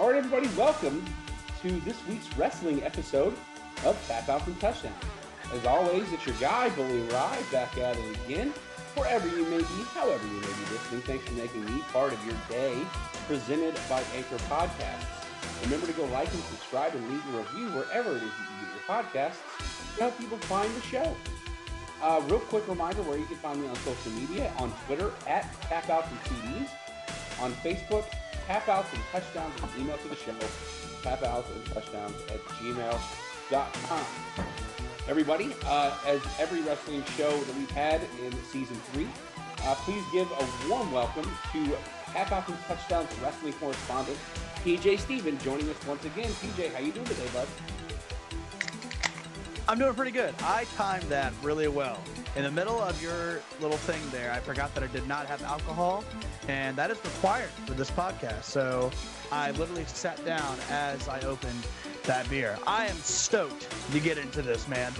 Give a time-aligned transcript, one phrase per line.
[0.00, 1.04] All right, everybody, welcome
[1.60, 3.34] to this week's wrestling episode
[3.84, 4.94] of Tap Out from Touchdown.
[5.52, 8.48] As always, it's your guy, Bully Ry, back at it again.
[8.94, 12.24] Wherever you may be, however you may be listening, thanks for making me part of
[12.24, 12.78] your day,
[13.26, 15.06] presented by Anchor Podcasts.
[15.64, 18.66] Remember to go like and subscribe and leave a review wherever it is that you
[18.66, 21.14] get your podcasts to help people find the show.
[22.02, 25.44] Uh, real quick reminder where you can find me on social media on Twitter at
[25.62, 26.68] Tapouts and TDs,
[27.42, 28.06] on Facebook,
[28.46, 30.32] Tapouts and Touchdowns, and email to the show,
[31.02, 34.04] tapouts and touchdowns at gmail.com.
[35.08, 39.08] Everybody, uh, as every wrestling show that we've had in season three,
[39.64, 41.76] uh, please give a warm welcome to
[42.12, 44.18] Tapouts and Touchdowns wrestling correspondent
[44.64, 46.30] PJ Steven joining us once again.
[46.30, 47.48] PJ, how you doing today, bud?
[49.70, 50.34] I'm doing pretty good.
[50.42, 51.96] I timed that really well.
[52.34, 55.44] In the middle of your little thing there, I forgot that I did not have
[55.44, 56.02] alcohol,
[56.48, 58.42] and that is required for this podcast.
[58.42, 58.90] So
[59.30, 61.68] I literally sat down as I opened
[62.02, 62.58] that beer.
[62.66, 64.92] I am stoked to get into this, man.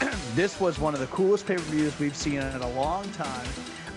[0.34, 3.46] this was one of the coolest pay-per-views we've seen in a long time.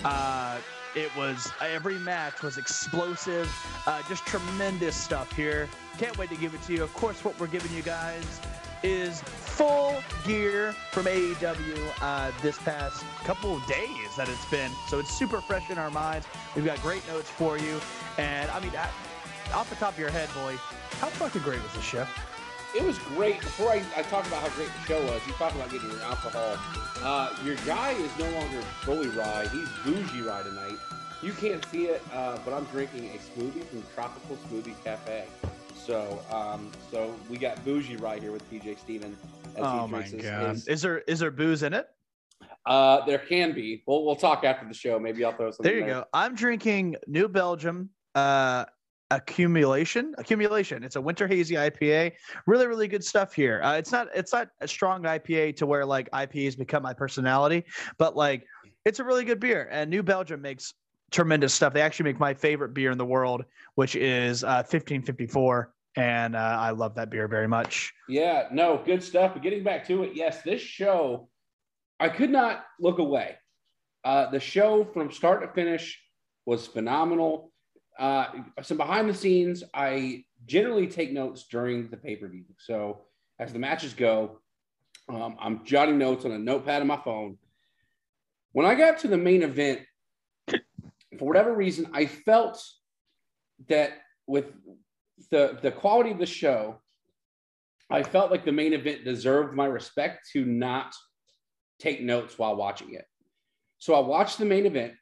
[0.03, 0.58] Uh,
[0.94, 3.50] it was every match was explosive,
[3.86, 5.69] uh, just tremendous stuff here.
[5.97, 6.84] Can't wait to give it to you.
[6.84, 8.41] Of course, what we're giving you guys
[8.84, 9.23] is
[9.58, 14.72] full gear from AEW uh, this past couple of days that it's been.
[14.88, 16.27] So it's super fresh in our minds.
[16.55, 17.81] We've got great notes for you.
[18.19, 18.72] And I mean,
[19.55, 20.58] off the top of your head, boy,
[21.00, 22.05] how fucking great was the show?
[22.75, 23.39] It was great.
[23.39, 26.02] Before I, I talk about how great the show was, you talk about getting your
[26.02, 26.58] alcohol.
[27.02, 29.47] Uh, your guy is no longer fully rye.
[29.52, 30.78] He's bougie rye tonight.
[31.23, 35.25] You can't see it, uh, but I'm drinking a smoothie from Tropical Smoothie Cafe.
[35.73, 39.17] So, um, so we got bougie right here with PJ Steven.
[39.58, 40.55] Oh my god!
[40.55, 41.88] His, is there is there booze in it?
[42.66, 43.83] Uh, there can be.
[43.88, 45.00] We'll we'll talk after the show.
[45.00, 45.63] Maybe I'll throw some.
[45.63, 45.94] There you there.
[46.02, 46.05] go.
[46.13, 47.89] I'm drinking New Belgium.
[48.16, 48.66] Uh,
[49.12, 52.12] accumulation accumulation it's a winter hazy ipa
[52.45, 55.85] really really good stuff here uh, it's not it's not a strong ipa to where
[55.85, 57.63] like ipas become my personality
[57.97, 58.45] but like
[58.84, 60.74] it's a really good beer and new belgium makes
[61.09, 63.45] tremendous stuff they actually make my favorite beer in the world
[63.75, 67.91] which is uh, 1554 and uh, I love that beer very much.
[68.08, 69.34] Yeah, no, good stuff.
[69.34, 71.28] But getting back to it, yes, this show,
[72.00, 73.35] I could not look away.
[74.06, 76.00] Uh, the show from start to finish
[76.46, 77.52] was phenomenal.
[78.00, 78.28] Uh,
[78.62, 82.46] some behind the scenes, I generally take notes during the pay per view.
[82.59, 83.02] So
[83.40, 84.40] as the matches go,
[85.09, 87.38] um, I'm jotting notes on a notepad on my phone.
[88.52, 89.81] When I got to the main event,
[90.47, 92.63] for whatever reason, I felt
[93.68, 93.94] that
[94.28, 94.46] with
[95.31, 96.81] the the quality of the show,
[97.89, 100.94] I felt like the main event deserved my respect to not
[101.79, 103.05] take notes while watching it.
[103.79, 104.94] So I watched the main event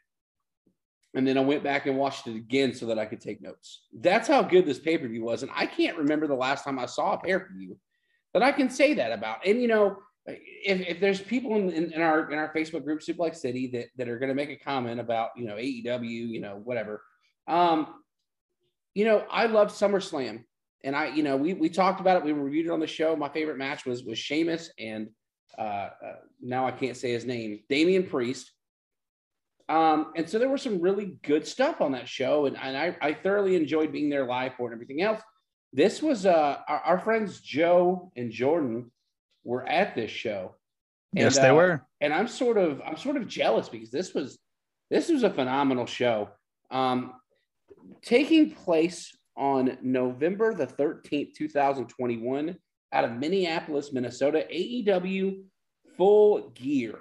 [1.15, 3.85] and then I went back and watched it again so that I could take notes.
[3.93, 5.43] That's how good this pay per view was.
[5.43, 7.77] And I can't remember the last time I saw a pay per view
[8.33, 9.45] that I can say that about.
[9.45, 12.99] And, you know, if, if there's people in, in, in our in our Facebook group,
[12.99, 16.41] Suplex City, that, that are going to make a comment about, you know, AEW, you
[16.41, 17.01] know, whatever,
[17.47, 18.03] um,
[18.95, 20.43] you know, I loved SummerSlam.
[20.83, 22.23] And I, you know, we we talked about it.
[22.23, 23.15] We reviewed it on the show.
[23.15, 25.09] My favorite match was was Sheamus and
[25.57, 28.51] uh, uh, now I can't say his name, Damian Priest.
[29.67, 32.95] Um, and so there was some really good stuff on that show, and, and I,
[33.01, 35.21] I thoroughly enjoyed being there live for it and everything else.
[35.73, 38.91] This was uh, our, our friends Joe and Jordan
[39.43, 40.55] were at this show.
[41.15, 41.85] And, yes, they uh, were.
[42.01, 44.37] And I'm sort of I'm sort of jealous because this was
[44.91, 46.29] this was a phenomenal show.
[46.69, 47.13] Um,
[48.05, 52.55] taking place on November the 13th, 2021,
[52.93, 55.43] out of Minneapolis, Minnesota, AEW
[55.97, 56.99] Full Gear.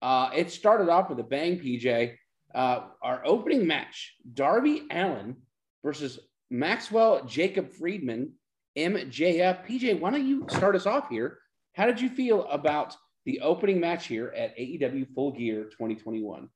[0.00, 2.14] Uh, it started off with a bang, PJ.
[2.54, 5.36] Uh, our opening match Darby Allin
[5.84, 6.18] versus
[6.50, 8.32] Maxwell Jacob Friedman,
[8.76, 9.66] MJF.
[9.66, 11.38] PJ, why don't you start us off here?
[11.74, 16.48] How did you feel about the opening match here at AEW Full Gear 2021?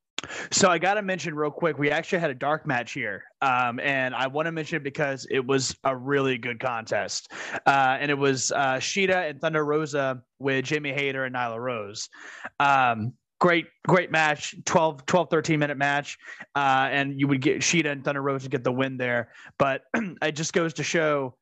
[0.51, 3.81] So I got to mention real quick, we actually had a dark match here, um,
[3.81, 7.33] and I want to mention it because it was a really good contest,
[7.67, 12.09] uh, and it was uh, Shida and Thunder Rosa with Jamie Hayter and Nyla Rose.
[12.61, 16.19] Um, great, great match, 12, 12, 13 minute match,
[16.55, 19.33] uh, and you would get Shida and Thunder Rosa to get the win there.
[19.59, 21.35] But it just goes to show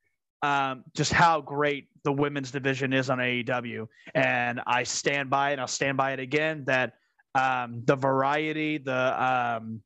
[0.43, 5.59] um, just how great the women's division is on AEW, and I stand by it.
[5.59, 6.95] I'll stand by it again that
[7.35, 9.83] um, the variety, the um,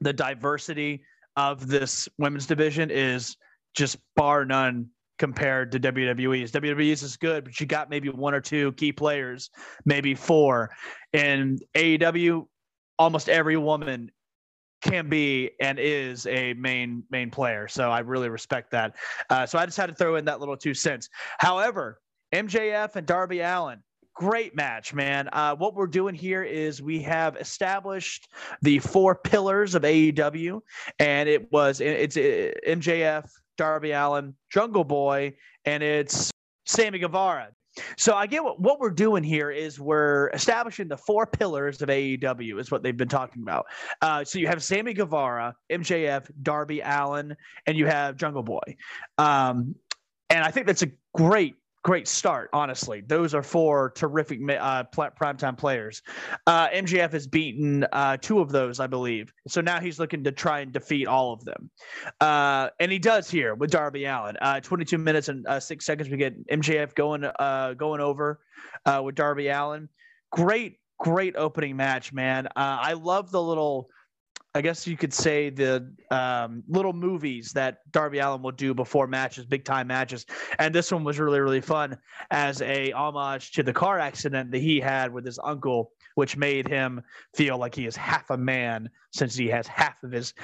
[0.00, 1.02] the diversity
[1.36, 3.36] of this women's division is
[3.74, 4.88] just bar none
[5.18, 6.50] compared to WWE's.
[6.52, 9.50] WWE's is good, but you got maybe one or two key players,
[9.84, 10.70] maybe four.
[11.12, 12.46] And AEW,
[12.98, 14.10] almost every woman
[14.82, 17.68] can be and is a main main player.
[17.68, 18.96] So I really respect that.
[19.30, 21.08] Uh, so I just had to throw in that little two cents.
[21.38, 22.00] However,
[22.34, 23.82] MJF and Darby Allin,
[24.14, 25.28] great match, man.
[25.32, 28.28] Uh, what we're doing here is we have established
[28.62, 30.60] the four pillars of AEW,
[30.98, 35.34] and it was it's MJF, Darby Allin, Jungle Boy,
[35.64, 36.30] and it's
[36.66, 37.48] Sammy Guevara.
[37.96, 41.88] So I get what, what we're doing here is we're establishing the four pillars of
[41.88, 43.66] AEW is what they've been talking about.
[44.00, 47.36] Uh, so you have Sammy Guevara, MJF, Darby Allin,
[47.66, 48.76] and you have Jungle Boy.
[49.18, 49.74] Um,
[50.30, 53.02] and I think that's a great great start, honestly.
[53.06, 56.02] Those are four terrific uh, primetime players.
[56.46, 59.32] Uh, MJF has beaten uh, two of those, I believe.
[59.46, 61.70] So now he's looking to try and defeat all of them.
[62.20, 64.36] Uh, and he does here with Darby Allin.
[64.40, 66.08] Uh, 22 minutes and uh, six seconds.
[66.08, 68.40] We get MJF going uh, going over
[69.02, 69.88] with Darby Allin.
[70.32, 72.48] Great, great opening match, man.
[72.56, 73.90] I love the little
[74.56, 79.08] I guess you could say the um, little movies that Darby Allin will do before
[79.08, 80.26] matches, big time matches,
[80.60, 81.98] and this one was really really fun
[82.30, 86.68] as a homage to the car accident that he had with his uncle, which made
[86.68, 87.02] him
[87.34, 90.34] feel like he is half a man since he has half of his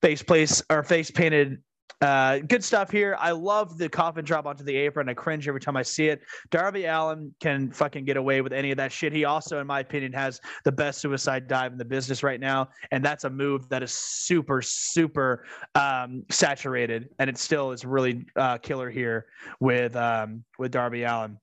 [0.00, 1.58] face place or face painted
[2.00, 3.16] uh, good stuff here.
[3.18, 5.08] I love the coffin drop onto the apron.
[5.08, 6.20] I cringe every time I see it.
[6.50, 9.12] Darby Allin can fucking get away with any of that shit.
[9.12, 12.68] He also, in my opinion, has the best suicide dive in the business right now,
[12.92, 15.44] and that's a move that is super, super
[15.74, 19.26] um, saturated, and it still is really uh, killer here
[19.60, 21.36] with um, with Darby Allin.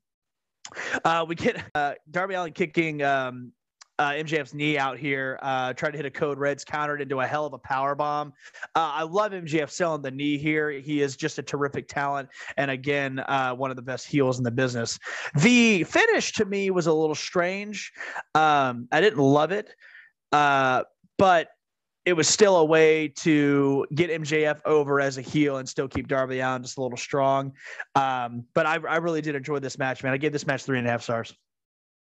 [1.03, 3.51] Uh, we get uh, Darby Allin kicking um,
[3.99, 7.27] uh, MJF's knee out here, uh, tried to hit a code reds, countered into a
[7.27, 8.33] hell of a power bomb.
[8.75, 10.71] Uh, I love MJF selling the knee here.
[10.71, 14.43] He is just a terrific talent, and again, uh, one of the best heels in
[14.43, 14.99] the business.
[15.35, 17.91] The finish to me was a little strange.
[18.33, 19.73] Um, I didn't love it,
[20.31, 20.83] uh,
[21.17, 21.49] but
[22.05, 26.07] it was still a way to get MJF over as a heel and still keep
[26.07, 27.53] Darby Allin just a little strong.
[27.95, 30.13] Um, but I, I really did enjoy this match, man.
[30.13, 31.33] I gave this match three and a half stars.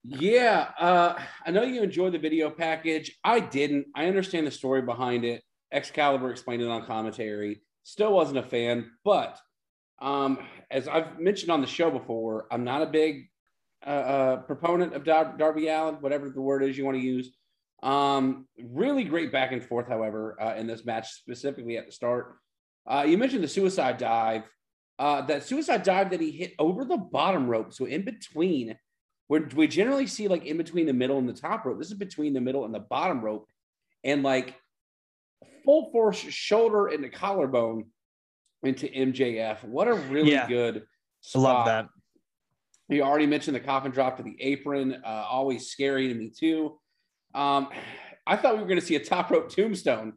[0.04, 3.18] Yeah, uh, I know you enjoyed the video package.
[3.24, 3.86] I didn't.
[3.94, 5.42] I understand the story behind it.
[5.72, 7.62] Excalibur explained it on commentary.
[7.82, 9.38] Still wasn't a fan, but
[10.00, 10.38] um,
[10.70, 13.28] as I've mentioned on the show before, I'm not a big
[13.86, 17.34] uh, uh, proponent of Dar- Darby Allin, whatever the word is you want to use.
[17.82, 22.36] Um, really great back and forth, however, uh, in this match, specifically at the start.
[22.86, 24.44] Uh, you mentioned the suicide dive.
[24.98, 28.76] Uh, that suicide dive that he hit over the bottom rope, so in between
[29.28, 31.78] where we generally see like in between the middle and the top rope.
[31.78, 33.46] This is between the middle and the bottom rope,
[34.02, 34.54] and like
[35.64, 37.84] full force shoulder and the collarbone
[38.62, 39.64] into MJF.
[39.64, 40.48] What a really yeah.
[40.48, 40.84] good
[41.20, 41.42] spot.
[41.42, 41.88] Love that.
[42.88, 45.02] You already mentioned the coffin drop to the apron.
[45.04, 46.78] Uh, always scary to me too.
[47.34, 47.68] Um,
[48.26, 50.14] I thought we were going to see a top rope tombstone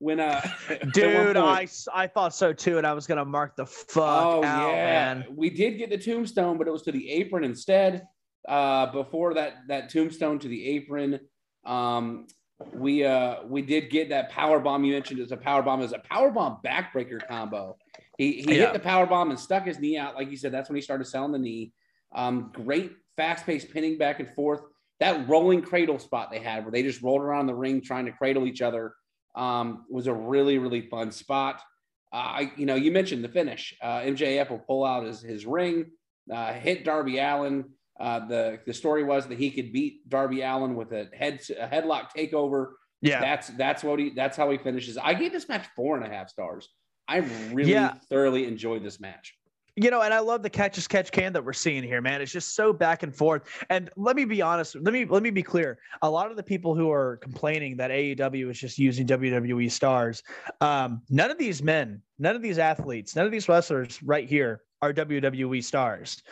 [0.00, 0.40] when uh
[0.94, 4.70] dude i i thought so too and i was gonna mark the fuck oh out,
[4.70, 5.26] yeah man.
[5.36, 8.06] we did get the tombstone but it was to the apron instead
[8.48, 11.20] uh, before that that tombstone to the apron.
[11.64, 12.26] Um,
[12.74, 15.92] we uh, we did get that power bomb you mentioned as a power bomb as
[15.92, 17.76] a power bomb backbreaker combo.
[18.18, 18.66] He he yeah.
[18.66, 20.52] hit the power bomb and stuck his knee out, like you said.
[20.52, 21.72] That's when he started selling the knee.
[22.14, 24.60] Um, great fast paced pinning back and forth.
[25.00, 28.12] That rolling cradle spot they had where they just rolled around the ring trying to
[28.12, 28.94] cradle each other
[29.34, 31.62] um, was a really really fun spot.
[32.12, 33.74] Uh, I, you know, you mentioned the finish.
[33.80, 35.86] Uh, MJF will pull out his his ring,
[36.30, 37.64] uh, hit Darby Allin.
[38.00, 41.68] Uh, the the story was that he could beat Darby Allin with a head a
[41.68, 42.72] headlock takeover.
[43.02, 44.96] Yeah, that's that's what he that's how he finishes.
[44.96, 46.68] I gave this match four and a half stars.
[47.06, 47.18] I
[47.52, 47.94] really yeah.
[48.08, 49.34] thoroughly enjoyed this match.
[49.76, 52.20] You know, and I love the catch as catch can that we're seeing here, man.
[52.20, 53.42] It's just so back and forth.
[53.70, 54.76] And let me be honest.
[54.76, 55.78] Let me let me be clear.
[56.02, 60.22] A lot of the people who are complaining that AEW is just using WWE stars,
[60.60, 64.62] um, none of these men, none of these athletes, none of these wrestlers right here
[64.82, 66.22] are WWE stars.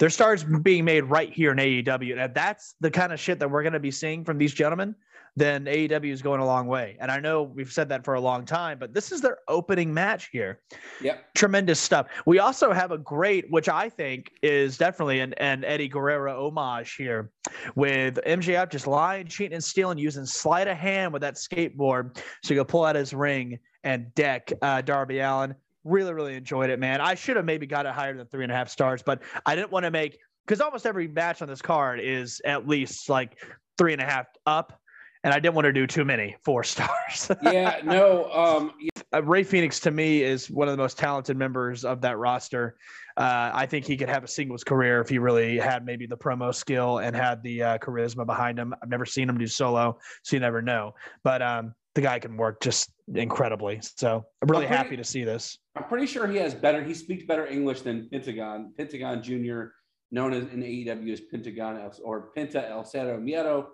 [0.00, 2.12] Their stars being made right here in AEW.
[2.12, 4.54] And if that's the kind of shit that we're going to be seeing from these
[4.54, 4.94] gentlemen,
[5.36, 6.96] then AEW is going a long way.
[7.00, 9.92] And I know we've said that for a long time, but this is their opening
[9.92, 10.60] match here.
[11.02, 11.34] Yep.
[11.34, 12.06] Tremendous stuff.
[12.24, 16.94] We also have a great, which I think is definitely an, an Eddie Guerrero homage
[16.94, 17.30] here
[17.74, 22.16] with MJF just lying, cheating, and stealing, using sleight of hand with that skateboard.
[22.42, 25.54] So you will pull out his ring and deck uh, Darby Allin
[25.84, 27.00] really, really enjoyed it, man.
[27.00, 29.54] I should have maybe got it higher than three and a half stars, but I
[29.54, 33.38] didn't want to make because almost every match on this card is at least like
[33.78, 34.78] three and a half up.
[35.22, 37.30] and I didn't want to do too many four stars.
[37.42, 38.30] yeah, no.
[38.32, 38.72] Um,
[39.14, 42.76] uh, Rey Fenix to me is one of the most talented members of that roster.
[43.16, 46.16] Uh, I think he could have a singles career if he really had maybe the
[46.16, 48.74] promo skill and had the uh, charisma behind him.
[48.82, 50.94] I've never seen him do solo, so you never know.
[51.22, 53.80] But um, the guy can work just incredibly.
[53.82, 55.58] So I'm really I'm pretty, happy to see this.
[55.76, 56.82] I'm pretty sure he has better.
[56.82, 58.72] He speaks better English than Pentagon.
[58.76, 59.72] Pentagon Jr.,
[60.10, 63.66] known as in AEW as Pentagon or Penta El Cero Miedo.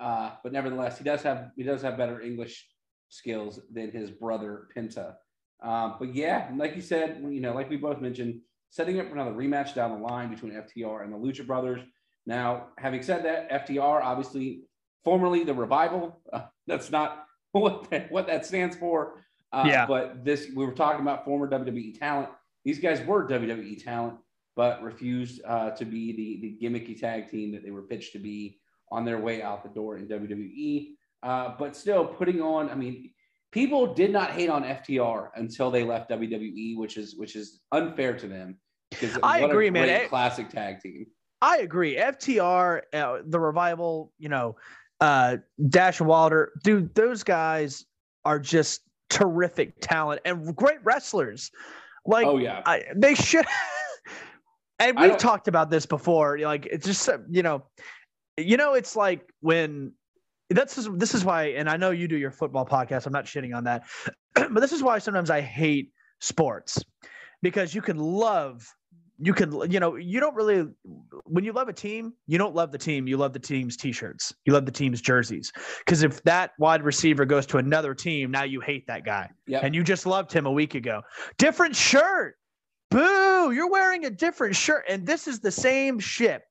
[0.00, 2.66] Uh, but nevertheless, he does have he does have better English
[3.08, 5.14] skills than his brother Penta.
[5.62, 9.32] Um, but yeah, like you said, you know, like we both mentioned, setting up another
[9.32, 11.82] rematch down the line between FTR and the Lucha Brothers.
[12.26, 14.62] Now, having said that, FTR obviously
[15.04, 16.20] formerly the Revival.
[16.32, 17.26] Uh, that's not
[17.60, 19.22] what that, what that stands for.
[19.52, 19.86] Uh, yeah.
[19.86, 22.30] But this, we were talking about former WWE talent.
[22.64, 24.14] These guys were WWE talent,
[24.56, 28.18] but refused uh, to be the the gimmicky tag team that they were pitched to
[28.18, 30.92] be on their way out the door in WWE.
[31.22, 33.10] Uh, but still putting on, I mean,
[33.52, 38.16] people did not hate on FTR until they left WWE, which is which is unfair
[38.16, 38.58] to them.
[38.90, 40.08] Because I agree, man.
[40.08, 41.06] Classic tag team.
[41.40, 41.96] I agree.
[41.96, 44.56] FTR, uh, the revival, you know,
[45.02, 45.36] uh,
[45.68, 47.84] Dash Wilder, dude, those guys
[48.24, 51.50] are just terrific talent and great wrestlers.
[52.06, 53.44] Like, oh yeah, I, they should.
[54.78, 56.38] and we've talked about this before.
[56.38, 57.64] Like, it's just you know,
[58.36, 59.92] you know, it's like when
[60.50, 63.06] that's this is why, and I know you do your football podcast.
[63.06, 63.82] I'm not shitting on that,
[64.34, 65.90] but this is why sometimes I hate
[66.20, 66.80] sports
[67.42, 68.64] because you can love,
[69.24, 70.66] you can, you know, you don't really,
[71.24, 73.06] when you love a team, you don't love the team.
[73.06, 74.34] You love the team's t-shirts.
[74.44, 75.52] You love the team's jerseys.
[75.78, 79.62] Because if that wide receiver goes to another team, now you hate that guy, yep.
[79.62, 81.02] and you just loved him a week ago.
[81.38, 82.34] Different shirt.
[82.90, 83.52] Boo!
[83.52, 86.42] You're wearing a different shirt, and this is the same shit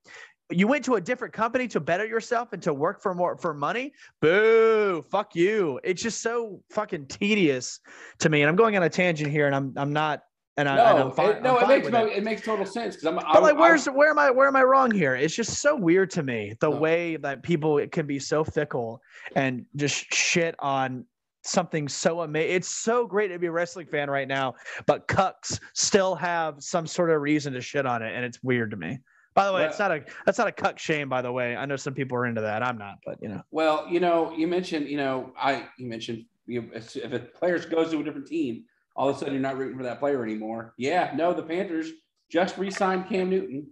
[0.50, 3.54] you went to a different company to better yourself and to work for more for
[3.54, 7.80] money boo fuck you it's just so fucking tedious
[8.18, 10.24] to me and i'm going on a tangent here and i'm i'm not
[10.56, 12.18] and I, no, and fine, it, no, it makes no, it.
[12.18, 12.24] it.
[12.24, 13.14] makes total sense because I'm.
[13.14, 14.30] But I'm, like, where's I'm, where am I?
[14.30, 15.14] Where am I wrong here?
[15.14, 16.76] It's just so weird to me the no.
[16.76, 19.00] way that people can be so fickle
[19.34, 21.06] and just shit on
[21.42, 22.56] something so amazing.
[22.56, 24.54] It's so great to be a wrestling fan right now,
[24.86, 28.70] but cucks still have some sort of reason to shit on it, and it's weird
[28.72, 28.98] to me.
[29.34, 31.08] By the way, well, it's not a that's not a cuck shame.
[31.08, 32.62] By the way, I know some people are into that.
[32.62, 33.42] I'm not, but you know.
[33.50, 37.90] Well, you know, you mentioned, you know, I you mentioned you, if a player goes
[37.92, 40.74] to a different team, all of a sudden you're not rooting for that player anymore.
[40.76, 41.90] Yeah, no, the Panthers
[42.30, 43.66] just re-signed Cam Newton,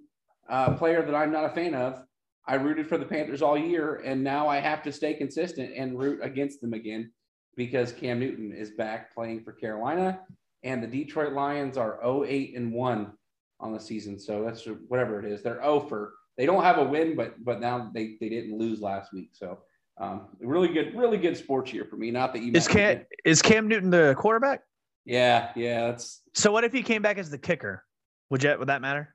[0.48, 2.02] a player that I'm not a fan of.
[2.46, 5.98] I rooted for the Panthers all year, and now I have to stay consistent and
[5.98, 7.12] root against them again
[7.56, 10.20] because Cam Newton is back playing for Carolina,
[10.62, 13.12] and the Detroit Lions are 08 and one
[13.60, 14.18] on the season.
[14.18, 15.42] So that's whatever it is.
[15.42, 16.14] They're over.
[16.36, 19.30] They don't have a win, but but now they they didn't lose last week.
[19.32, 19.58] So
[19.98, 22.10] um, really good, really good sports year for me.
[22.10, 24.62] Not that you is Cam is Cam Newton the quarterback?
[25.04, 25.88] Yeah, yeah.
[25.88, 26.52] That's so.
[26.52, 27.84] What if he came back as the kicker?
[28.30, 29.14] Would you would that matter?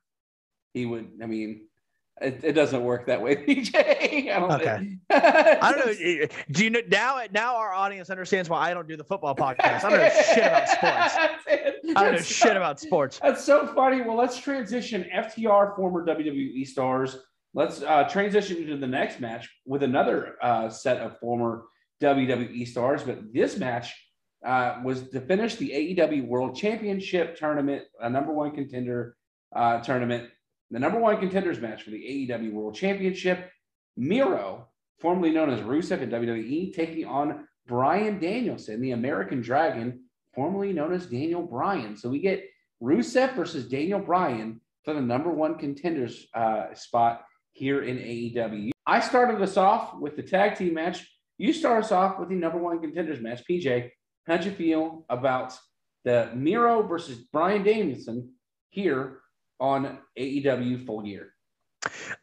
[0.73, 1.09] He would.
[1.21, 1.67] I mean,
[2.21, 3.75] it, it, doesn't work that way, PJ.
[4.31, 4.97] I don't okay.
[5.09, 6.27] I don't know.
[6.51, 7.21] Do you know now?
[7.31, 9.83] Now our audience understands why I don't do the football podcast.
[9.83, 11.15] I don't know shit about sports.
[11.95, 13.19] I don't know shit about sports.
[13.21, 14.01] That's so funny.
[14.01, 15.05] Well, let's transition.
[15.13, 17.17] FTR, former WWE stars.
[17.53, 21.65] Let's uh, transition into the next match with another uh, set of former
[22.01, 23.03] WWE stars.
[23.03, 23.93] But this match
[24.45, 29.17] uh, was to finish the AEW World Championship tournament, a number one contender
[29.55, 30.29] uh, tournament
[30.71, 33.51] the number one contenders match for the AEW World Championship.
[33.97, 34.67] Miro,
[34.99, 40.01] formerly known as Rusev in WWE, taking on Bryan Danielson, the American Dragon,
[40.33, 41.95] formerly known as Daniel Bryan.
[41.95, 42.43] So we get
[42.81, 48.71] Rusev versus Daniel Bryan for the number one contenders uh, spot here in AEW.
[48.85, 51.07] I started us off with the tag team match.
[51.37, 53.43] You start us off with the number one contenders match.
[53.49, 53.89] PJ,
[54.27, 55.57] how'd you feel about
[56.03, 58.31] the Miro versus Bryan Danielson
[58.69, 59.19] here
[59.59, 61.33] on AEW Full Gear?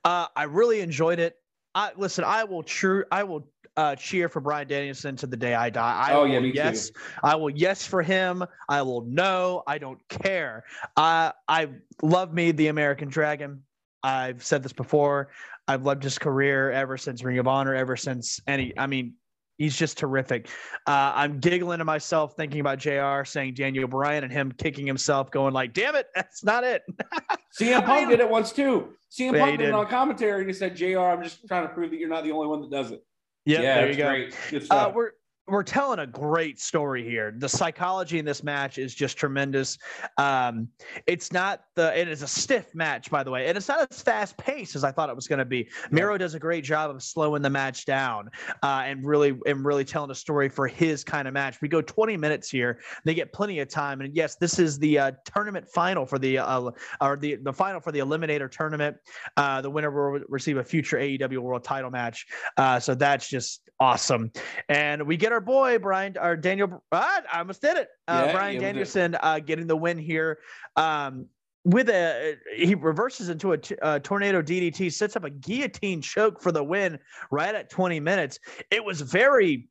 [0.04, 1.36] Uh, I really enjoyed it.
[1.74, 2.24] I listen.
[2.24, 3.04] I will true.
[3.10, 6.08] I will uh, cheer for Bryan Danielson to the day I die.
[6.08, 6.90] I oh yeah, me yes.
[6.90, 7.00] Too.
[7.22, 8.44] I will yes for him.
[8.68, 9.62] I will no.
[9.66, 10.64] I don't care.
[10.96, 11.68] Uh, I
[12.02, 13.62] love me the American Dragon.
[14.02, 15.30] I've said this before.
[15.68, 18.76] I've loved his career ever since Ring of Honor, ever since any.
[18.76, 19.14] I mean,
[19.62, 20.48] He's just terrific.
[20.88, 25.30] Uh, I'm giggling to myself thinking about JR saying Daniel Bryan and him kicking himself,
[25.30, 26.82] going like, "Damn it, that's not it."
[27.60, 28.88] CM Punk did it once too.
[29.16, 31.92] CM Punk did it on commentary and he said, "JR, I'm just trying to prove
[31.92, 33.04] that you're not the only one that does it."
[33.44, 34.08] Yep, yeah, there you go.
[34.08, 34.66] Great.
[34.68, 35.12] Uh, we're
[35.48, 37.34] we're telling a great story here.
[37.36, 39.76] The psychology in this match is just tremendous.
[40.16, 40.68] Um,
[41.06, 44.00] it's not the it is a stiff match, by the way, and it's not as
[44.02, 45.68] fast paced as I thought it was going to be.
[45.90, 48.30] Miro does a great job of slowing the match down
[48.62, 51.60] uh, and really and really telling a story for his kind of match.
[51.60, 52.80] We go 20 minutes here.
[53.04, 56.38] They get plenty of time, and yes, this is the uh, tournament final for the
[56.38, 56.70] uh,
[57.00, 58.96] or the the final for the Eliminator tournament.
[59.36, 62.26] Uh, the winner will receive a future AEW World Title match.
[62.56, 64.30] Uh, so that's just awesome,
[64.68, 66.82] and we get our boy Bryan or Daniel.
[66.92, 67.88] Ah, I almost did it.
[68.06, 70.38] Uh, yeah, Bryan Danielson uh, getting the win here.
[70.76, 71.26] Um,
[71.64, 76.40] with a he reverses into a, t- a tornado DDT, sets up a guillotine choke
[76.40, 76.98] for the win
[77.30, 78.38] right at 20 minutes.
[78.70, 79.68] It was very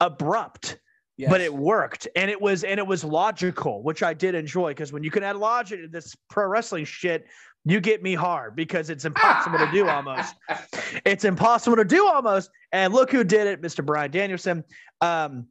[0.00, 0.78] abrupt.
[1.16, 1.30] Yes.
[1.30, 4.92] but it worked and it was and it was logical which i did enjoy because
[4.92, 7.26] when you can add logic to this pro wrestling shit
[7.64, 10.34] you get me hard because it's impossible to do almost.
[11.04, 12.50] It's impossible to do almost.
[12.72, 13.84] And look who did it, Mr.
[13.84, 14.64] Bryan Danielson.
[15.00, 15.46] Um,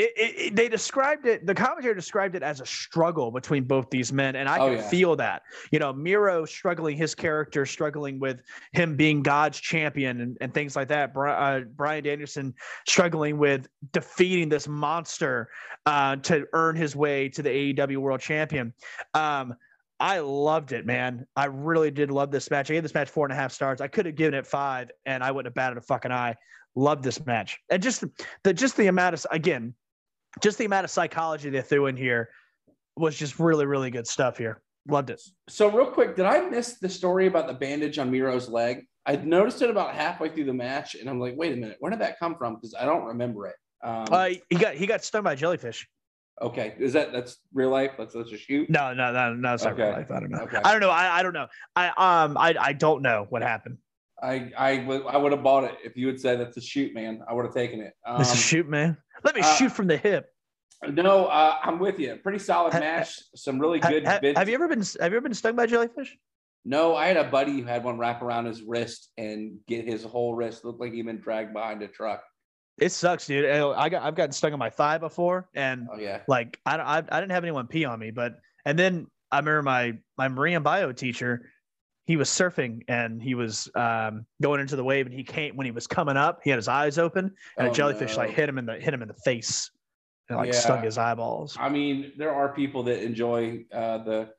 [0.00, 4.12] it, it, they described it, the commentator described it as a struggle between both these
[4.12, 4.36] men.
[4.36, 4.88] And I oh, can yeah.
[4.88, 5.42] feel that.
[5.72, 8.40] You know, Miro struggling, his character struggling with
[8.72, 11.14] him being God's champion and, and things like that.
[11.14, 12.54] Uh, Bryan Danielson
[12.86, 15.50] struggling with defeating this monster
[15.84, 18.72] uh, to earn his way to the AEW World Champion.
[19.12, 19.54] Um,
[20.00, 21.26] I loved it, man.
[21.36, 22.70] I really did love this match.
[22.70, 23.82] I gave this match four and a half stars.
[23.82, 26.36] I could have given it five, and I wouldn't have batted a fucking eye.
[26.74, 28.04] Loved this match, and just
[28.44, 29.74] the just the amount of again,
[30.40, 32.30] just the amount of psychology they threw in here
[32.96, 34.62] was just really really good stuff here.
[34.88, 35.20] Loved it.
[35.48, 38.86] So real quick, did I miss the story about the bandage on Miro's leg?
[39.04, 41.90] I noticed it about halfway through the match, and I'm like, wait a minute, where
[41.90, 42.54] did that come from?
[42.54, 43.56] Because I don't remember it.
[43.82, 45.86] Um, uh, he got he got stung by jellyfish.
[46.42, 47.92] Okay, is that that's real life?
[47.98, 48.70] That's that's a shoot.
[48.70, 49.82] No, no, no, no, it's not okay.
[49.84, 50.10] real life.
[50.10, 50.38] I don't know.
[50.38, 50.58] Okay.
[50.64, 50.90] I don't know.
[50.90, 51.48] I, I don't know.
[51.76, 53.78] I um I I don't know what happened.
[54.22, 56.94] I I would I would have bought it if you had said that's a shoot,
[56.94, 57.22] man.
[57.28, 57.92] I would have taken it.
[58.06, 58.96] Um, it's a shoot, man.
[59.22, 60.32] Let me uh, shoot from the hip.
[60.88, 62.16] No, uh, I'm with you.
[62.22, 63.18] Pretty solid match.
[63.34, 64.06] Some really good.
[64.06, 66.16] Ha, ha, have you ever been Have you ever been stung by jellyfish?
[66.64, 70.04] No, I had a buddy who had one wrap around his wrist and get his
[70.04, 72.22] whole wrist look like he'd been dragged behind a truck.
[72.80, 73.44] It sucks, dude.
[73.44, 76.96] I got I've gotten stuck on my thigh before, and oh, yeah, like I, I
[76.96, 80.62] I didn't have anyone pee on me, but and then I remember my my marine
[80.62, 81.50] bio teacher.
[82.06, 85.66] He was surfing and he was um, going into the wave, and he came when
[85.66, 86.40] he was coming up.
[86.42, 88.22] He had his eyes open, and oh, a jellyfish no.
[88.22, 89.70] like hit him in the hit him in the face,
[90.28, 90.58] and like yeah.
[90.58, 91.56] stung his eyeballs.
[91.60, 94.30] I mean, there are people that enjoy uh, the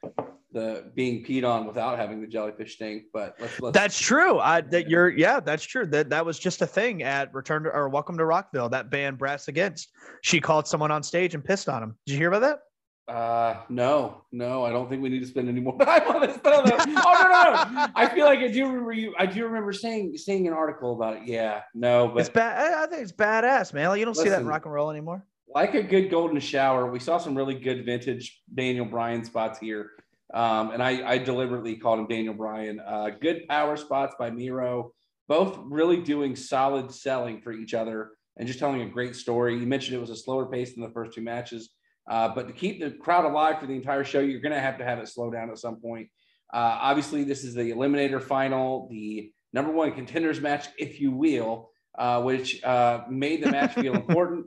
[0.51, 3.03] the being peed on without having the jellyfish stink.
[3.13, 4.39] But let's, let's that's true.
[4.39, 5.85] I that you're yeah, that's true.
[5.87, 8.69] That that was just a thing at Return to or Welcome to Rockville.
[8.69, 9.91] That band Brass Against.
[10.21, 11.97] She called someone on stage and pissed on him.
[12.05, 12.59] Did you hear about that?
[13.07, 16.39] Uh, no, no, I don't think we need to spend any more time on this.
[16.45, 17.87] oh no, no, no!
[17.95, 19.13] I feel like I do remember you.
[19.17, 21.23] I do remember saying seeing an article about it.
[21.25, 22.73] Yeah, no, but it's bad.
[22.73, 23.89] I think it's badass, man.
[23.89, 25.25] Like, you don't listen, see that in rock and roll anymore.
[25.53, 29.89] Like a good golden shower, we saw some really good vintage Daniel Bryan spots here.
[30.33, 32.79] Um, and I, I, deliberately called him Daniel Bryan.
[32.79, 34.93] Uh, good power spots by Miro,
[35.27, 39.57] both really doing solid selling for each other and just telling a great story.
[39.57, 41.71] You mentioned it was a slower pace than the first two matches,
[42.09, 44.77] uh, but to keep the crowd alive for the entire show, you're going to have
[44.77, 46.07] to have it slow down at some point.
[46.53, 51.71] Uh, obviously, this is the Eliminator final, the number one contenders match, if you will,
[51.97, 54.45] uh, which uh, made the match feel important.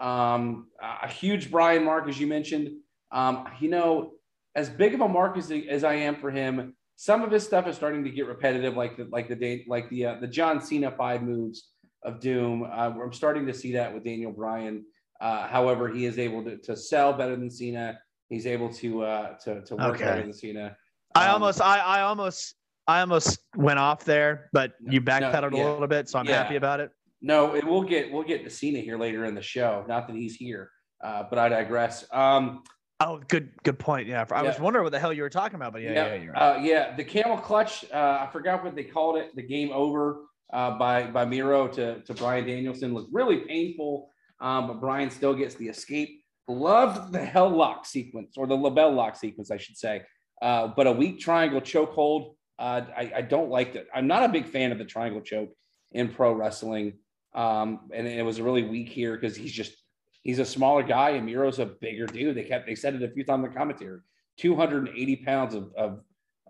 [0.00, 2.70] Um, a huge Bryan mark, as you mentioned.
[3.12, 4.12] Um, you know,
[4.54, 7.66] as big of a mark as, as I am for him, some of his stuff
[7.66, 10.60] is starting to get repetitive, like the like the day like the uh, the John
[10.60, 11.70] Cena five moves
[12.04, 12.62] of Doom.
[12.62, 14.84] Uh, I'm starting to see that with Daniel Bryan.
[15.20, 17.98] Uh, however, he is able to, to sell better than Cena.
[18.28, 20.04] He's able to uh, to to work okay.
[20.04, 20.66] better than Cena.
[21.14, 22.54] Um, I almost I I almost
[22.86, 25.70] I almost went off there, but you backpedaled no, yeah.
[25.70, 26.42] a little bit, so I'm yeah.
[26.42, 26.90] happy about it.
[27.20, 29.84] No, it, we'll get we'll get to Cena here later in the show.
[29.88, 30.70] Not that he's here,
[31.02, 32.04] uh, but I digress.
[32.12, 32.64] Um,
[33.04, 34.06] Oh, good, good point.
[34.06, 34.48] Yeah, I yeah.
[34.48, 36.36] was wondering what the hell you were talking about, but yeah, yeah, yeah, right.
[36.36, 36.96] uh, yeah.
[36.96, 37.84] The camel clutch.
[37.92, 39.34] Uh, I forgot what they called it.
[39.34, 44.08] The game over uh, by by Miro to to Bryan Danielson was really painful,
[44.40, 46.22] um, but Bryan still gets the escape.
[46.48, 50.02] Loved the hell lock sequence or the LeBell Lock sequence, I should say.
[50.40, 52.34] Uh, but a weak triangle chokehold.
[52.58, 53.88] Uh, I, I don't like it.
[53.94, 55.50] I'm not a big fan of the triangle choke
[55.92, 56.94] in pro wrestling,
[57.34, 59.81] um, and it was really weak here because he's just
[60.22, 62.36] He's a smaller guy, and Miro's a bigger dude.
[62.36, 64.00] They kept they said it a few times in the commentary.
[64.38, 66.00] 280 pounds of, of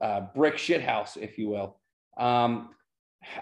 [0.01, 1.81] uh, brick shithouse, if you will.
[2.17, 2.71] Um,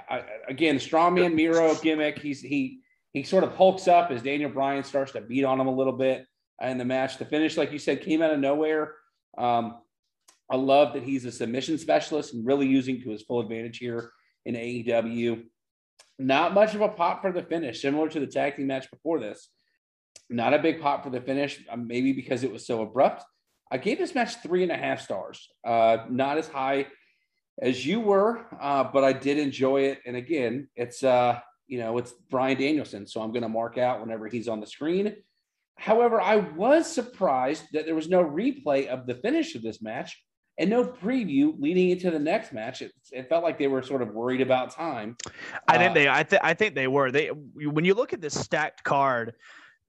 [0.08, 2.18] I, again, strongman Miro gimmick.
[2.18, 2.80] He's he
[3.12, 5.92] he sort of hulks up as Daniel Bryan starts to beat on him a little
[5.92, 6.26] bit
[6.62, 7.18] in the match.
[7.18, 8.94] The finish, like you said, came out of nowhere.
[9.36, 9.78] Um,
[10.50, 14.12] I love that he's a submission specialist and really using to his full advantage here
[14.44, 15.44] in AEW.
[16.18, 19.20] not much of a pop for the finish, similar to the tag team match before
[19.20, 19.48] this.
[20.30, 23.24] Not a big pop for the finish, uh, maybe because it was so abrupt.
[23.70, 25.48] I gave this match three and a half stars.
[25.66, 26.86] Uh, not as high
[27.60, 30.00] as you were, uh, but I did enjoy it.
[30.06, 34.00] And again, it's uh, you know it's Bryan Danielson, so I'm going to mark out
[34.00, 35.16] whenever he's on the screen.
[35.76, 40.16] However, I was surprised that there was no replay of the finish of this match
[40.58, 42.82] and no preview leading into the next match.
[42.82, 45.16] It, it felt like they were sort of worried about time.
[45.66, 46.08] I think uh, they.
[46.08, 47.10] I, th- I think they were.
[47.10, 49.34] They when you look at this stacked card,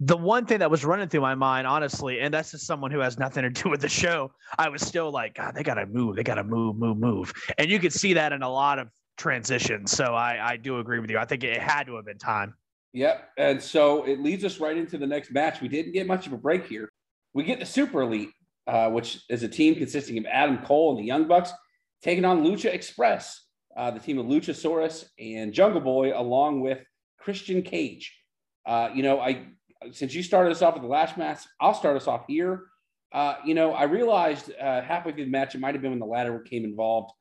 [0.03, 2.99] the one thing that was running through my mind, honestly, and that's just someone who
[2.99, 6.15] has nothing to do with the show, I was still like, God, they gotta move,
[6.15, 9.91] they gotta move, move, move, and you could see that in a lot of transitions.
[9.91, 11.19] So I, I do agree with you.
[11.19, 12.55] I think it had to have been time.
[12.93, 13.29] Yep.
[13.37, 15.61] And so it leads us right into the next match.
[15.61, 16.89] We didn't get much of a break here.
[17.33, 18.31] We get the Super Elite,
[18.65, 21.53] uh, which is a team consisting of Adam Cole and the Young Bucks,
[22.01, 23.45] taking on Lucha Express,
[23.77, 26.79] uh, the team of Luchasaurus and Jungle Boy, along with
[27.19, 28.17] Christian Cage.
[28.65, 29.45] Uh, you know, I
[29.91, 32.65] since you started us off with the last match, I'll start us off here.
[33.11, 35.99] Uh, you know, I realized uh, halfway through the match, it might have been when
[35.99, 37.11] the ladder came involved.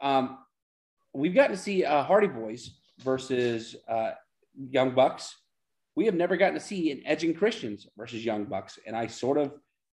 [0.00, 0.38] Um,
[1.12, 4.12] we've gotten to see uh, Hardy Boys versus uh,
[4.70, 5.34] Young Bucks.
[5.94, 9.06] We have never gotten to see an Edge and Christians versus Young Bucks, and I
[9.06, 9.52] sort of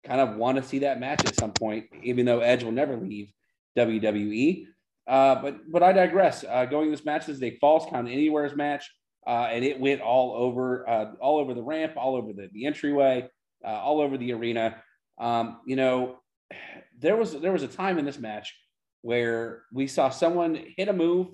[0.05, 2.97] kind of want to see that match at some point, even though Edge will never
[2.97, 3.33] leave
[3.77, 4.67] WWE.
[5.07, 6.45] Uh, but but I digress.
[6.49, 8.91] Uh, going this match is a falls count anywhere's match,
[9.29, 12.65] uh, and it went all over uh, all over the ramp, all over the, the
[12.65, 13.29] entryway,
[13.63, 14.83] uh, all over the arena.
[15.21, 16.21] Um, you know,
[16.99, 18.57] there was there was a time in this match
[19.03, 21.29] where we saw someone hit a move,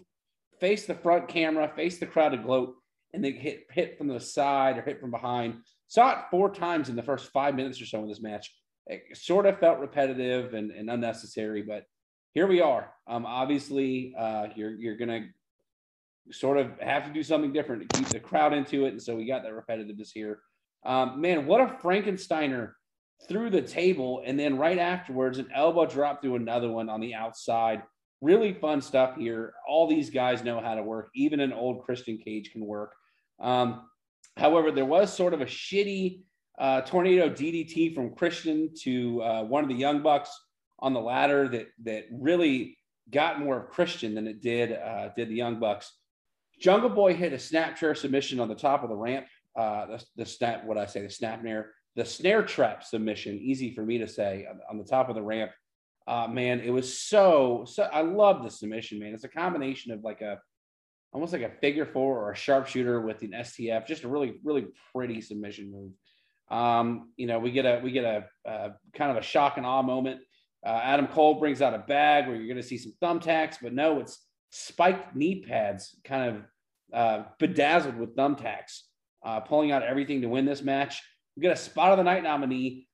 [0.60, 2.74] face the front camera, face the crowd to gloat,
[3.12, 5.60] and they hit hit from the side or hit from behind.
[5.86, 8.52] Saw it four times in the first five minutes or so in this match.
[8.88, 11.84] It sort of felt repetitive and, and unnecessary, but
[12.34, 12.92] here we are.
[13.06, 15.28] Um, obviously, uh, you're you're gonna
[16.30, 19.14] sort of have to do something different to keep the crowd into it, and so
[19.14, 20.40] we got that repetitiveness here.
[20.84, 22.72] Um, man, what a Frankensteiner
[23.28, 27.14] through the table, and then right afterwards, an elbow drop through another one on the
[27.14, 27.82] outside.
[28.20, 29.54] Really fun stuff here.
[29.68, 31.10] All these guys know how to work.
[31.14, 32.94] Even an old Christian Cage can work.
[33.40, 33.82] Um,
[34.36, 36.22] however, there was sort of a shitty
[36.58, 40.30] uh, tornado DDT from Christian to uh, one of the Young Bucks
[40.78, 42.78] on the ladder that that really
[43.10, 45.92] got more of Christian than it did uh, did the Young Bucks.
[46.64, 49.26] Jungle Boy hit a snap chair submission on the top of the ramp.
[49.54, 53.38] Uh, the, the snap, what I say, the snap snare, the snare trap submission.
[53.38, 55.50] Easy for me to say on, on the top of the ramp.
[56.08, 57.82] Uh, man, it was so so.
[57.82, 59.12] I love the submission, man.
[59.12, 60.38] It's a combination of like a
[61.12, 63.86] almost like a figure four or a sharpshooter with an STF.
[63.86, 65.92] Just a really, really pretty submission move.
[66.58, 69.66] Um, you know, we get a we get a, a kind of a shock and
[69.66, 70.22] awe moment.
[70.64, 73.74] Uh, Adam Cole brings out a bag where you're going to see some thumbtacks, but
[73.74, 76.42] no, it's spiked knee pads, kind of
[76.94, 78.82] uh, bedazzled with thumbtacks,
[79.24, 81.02] uh, pulling out everything to win this match.
[81.36, 82.86] We get a spot of the night nominee,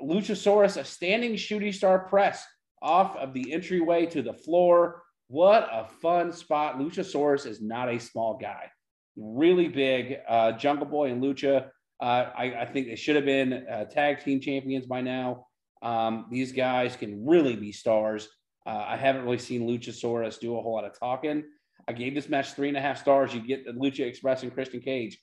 [0.00, 2.44] Luchasaurus, a standing shooting star press
[2.80, 5.02] off of the entryway to the floor.
[5.26, 6.78] What a fun spot.
[6.78, 8.70] Luchasaurus is not a small guy.
[9.16, 10.18] Really big.
[10.28, 14.22] Uh, Jungle Boy and Lucha, uh, I, I, think they should have been uh, tag
[14.22, 15.46] team champions by now.
[15.82, 18.28] Um, these guys can really be stars.
[18.64, 21.42] Uh, I haven't really seen Luchasaurus do a whole lot of talking.
[21.88, 23.34] I gave this match three and a half stars.
[23.34, 25.18] You get the Lucha Express and Christian Cage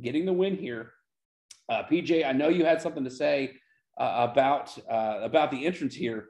[0.00, 0.92] getting the win here.
[1.68, 3.54] Uh, PJ, I know you had something to say
[3.98, 6.26] uh, about uh, about the entrance here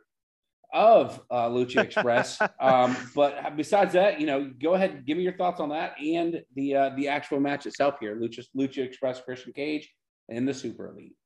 [0.72, 2.40] of uh, Lucha Express.
[2.60, 5.94] um, but besides that, you know, go ahead, and give me your thoughts on that
[6.00, 9.92] and the uh, the actual match itself here, Lucha Lucha Express, Christian Cage,
[10.28, 11.16] and the Super Elite.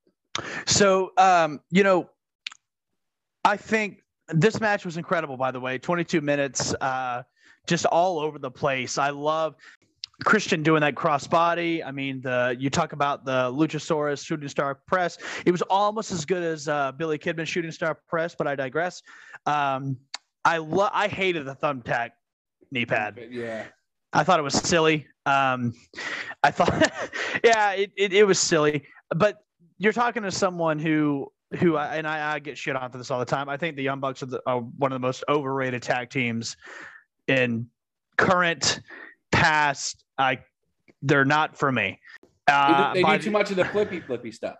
[0.66, 2.08] So, um, you know,
[3.44, 5.36] I think this match was incredible.
[5.36, 7.22] By the way, 22 minutes, uh,
[7.66, 8.98] just all over the place.
[8.98, 9.54] I love
[10.24, 11.84] Christian doing that crossbody.
[11.84, 15.18] I mean, the you talk about the Luchasaurus shooting star press.
[15.44, 19.02] It was almost as good as uh, Billy Kidman shooting star press, but I digress.
[19.46, 19.96] Um,
[20.44, 20.90] I love.
[20.92, 22.10] I hated the thumbtack
[22.70, 23.18] knee pad.
[23.30, 23.64] Yeah.
[24.12, 25.06] I thought it was silly.
[25.26, 25.74] Um,
[26.44, 26.92] I thought,
[27.44, 28.86] yeah, it, it, it was silly.
[29.14, 29.38] But
[29.78, 33.10] you're talking to someone who who I, and I, I, get shit on for this
[33.10, 33.48] all the time.
[33.48, 36.56] I think the Young Bucks are, the, are one of the most overrated tag teams
[37.28, 37.68] in
[38.16, 38.80] current
[39.32, 40.04] past.
[40.18, 40.38] I
[41.02, 42.00] they're not for me.
[42.46, 44.56] Uh, they do too much of the flippy flippy stuff.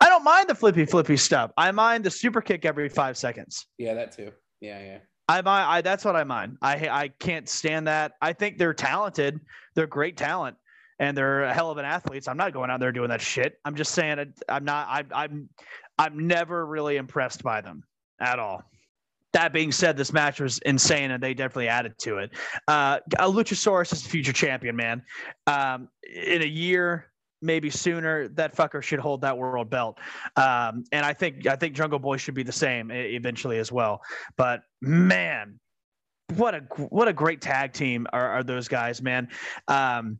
[0.00, 1.50] I don't mind the flippy flippy stuff.
[1.56, 3.66] I mind the super kick every five seconds.
[3.78, 4.30] Yeah, that too.
[4.60, 4.98] Yeah, yeah.
[5.28, 5.70] I mind.
[5.70, 6.58] I that's what I mind.
[6.62, 8.12] I I can't stand that.
[8.20, 9.40] I think they're talented.
[9.74, 10.56] They're great talent,
[10.98, 12.28] and they're a hell of an athletes.
[12.28, 13.58] I'm not going out there doing that shit.
[13.64, 14.34] I'm just saying.
[14.48, 14.88] I'm not.
[14.88, 15.48] I, I'm
[15.98, 17.84] I'm never really impressed by them
[18.20, 18.62] at all.
[19.32, 22.30] That being said, this match was insane, and they definitely added to it.
[22.68, 25.02] Uh, Luchasaurus is the future champion, man.
[25.46, 29.98] Um, in a year, maybe sooner, that fucker should hold that world belt.
[30.36, 34.02] Um, and I think I think Jungle Boy should be the same eventually as well.
[34.36, 35.58] But man,
[36.36, 39.28] what a what a great tag team are, are those guys, man.
[39.68, 40.18] Um,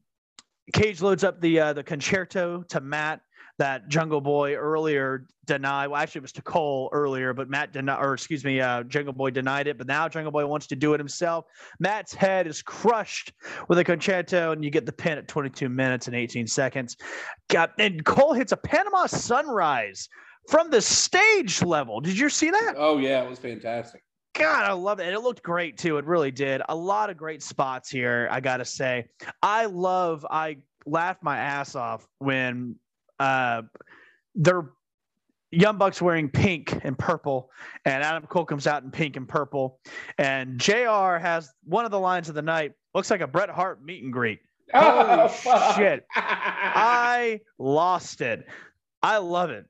[0.72, 3.20] Cage loads up the uh, the Con-Chair-To to Matt
[3.58, 5.88] that Jungle Boy earlier denied.
[5.88, 9.12] Well, actually, it was to Cole earlier, but Matt denied, or excuse me, uh, Jungle
[9.12, 9.78] Boy denied it.
[9.78, 11.44] But now Jungle Boy wants to do it himself.
[11.78, 13.32] Matt's head is crushed
[13.68, 16.96] with a Con-Chair-To, and you get the pin at 22 minutes and 18 seconds.
[17.48, 20.08] Got and Cole hits a Panama Sunrise
[20.48, 22.00] from the stage level.
[22.00, 22.74] Did you see that?
[22.76, 24.02] Oh yeah, it was fantastic.
[24.34, 25.04] God, I love it.
[25.04, 25.98] And it looked great too.
[25.98, 26.62] It really did.
[26.68, 29.08] A lot of great spots here, I gotta say.
[29.42, 32.76] I love I laughed my ass off when
[33.22, 33.62] uh,
[34.34, 34.70] they're
[35.50, 37.50] Young Bucks wearing pink and purple,
[37.84, 39.78] and Adam Cole comes out in pink and purple.
[40.16, 43.84] And JR has one of the lines of the night, looks like a Bret Hart
[43.84, 44.40] meet and greet.
[44.72, 46.06] Oh, Holy shit.
[46.14, 48.46] I lost it.
[49.02, 49.66] I love it.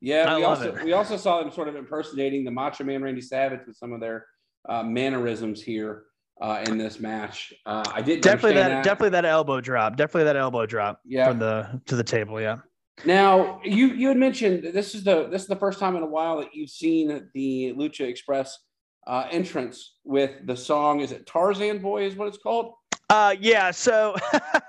[0.00, 0.84] Yeah, we also it.
[0.84, 4.00] we also saw them sort of impersonating the Macho Man Randy Savage with some of
[4.00, 4.26] their
[4.68, 6.04] uh, mannerisms here
[6.40, 7.52] uh, in this match.
[7.66, 11.28] Uh, I did definitely that, that, definitely that elbow drop, definitely that elbow drop yeah.
[11.28, 12.40] from the to the table.
[12.40, 12.58] Yeah.
[13.04, 16.06] Now you you had mentioned this is the this is the first time in a
[16.06, 18.58] while that you've seen the Lucha Express
[19.06, 21.00] uh, entrance with the song.
[21.00, 22.04] Is it Tarzan Boy?
[22.04, 22.74] Is what it's called?
[23.10, 23.70] Uh, yeah.
[23.70, 24.16] So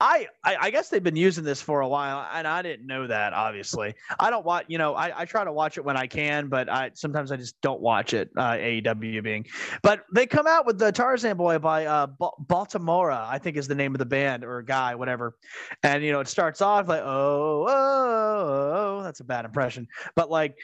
[0.00, 3.06] I, I, I guess they've been using this for a while, and I didn't know
[3.06, 3.34] that.
[3.34, 4.64] Obviously, I don't watch.
[4.68, 7.36] You know, I, I try to watch it when I can, but I sometimes I
[7.36, 8.30] just don't watch it.
[8.34, 9.46] Uh, AEW being,
[9.82, 12.06] but they come out with the Tarzan Boy by uh,
[12.46, 15.36] Baltimora, I think is the name of the band or guy, whatever.
[15.82, 19.86] And you know, it starts off like oh, oh, oh, oh that's a bad impression,
[20.14, 20.56] but like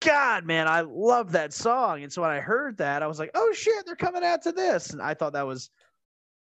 [0.00, 2.02] God, man, I love that song.
[2.02, 4.52] And so when I heard that, I was like, oh shit, they're coming out to
[4.52, 4.90] this.
[4.90, 5.70] And I thought that was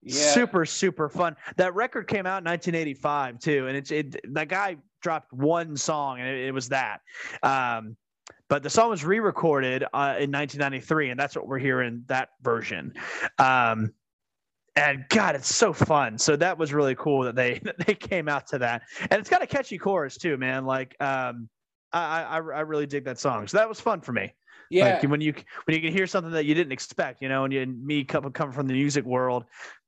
[0.04, 0.34] yeah.
[0.34, 1.36] super super fun.
[1.58, 4.16] That record came out in 1985 too, and it's it.
[4.34, 7.02] That guy dropped one song, and it, it was that.
[7.44, 7.96] Um,
[8.48, 12.94] but the song was re-recorded uh, in 1993, and that's what we're hearing that version.
[13.38, 13.94] Um,
[14.76, 16.18] and God, it's so fun.
[16.18, 19.42] So that was really cool that they they came out to that, and it's got
[19.42, 20.66] a catchy chorus too, man.
[20.66, 21.50] Like, um,
[21.94, 23.48] I, I I really dig that song.
[23.48, 24.34] So that was fun for me.
[24.70, 24.94] Yeah.
[24.94, 25.34] Like when you
[25.66, 28.06] when you can hear something that you didn't expect, you know, and, you, and me
[28.06, 29.44] coming come from the music world,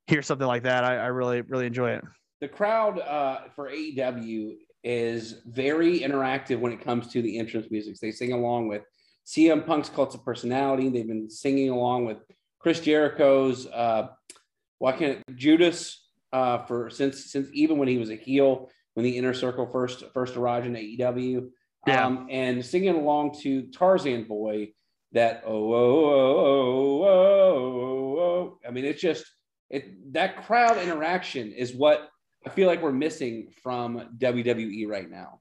[0.08, 2.04] hear something like that, I, I really really enjoy it.
[2.42, 7.98] The crowd uh, for AEW is very interactive when it comes to the entrance music.
[8.00, 8.84] They sing along with
[9.26, 10.89] CM Punk's Cult of Personality.
[10.89, 12.18] They've been singing along with
[12.60, 14.08] Chris Jericho's uh,
[14.80, 19.18] why can't Judas uh, for since since even when he was a heel when the
[19.18, 21.50] Inner Circle first first arrived in AEW.
[21.86, 22.06] Yeah.
[22.06, 24.74] Um, and singing along to Tarzan Boy
[25.12, 28.60] that oh oh oh oh oh, oh.
[28.68, 29.26] I mean it's just
[29.73, 32.09] it that crowd interaction is what
[32.45, 35.39] I feel like we're missing from WWE right now.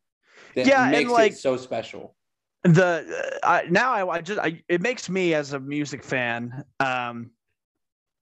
[0.55, 2.17] That yeah, makes and like, it so special.
[2.65, 6.65] The uh, I, now I, I just I, it makes me as a music fan
[6.81, 7.31] um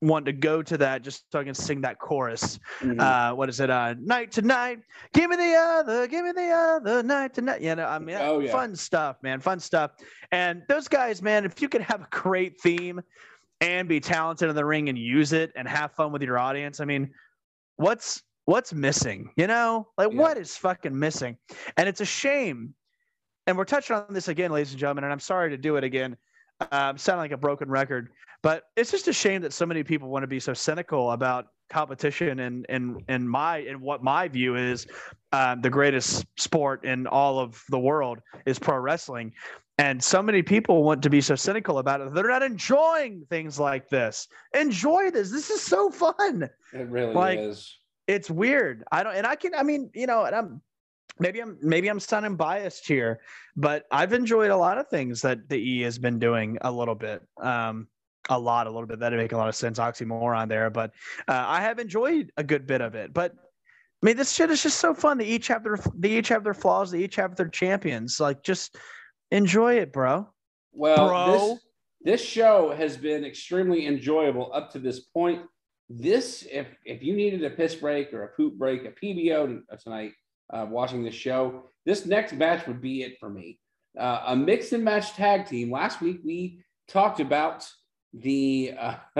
[0.02, 2.58] want to go to that just so I can sing that chorus.
[2.80, 2.98] Mm-hmm.
[2.98, 3.68] Uh, what is it?
[3.68, 4.78] Uh, night to night,
[5.12, 7.60] give me the other, give me the other night to night.
[7.60, 8.50] You know, I mean, oh, yeah.
[8.50, 9.92] fun stuff, man, fun stuff.
[10.32, 13.02] And those guys, man, if you could have a great theme
[13.60, 16.80] and be talented in the ring and use it and have fun with your audience.
[16.80, 17.10] I mean,
[17.76, 19.30] what's what's missing?
[19.36, 20.18] You know, like yeah.
[20.18, 21.36] what is fucking missing?
[21.76, 22.74] And it's a shame.
[23.46, 25.04] And we're touching on this again, ladies and gentlemen.
[25.04, 26.16] And I'm sorry to do it again.
[26.72, 28.10] Um, sound like a broken record,
[28.42, 31.48] but it's just a shame that so many people want to be so cynical about
[31.70, 34.86] competition and and and my and what my view is
[35.32, 39.32] um, the greatest sport in all of the world is pro wrestling
[39.80, 42.12] and so many people want to be so cynical about it.
[42.12, 44.28] They're not enjoying things like this.
[44.54, 45.30] Enjoy this.
[45.30, 46.50] This is so fun.
[46.74, 47.78] It really like, is.
[48.06, 48.84] It's weird.
[48.92, 50.60] I don't, and I can, I mean, you know, and I'm,
[51.20, 53.20] maybe I'm, maybe I'm sounding biased here,
[53.56, 56.94] but I've enjoyed a lot of things that the E has been doing a little
[56.96, 57.22] bit.
[57.40, 57.86] Um,
[58.28, 59.00] a lot, a little bit.
[59.00, 59.78] That'd make a lot of sense.
[59.78, 60.92] Oxymoron there, but
[61.26, 63.12] uh, I have enjoyed a good bit of it.
[63.12, 65.18] But I mean, this shit is just so fun.
[65.18, 66.90] They each have their, they each have their flaws.
[66.90, 68.20] They each have their champions.
[68.20, 68.76] Like, just
[69.30, 70.28] Enjoy it, bro.
[70.72, 71.48] Well, bro.
[71.48, 71.60] This,
[72.02, 75.42] this show has been extremely enjoyable up to this point.
[75.88, 80.12] This, if if you needed a piss break or a poop break, a PBO tonight,
[80.52, 83.58] uh, watching this show, this next match would be it for me.
[83.98, 85.70] Uh, a mix and match tag team.
[85.70, 87.68] Last week we talked about
[88.12, 88.94] the uh,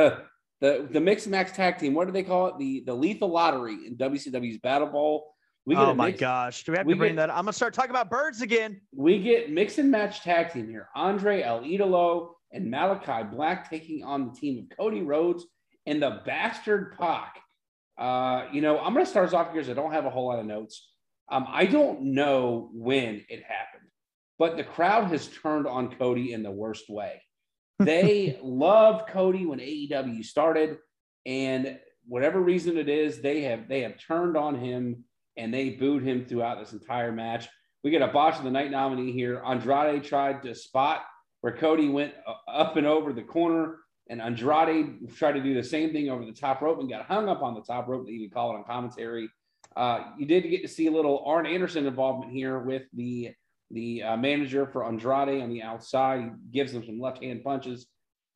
[0.61, 1.95] the the mix and match tag team.
[1.95, 2.59] What do they call it?
[2.59, 5.23] The the lethal lottery in WCW's BattleBowl.
[5.66, 6.64] We get oh my mix, gosh.
[6.64, 7.31] Do we have we to bring get, that?
[7.31, 8.81] I'm gonna start talking about birds again.
[8.95, 10.88] We get mix and match tag team here.
[10.97, 15.47] Andrade El Idolo and Malachi Black taking on the team of Cody Rhodes
[15.87, 17.40] and the bastard Pac.
[17.99, 20.11] Uh, you know, I'm going to start us off here because I don't have a
[20.11, 20.88] whole lot of notes.
[21.31, 23.88] Um, I don't know when it happened,
[24.38, 27.23] but the crowd has turned on Cody in the worst way.
[27.79, 30.79] They loved Cody when AEW started,
[31.25, 35.05] and whatever reason it is, they have they have turned on him
[35.37, 37.49] and they booed him throughout this entire match.
[37.83, 39.43] We get a botch of the night nominee here.
[39.47, 41.03] Andrade tried to spot
[41.40, 42.12] where Cody went
[42.47, 43.79] up and over the corner,
[44.11, 47.29] and Andrade tried to do the same thing over the top rope and got hung
[47.29, 48.07] up on the top rope.
[48.07, 49.31] They even call it on commentary.
[49.81, 53.31] Uh, you did get to see a little Arn Anderson involvement here with the
[53.71, 56.21] the uh, manager for Andrade on the outside.
[56.21, 57.87] He gives him some left hand punches.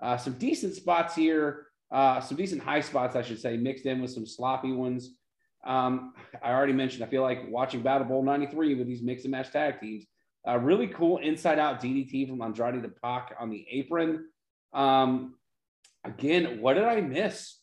[0.01, 4.01] Uh, some decent spots here, uh, some decent high spots, I should say, mixed in
[4.01, 5.19] with some sloppy ones.
[5.67, 9.51] Um, I already mentioned, I feel like watching BattleBowl 93 with these mix and match
[9.51, 10.07] tag teams.
[10.47, 14.29] Really cool inside out DDT from Andrade to Pac on the apron.
[14.73, 15.35] Um,
[16.05, 17.59] again, what did I miss?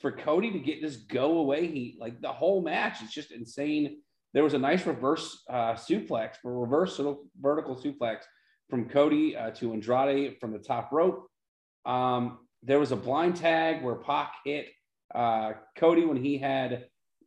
[0.00, 3.98] For Cody to get this go away heat, like the whole match, it's just insane.
[4.34, 7.00] There was a nice reverse uh, suplex, for reverse
[7.40, 8.18] vertical suplex
[8.68, 11.26] from Cody uh, to Andrade from the top rope.
[11.84, 14.68] Um, there was a blind tag where Pac hit
[15.14, 16.86] uh, Cody when he had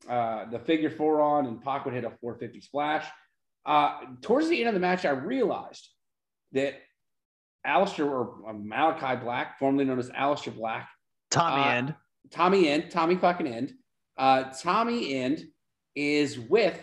[0.10, 3.06] uh, the figure four on, and Pac would hit a 450 splash.
[3.66, 5.90] Uh, towards the end of the match, I realized
[6.52, 6.76] that
[7.66, 10.90] Aleister or uh, Malachi Black, formerly known as Aleister Black,
[11.32, 11.96] Tommy uh, End,
[12.32, 13.74] Tommy End, Tommy fucking End,
[14.18, 15.46] uh, Tommy End
[15.96, 16.80] is with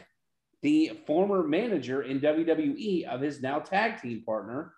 [0.63, 4.75] the former manager in WWE of his now tag team partner,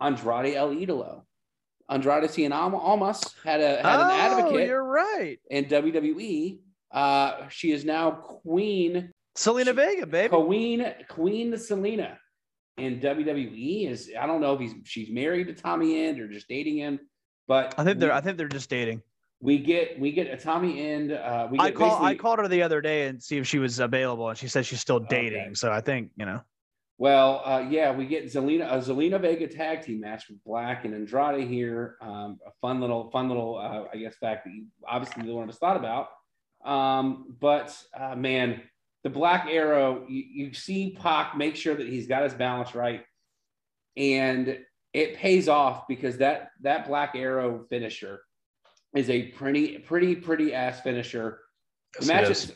[0.00, 1.22] Andrade El Idolo.
[1.88, 4.68] Andrade Cien Almas had a had oh, an advocate.
[4.68, 5.38] You're right.
[5.50, 6.60] In WWE,
[6.92, 10.28] uh, she is now Queen Zelina Vega, baby.
[10.28, 12.16] Queen Queen Zelina
[12.78, 16.48] in WWE is I don't know if he's she's married to Tommy End or just
[16.48, 17.00] dating him,
[17.48, 19.02] but I think they're I think they're just dating.
[19.42, 21.10] We get we get a Tommy End.
[21.10, 23.80] Uh, we I call I called her the other day and see if she was
[23.80, 25.40] available, and she said she's still dating.
[25.40, 25.54] Okay.
[25.54, 26.42] So I think you know.
[26.96, 30.94] Well, uh, yeah, we get Zelina a Zelina Vega tag team match with Black and
[30.94, 31.96] Andrade here.
[32.00, 35.42] Um, a fun little fun little uh, I guess fact that you obviously the one
[35.42, 36.10] of us thought about.
[36.64, 38.62] Um, but uh, man,
[39.02, 43.02] the Black Arrow, you, you see Pac make sure that he's got his balance right,
[43.96, 44.60] and
[44.92, 48.20] it pays off because that that Black Arrow finisher
[48.94, 51.40] is a pretty pretty pretty ass finisher.
[51.98, 52.52] The match, is,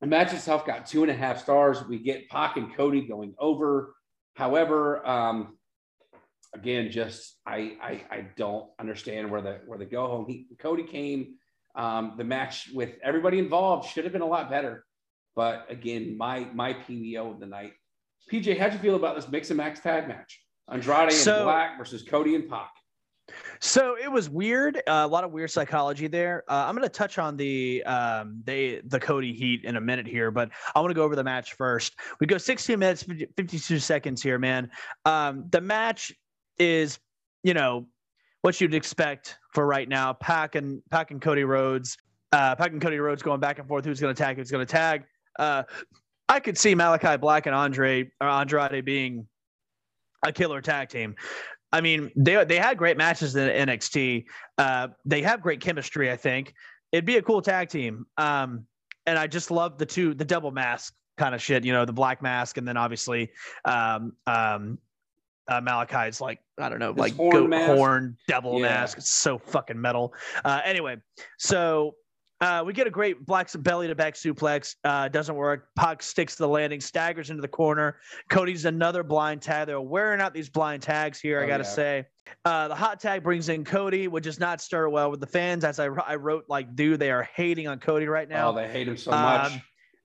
[0.00, 1.84] the match itself got two and a half stars.
[1.88, 3.94] We get Pac and Cody going over.
[4.34, 5.58] However, um,
[6.54, 10.26] again, just I, I I don't understand where the where the go home.
[10.26, 11.34] He Cody came
[11.74, 14.84] um, the match with everybody involved should have been a lot better.
[15.36, 17.72] But again, my my PBO of the night.
[18.30, 20.40] PJ, how'd you feel about this mix and max tag match?
[20.68, 22.70] Andrade so, and Black versus Cody and Pac.
[23.60, 26.44] So it was weird, uh, a lot of weird psychology there.
[26.48, 30.06] Uh, I'm going to touch on the um, they the Cody Heat in a minute
[30.06, 31.94] here, but I want to go over the match first.
[32.20, 33.04] We go 16 minutes
[33.36, 34.70] 52 seconds here, man.
[35.04, 36.12] Um, the match
[36.58, 36.98] is,
[37.42, 37.86] you know,
[38.42, 40.12] what you'd expect for right now.
[40.14, 41.96] Pack and Pac and Cody Rhodes,
[42.32, 43.84] uh, Pac and Cody Rhodes going back and forth.
[43.84, 44.36] Who's going to tag?
[44.36, 45.04] Who's going to tag?
[45.38, 45.64] Uh,
[46.28, 49.26] I could see Malachi Black and Andre or Andrade being
[50.24, 51.16] a killer tag team.
[51.72, 54.24] I mean, they they had great matches in NXT.
[54.58, 56.10] Uh, they have great chemistry.
[56.10, 56.54] I think
[56.92, 58.06] it'd be a cool tag team.
[58.16, 58.66] Um,
[59.06, 61.64] and I just love the two the double mask kind of shit.
[61.64, 63.30] You know, the black mask, and then obviously
[63.64, 64.78] um, um,
[65.48, 68.68] uh, Malachi's like I don't know, His like horn, goat horn devil yeah.
[68.68, 68.98] mask.
[68.98, 70.14] It's so fucking metal.
[70.44, 70.96] Uh, anyway,
[71.38, 71.94] so
[72.40, 74.76] uh, we get a great black belly to back suplex.
[74.84, 75.68] Uh, doesn't work.
[75.76, 77.96] Pac sticks to the landing, staggers into the corner.
[78.28, 79.66] Cody's another blind tag.
[79.66, 81.40] They're wearing out these blind tags here.
[81.40, 81.70] Oh, I got to yeah.
[81.70, 82.06] say,
[82.44, 85.64] uh, the hot tag brings in Cody, which does not stir well with the fans.
[85.64, 88.50] As I, I wrote, like, dude, they are hating on Cody right now.
[88.50, 89.52] Oh, they hate him so much.
[89.52, 89.62] Um,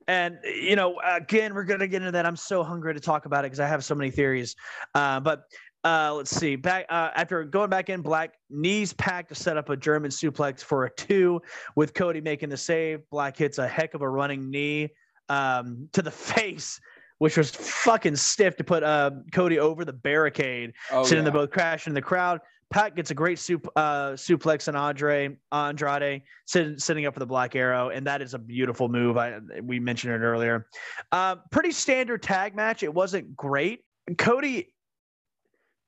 [0.08, 2.26] and you know, again, we're gonna get into that.
[2.26, 4.56] I'm so hungry to talk about it because I have so many theories.
[4.94, 5.46] Uh, but
[5.86, 6.56] uh, let's see.
[6.56, 10.62] Back uh, after going back in, Black knees packed to set up a German suplex
[10.62, 11.42] for a two,
[11.76, 13.08] with Cody making the save.
[13.12, 14.90] Black hits a heck of a running knee
[15.30, 16.82] um, to the face,
[17.20, 21.32] which was fucking stiff to put uh, Cody over the barricade, oh, sending yeah.
[21.32, 22.42] them both crashing in the crowd.
[22.72, 27.26] Pac gets a great sup, uh, suplex on Andre Andrade, sitting, sitting up for the
[27.28, 29.18] Black Arrow, and that is a beautiful move.
[29.18, 30.66] I we mentioned it earlier.
[31.12, 32.82] Uh, pretty standard tag match.
[32.82, 33.82] It wasn't great.
[34.18, 34.74] Cody,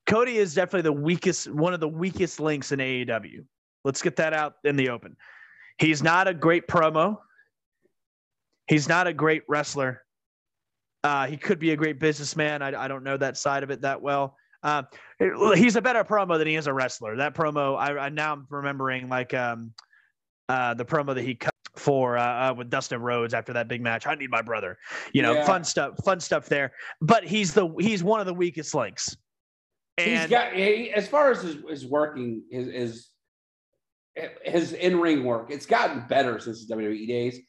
[0.08, 3.46] Cody is definitely the weakest, one of the weakest links in AEW.
[3.84, 5.16] Let's get that out in the open.
[5.78, 7.18] He's not a great promo.
[8.68, 10.02] He's not a great wrestler.
[11.04, 12.62] Uh, he could be a great businessman.
[12.62, 14.36] I, I don't know that side of it that well.
[14.64, 14.84] Uh,
[15.56, 17.16] he's a better promo than he is a wrestler.
[17.18, 19.74] That promo, I, I now I'm remembering like um,
[20.50, 23.82] uh, the promo that he cut for uh, uh, with Dustin Rhodes after that big
[23.82, 24.08] match.
[24.08, 24.78] I need my brother.
[25.14, 25.46] You know, yeah.
[25.46, 26.72] fun stuff, fun stuff there.
[27.02, 29.16] But he's the he's one of the weakest links.
[29.98, 33.10] And he's got he, as far as his, his working his his
[34.44, 35.50] his in ring work.
[35.50, 37.40] It's gotten better since his WWE days,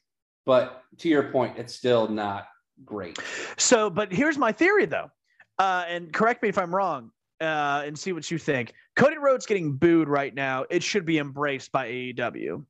[0.45, 2.47] but to your point, it's still not
[2.85, 3.19] great.
[3.57, 5.09] So, but here's my theory though,
[5.57, 7.11] uh, and correct me if I'm wrong.
[7.41, 8.73] Uh, and see what you think.
[8.97, 10.65] Cody Rhodes getting booed right now.
[10.69, 12.65] It should be embraced by AEW.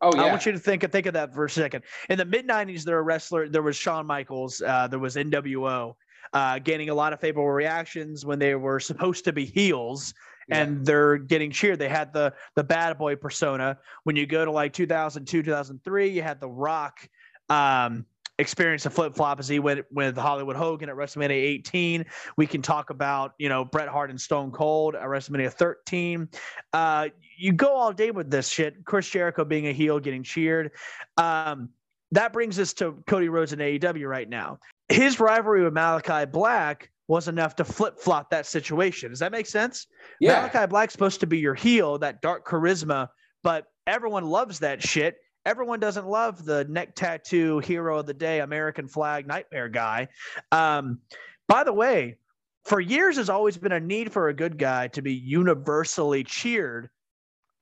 [0.00, 0.22] Oh yeah.
[0.22, 1.84] I want you to think think of that for a second.
[2.10, 3.48] In the mid '90s, there were wrestler.
[3.48, 4.60] There was Shawn Michaels.
[4.60, 5.94] Uh, there was NWO,
[6.32, 10.14] uh, gaining a lot of favorable reactions when they were supposed to be heels,
[10.48, 10.62] yeah.
[10.62, 11.78] and they're getting cheered.
[11.78, 13.78] They had the the bad boy persona.
[14.04, 17.08] When you go to like 2002, 2003, you had The Rock.
[17.48, 18.06] Um,
[18.38, 22.04] experience a flip flop as he went with Hollywood Hogan at WrestleMania 18.
[22.36, 26.28] We can talk about, you know, Bret Hart and Stone Cold at WrestleMania 13.
[26.72, 27.08] Uh,
[27.38, 28.84] you go all day with this shit.
[28.84, 30.72] Chris Jericho being a heel, getting cheered.
[31.16, 31.70] Um,
[32.12, 34.58] that brings us to Cody Rhodes and AEW right now.
[34.88, 39.10] His rivalry with Malachi Black was enough to flip flop that situation.
[39.10, 39.86] Does that make sense?
[40.20, 40.40] Yeah.
[40.40, 43.08] Malachi Black's supposed to be your heel, that dark charisma,
[43.42, 48.40] but everyone loves that shit everyone doesn't love the neck tattoo hero of the day,
[48.40, 50.08] American flag nightmare guy.
[50.50, 51.00] Um,
[51.48, 52.16] by the way,
[52.64, 56.90] for years has always been a need for a good guy to be universally cheered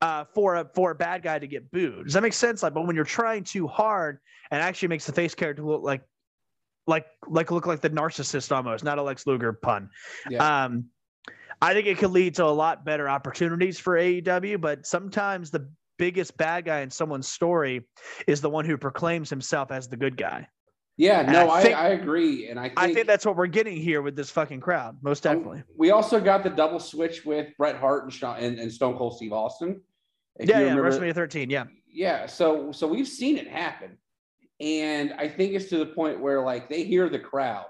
[0.01, 2.05] uh, for a for a bad guy to get booed.
[2.05, 2.63] Does that make sense?
[2.63, 4.19] Like, but when you're trying too hard
[4.51, 6.03] and actually makes the face character look like
[6.87, 9.91] like like look like the narcissist almost, not a Lex Luger pun.
[10.29, 10.65] Yeah.
[10.65, 10.87] Um,
[11.63, 15.69] I think it could lead to a lot better opportunities for AEW, but sometimes the
[15.99, 17.87] biggest bad guy in someone's story
[18.27, 20.49] is the one who proclaims himself as the good guy.
[20.97, 23.37] Yeah, and no, I, think, I, I, agree, and I think, I think that's what
[23.37, 25.59] we're getting here with this fucking crowd, most um, definitely.
[25.61, 28.99] Um, we also got the double switch with Bret Hart and, Sean, and, and Stone
[28.99, 29.81] Cold Steve Austin.
[30.41, 32.27] Yeah, yeah, WrestleMania 13, yeah, yeah.
[32.27, 33.99] So, so we've seen it happen,
[34.61, 37.67] and I think it's to the point where like they hear the crowd,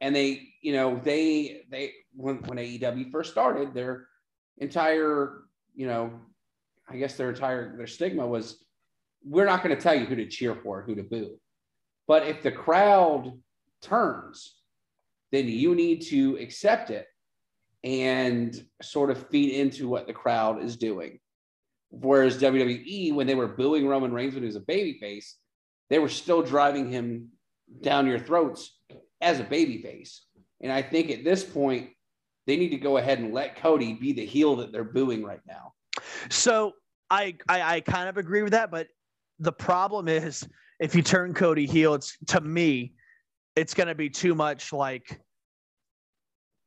[0.00, 4.06] and they, you know, they they when when AEW first started, their
[4.58, 5.42] entire
[5.74, 6.12] you know
[6.88, 8.64] I guess their entire their stigma was
[9.24, 11.38] we're not going to tell you who to cheer for, who to boo.
[12.06, 13.32] But if the crowd
[13.82, 14.56] turns,
[15.32, 17.06] then you need to accept it
[17.84, 21.20] and sort of feed into what the crowd is doing.
[21.90, 25.34] Whereas WWE, when they were booing Roman Reigns when he was a babyface,
[25.90, 27.28] they were still driving him
[27.82, 28.78] down your throats
[29.20, 30.20] as a babyface.
[30.60, 31.90] And I think at this point,
[32.46, 35.40] they need to go ahead and let Cody be the heel that they're booing right
[35.46, 35.72] now.
[36.30, 36.72] So
[37.10, 38.88] I, I, I kind of agree with that, but
[39.38, 40.46] the problem is
[40.80, 42.94] if you turn Cody heel, it's to me,
[43.56, 45.20] it's going to be too much like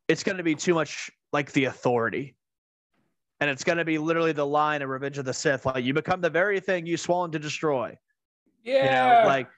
[0.08, 2.36] it's going to be too much like the authority.
[3.42, 5.66] And it's going to be literally the line of Revenge of the Sith.
[5.66, 7.98] Like you become the very thing you sworn to destroy.
[8.64, 8.86] Yeah.
[8.86, 9.50] You know, like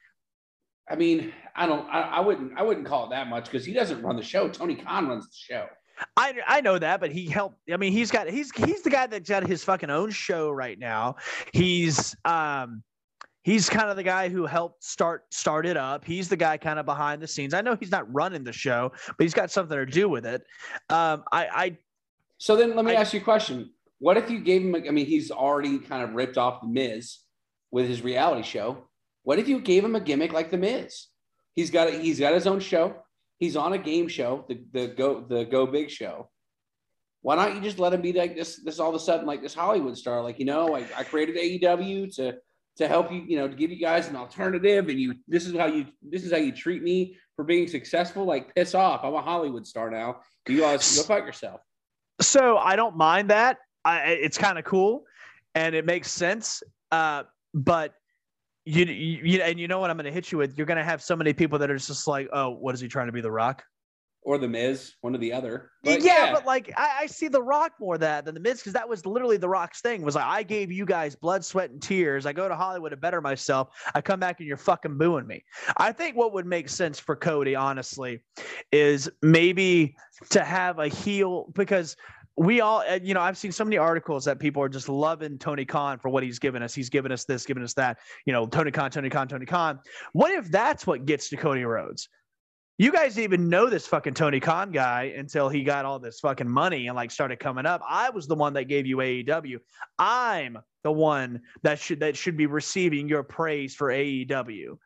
[0.90, 3.74] I mean, I don't I, I wouldn't I wouldn't call it that much because he
[3.74, 4.50] doesn't run the show.
[4.50, 5.68] Tony Khan runs the show.
[6.18, 7.58] I I know that, but he helped.
[7.72, 10.80] I mean, he's got he's he's the guy that's got his fucking own show right
[10.80, 11.18] now.
[11.54, 12.84] He's um
[13.44, 16.04] he's kind of the guy who helped start start it up.
[16.04, 17.54] He's the guy kind of behind the scenes.
[17.54, 20.44] I know he's not running the show, but he's got something to do with it.
[20.90, 21.78] Um, I, I
[22.44, 23.70] so then let me I, ask you a question.
[24.00, 24.76] What if you gave him?
[24.76, 27.20] I mean, he's already kind of ripped off the Miz
[27.72, 28.84] with his reality show.
[29.22, 31.08] What if you gave him a gimmick like the Miz?
[31.54, 32.98] He's got a, he's got his own show.
[33.40, 36.30] He's on a game show, the, the go the Go Big show.
[37.22, 38.62] Why don't you just let him be like this?
[38.62, 40.22] This all of a sudden like this Hollywood star?
[40.22, 42.36] Like you know, I, I created AEW to
[42.76, 45.56] to help you, you know, to give you guys an alternative, and you this is
[45.56, 48.26] how you this is how you treat me for being successful.
[48.26, 49.06] Like piss off!
[49.06, 50.18] I'm a Hollywood star now.
[50.46, 51.62] You guys go fuck yourself.
[52.28, 53.58] So I don't mind that.
[53.86, 55.04] I, it's kind of cool,
[55.56, 56.64] and it makes sense.
[56.92, 57.94] Uh, but
[58.66, 60.58] you, you and you know what I'm going to hit you with.
[60.58, 62.88] You're going to have so many people that are just like, oh, what is he
[62.88, 63.64] trying to be, The Rock?
[64.26, 65.72] Or the Miz, one or the other.
[65.84, 68.60] But yeah, yeah, but like I, I, see the Rock more that than the Miz
[68.60, 70.02] because that was literally the Rock's thing.
[70.02, 72.26] Was like I gave you guys blood, sweat, and tears.
[72.26, 73.70] I go to Hollywood to better myself.
[73.94, 75.44] I come back and you're fucking booing me.
[75.76, 78.22] I think what would make sense for Cody, honestly,
[78.72, 79.96] is maybe
[80.30, 81.98] to have a heel because
[82.36, 85.38] we all, uh, you know, I've seen so many articles that people are just loving
[85.38, 86.74] Tony Khan for what he's given us.
[86.74, 88.00] He's given us this, given us that.
[88.26, 89.80] You know, Tony Khan, Tony Khan, Tony Khan.
[90.14, 92.10] What if that's what gets to Cody Rhodes?
[92.80, 96.50] You guys even know this fucking Tony Khan guy until he got all this fucking
[96.50, 97.82] money and like started coming up.
[97.88, 99.60] I was the one that gave you AEW.
[100.00, 104.78] I'm the one that should that should be receiving your praise for AEW.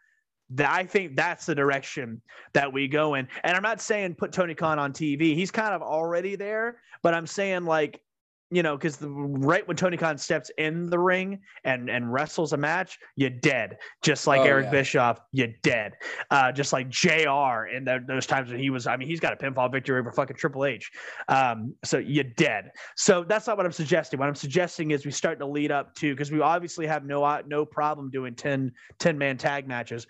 [0.52, 2.22] that I think that's the direction
[2.54, 3.28] that we go in.
[3.44, 5.36] And I'm not saying put Tony Khan on TV.
[5.36, 8.02] He's kind of already there, but I'm saying like
[8.50, 12.58] you know, because right when Tony Khan steps in the ring and and wrestles a
[12.58, 13.78] match, you're dead.
[14.02, 14.72] Just like oh, Eric yeah.
[14.72, 15.94] Bischoff, you're dead.
[16.32, 17.66] Uh, just like Jr.
[17.74, 20.12] in the, those times when he was, I mean, he's got a pinfall victory over
[20.12, 20.90] fucking Triple H.
[21.28, 22.72] Um, so you're dead.
[22.96, 24.20] So that's not what I'm suggesting.
[24.20, 27.24] What I'm suggesting is we start to lead up to because we obviously have no
[27.24, 30.08] uh, no problem doing 10 10 man tag matches.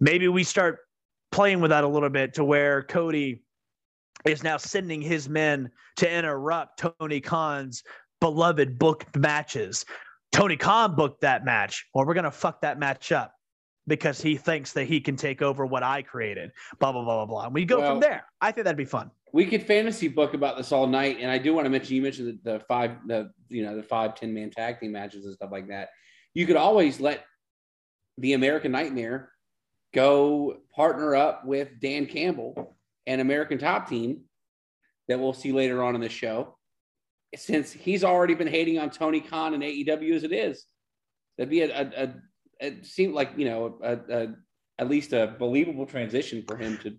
[0.00, 0.78] Maybe we start
[1.32, 3.42] playing with that a little bit to where Cody
[4.24, 7.82] is now sending his men to interrupt Tony Khan's
[8.20, 9.84] beloved booked matches.
[10.32, 13.32] Tony Khan booked that match, or we're gonna fuck that match up
[13.86, 16.52] because he thinks that he can take over what I created.
[16.78, 17.44] Blah blah blah blah blah.
[17.46, 18.24] And we go well, from there.
[18.40, 19.10] I think that'd be fun.
[19.32, 21.96] We could fantasy book about this all night, and I do want to mention.
[21.96, 25.24] You mentioned the, the five, the you know, the five ten man tag team matches
[25.24, 25.88] and stuff like that.
[26.34, 27.24] You could always let
[28.18, 29.30] the American Nightmare
[29.94, 32.68] go partner up with Dan Lambert
[33.08, 34.20] and American Top Team
[35.08, 36.56] that we'll see later on in the show.
[37.34, 40.66] Since he's already been hating on Tony Khan and AEW as it is,
[41.36, 42.14] that'd be a, a, a
[42.60, 44.34] it seemed like you know a, a,
[44.78, 46.94] at least a believable transition for him to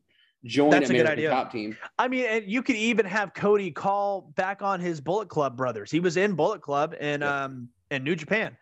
[0.45, 1.29] join That's American a good idea.
[1.29, 1.77] Top Team.
[1.97, 5.89] I mean, and you could even have Cody call back on his Bullet Club brothers.
[5.89, 7.45] He was in Bullet Club in yeah.
[7.45, 8.57] um in New Japan.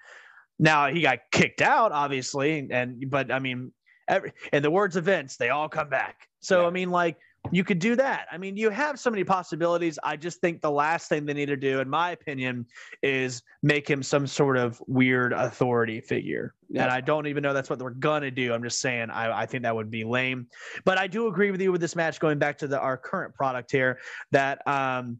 [0.59, 3.73] Now he got kicked out, obviously, and but I mean,
[4.07, 6.27] every, in the words of Vince, they all come back.
[6.39, 6.67] So yeah.
[6.67, 7.17] I mean, like
[7.51, 8.27] you could do that.
[8.31, 9.97] I mean, you have so many possibilities.
[10.03, 12.65] I just think the last thing they need to do, in my opinion,
[13.01, 16.53] is make him some sort of weird authority figure.
[16.75, 18.53] And I don't even know that's what they're gonna do.
[18.53, 20.47] I'm just saying I, I think that would be lame.
[20.83, 22.19] But I do agree with you with this match.
[22.19, 23.99] Going back to the our current product here,
[24.31, 25.17] that um,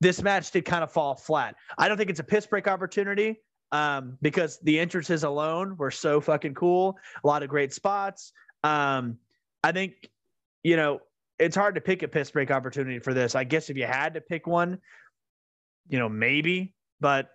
[0.00, 1.56] this match did kind of fall flat.
[1.78, 3.40] I don't think it's a piss break opportunity
[3.72, 6.96] um, because the entrances alone were so fucking cool.
[7.24, 8.32] A lot of great spots.
[8.62, 9.18] Um,
[9.64, 10.08] I think
[10.62, 11.00] you know
[11.38, 13.34] it's hard to pick a piss break opportunity for this.
[13.34, 14.78] I guess if you had to pick one,
[15.88, 17.28] you know, maybe, but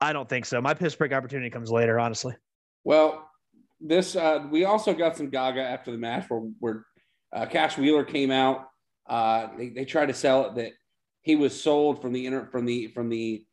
[0.00, 0.60] I don't think so.
[0.60, 2.34] My piss break opportunity comes later, honestly.
[2.84, 3.28] Well,
[3.80, 6.86] this uh, we also got some Gaga after the match where, where
[7.34, 8.66] uh, Cash Wheeler came out.
[9.08, 10.72] Uh, they, they tried to sell it that
[11.22, 13.44] he was sold from the inter, from the from the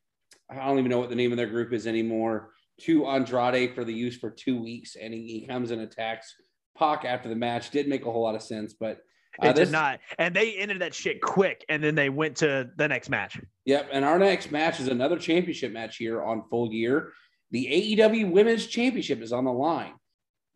[0.49, 3.83] I don't even know what the name of their group is anymore to Andrade for
[3.83, 6.35] the use for two weeks, and he, he comes and attacks
[6.77, 7.71] Pac after the match.
[7.71, 8.99] Didn't make a whole lot of sense, but
[9.41, 9.99] it uh, this, did not.
[10.17, 13.39] And they ended that shit quick, and then they went to the next match.
[13.65, 13.89] Yep.
[13.91, 17.13] And our next match is another championship match here on Full Gear.
[17.51, 19.93] The AEW Women's Championship is on the line.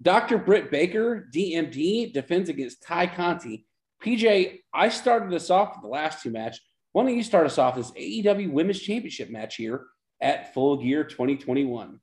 [0.02, 0.38] Dr.
[0.38, 3.66] Britt Baker, DMD, defends against Tay Conti.
[4.04, 6.60] PJ, I started us off with the last two match.
[6.92, 9.86] Why don't you start us off this AEW Women's Championship match here
[10.20, 12.00] at Full Gear 2021?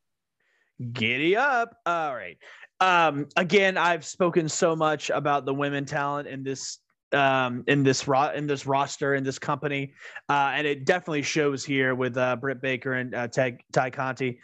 [0.92, 1.76] Giddy up.
[1.86, 2.38] All right.
[2.80, 6.78] Um, again, I've spoken so much about the women talent in this
[7.12, 9.94] um, in this ro- in this roster in this company,
[10.28, 14.38] uh, and it definitely shows here with uh, Britt Baker and uh, Tay, Tay Conti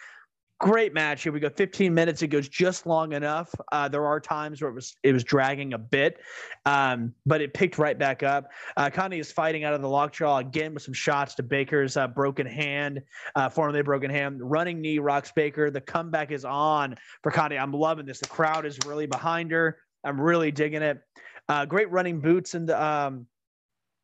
[0.61, 1.23] great match.
[1.23, 1.49] Here we go.
[1.49, 2.23] 15 minutes.
[2.23, 3.55] It goes just long enough.
[3.73, 6.19] Uh, there are times where it was it was dragging a bit
[6.67, 8.51] um, but it picked right back up.
[8.77, 12.07] Uh, Conti is fighting out of the lockjaw again with some shots to baker's uh,
[12.07, 13.01] broken hand
[13.35, 14.39] uh, formerly broken hand.
[14.41, 15.71] Running knee rocks baker.
[15.71, 18.21] The comeback is on for Conti i'm loving this.
[18.21, 19.79] The crowd is really behind her.
[20.05, 21.01] I'm really digging it.
[21.49, 23.27] Uh, great running boots and um,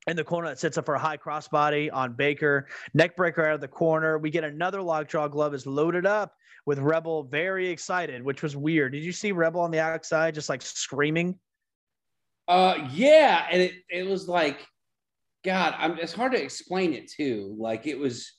[0.07, 2.69] in the corner that sets up for a high crossbody on Baker.
[2.97, 4.19] Neckbreaker out of the corner.
[4.19, 6.35] We get another lockjaw glove is loaded up
[6.67, 8.93] with Rebel very excited, which was weird.
[8.93, 11.39] Did you see Rebel on the outside just like screaming?
[12.49, 14.67] Uh yeah, and it it was like
[15.45, 17.55] God, I'm it's hard to explain it too.
[17.59, 18.33] Like it was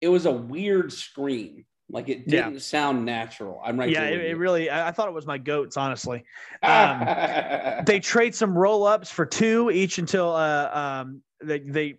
[0.00, 1.64] it was a weird scream.
[1.94, 2.58] Like it didn't yeah.
[2.58, 3.60] sound natural.
[3.64, 3.88] I'm right.
[3.88, 4.68] Yeah, it, it, really.
[4.68, 6.24] I, I, thought it was my goats, honestly.
[6.64, 11.98] Um, they trade some roll ups for two each until uh, um, they they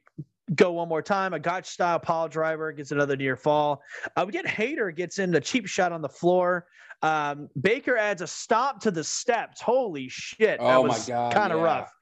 [0.55, 1.33] go one more time.
[1.33, 3.83] A gotch style pile driver gets another near fall.
[4.15, 6.65] Uh, we get Hayter gets in a cheap shot on the floor.
[7.03, 9.61] Um, Baker adds a stop to the steps.
[9.61, 10.59] Holy shit.
[10.59, 11.65] That oh was kind of yeah.
[11.65, 11.93] rough.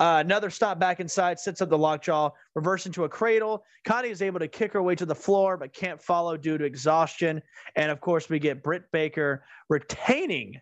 [0.00, 3.64] Uh, another stop back inside, sets up the lockjaw, reverse into a cradle.
[3.84, 6.64] Conti is able to kick her way to the floor, but can't follow due to
[6.64, 7.42] exhaustion.
[7.76, 10.60] And of course, we get Britt Baker retaining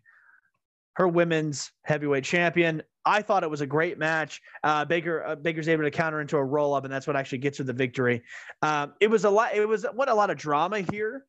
[0.94, 2.82] her women's heavyweight champion.
[3.06, 4.42] I thought it was a great match.
[4.62, 7.38] Uh, Baker uh, Baker's able to counter into a roll up, and that's what actually
[7.38, 8.22] gets her the victory.
[8.62, 9.54] Um, it was a lot.
[9.54, 11.24] It was what a lot of drama here,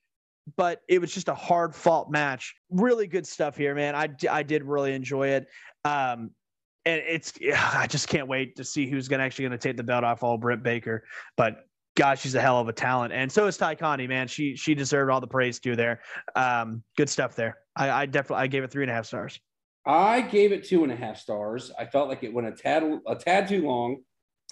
[0.58, 2.54] but it was just a hard fought match.
[2.70, 3.96] Really good stuff here, man.
[3.96, 5.48] I I did really enjoy it.
[5.86, 6.32] Um,
[6.86, 10.04] and it's I just can't wait to see who's gonna actually gonna take the belt
[10.04, 11.04] off all Britt Baker.
[11.38, 11.66] But
[11.96, 14.28] gosh, she's a hell of a talent, and so is Tay Conti, man.
[14.28, 16.02] She she deserved all the praise too there.
[16.36, 17.58] Um, good stuff there.
[17.76, 19.40] I, I definitely I gave it three and a half stars.
[19.86, 21.72] I gave it two and a half stars.
[21.78, 23.98] I felt like it went a tad a tad too long.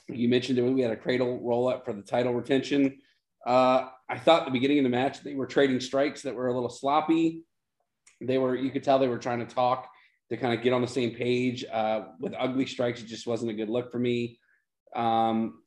[0.08, 2.98] You mentioned that we had a cradle roll up for the title retention.
[3.46, 6.54] Uh, I thought the beginning of the match they were trading strikes that were a
[6.54, 7.44] little sloppy.
[8.22, 9.90] They were you could tell they were trying to talk
[10.30, 11.66] to kind of get on the same page.
[11.72, 14.40] Uh, with ugly strikes, it just wasn't a good look for me.
[14.96, 15.62] Um,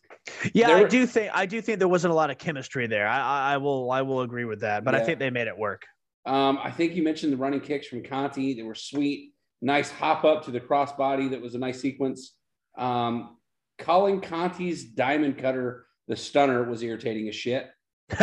[0.54, 3.06] yeah, were, I do think I do think there wasn't a lot of chemistry there.
[3.06, 5.00] I, I will I will agree with that, but yeah.
[5.00, 5.82] I think they made it work.
[6.24, 8.54] Um, I think you mentioned the running kicks from Conti.
[8.54, 12.34] They were sweet nice hop up to the crossbody that was a nice sequence.
[12.76, 13.36] Um,
[13.78, 17.70] calling Conti's diamond cutter the stunner was irritating as shit.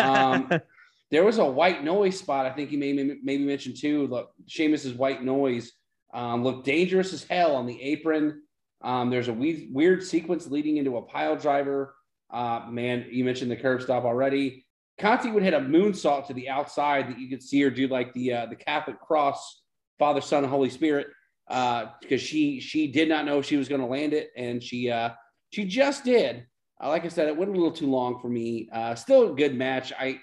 [0.02, 0.50] Um,
[1.12, 2.46] there was a white noise spot.
[2.46, 4.08] I think you may maybe mentioned too.
[4.08, 5.72] Look, Sheamus's white noise
[6.14, 8.42] um, looked dangerous as hell on the apron.
[8.82, 11.96] Um, there's a weird, sequence leading into a pile driver.
[12.32, 14.66] Uh, man, you mentioned the curb stop already.
[14.98, 18.14] Conti would hit a moonsault to the outside that you could see her do like
[18.14, 19.62] the uh, the Catholic cross,
[19.98, 21.08] Father, Son, and Holy Spirit
[21.50, 24.92] because uh, she she did not know she was going to land it, and she
[24.92, 25.10] uh,
[25.52, 26.46] she just did.
[26.82, 28.70] Uh, like I said, it went a little too long for me.
[28.72, 29.92] Uh, still a good match.
[29.98, 30.20] I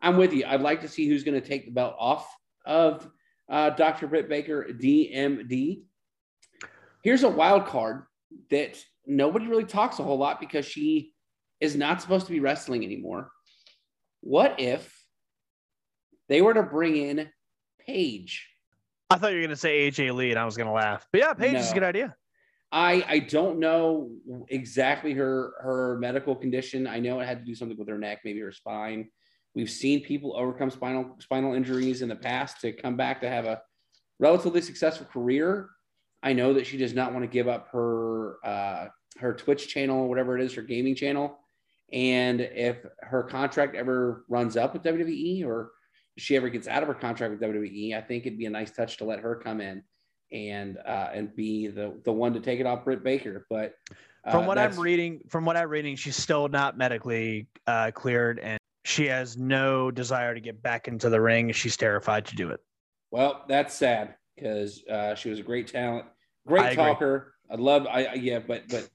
[0.00, 0.44] I'm with you.
[0.46, 2.26] I'd like to see who's going to take the belt off
[2.64, 3.08] of
[3.48, 4.06] uh, Dr.
[4.06, 5.82] Britt Baker, DMD.
[7.02, 8.04] Here's a wild card
[8.50, 11.12] that nobody really talks a whole lot because she
[11.60, 13.30] is not supposed to be wrestling anymore.
[14.20, 14.98] What if
[16.28, 17.28] they were to bring in
[17.86, 18.48] Paige?
[19.10, 21.06] I thought you were going to say AJ Lee, and I was going to laugh.
[21.12, 21.58] But yeah, Paige no.
[21.58, 22.16] is a good idea.
[22.72, 24.10] I I don't know
[24.48, 26.88] exactly her her medical condition.
[26.88, 29.10] I know it had to do something with her neck, maybe her spine.
[29.54, 33.44] We've seen people overcome spinal spinal injuries in the past to come back to have
[33.44, 33.62] a
[34.18, 35.70] relatively successful career.
[36.22, 38.88] I know that she does not want to give up her uh,
[39.18, 41.38] her Twitch channel, whatever it is, her gaming channel.
[41.92, 45.70] And if her contract ever runs up with WWE or
[46.16, 48.70] she ever gets out of her contract with WWE, I think it'd be a nice
[48.70, 49.82] touch to let her come in
[50.32, 53.46] and uh, and be the the one to take it off Britt Baker.
[53.48, 53.74] But
[54.24, 58.40] uh, from what I'm reading, from what I'm reading, she's still not medically uh, cleared,
[58.40, 61.50] and she has no desire to get back into the ring.
[61.52, 62.60] She's terrified to do it.
[63.10, 66.06] Well, that's sad because uh, she was a great talent,
[66.46, 67.34] great I talker.
[67.50, 68.88] I love, I yeah, but but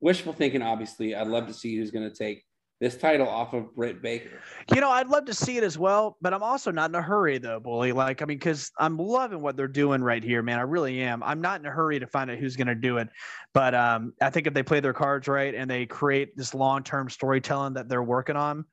[0.00, 0.62] wishful thinking.
[0.62, 2.44] Obviously, I'd love to see who's going to take
[2.82, 4.40] this title off of Britt Baker.
[4.74, 7.00] You know, I'd love to see it as well, but I'm also not in a
[7.00, 7.92] hurry though, bully.
[7.92, 10.58] Like, I mean, because I'm loving what they're doing right here, man.
[10.58, 11.22] I really am.
[11.22, 13.08] I'm not in a hurry to find out who's going to do it,
[13.54, 17.08] but um, I think if they play their cards right and they create this long-term
[17.08, 18.64] storytelling that they're working on,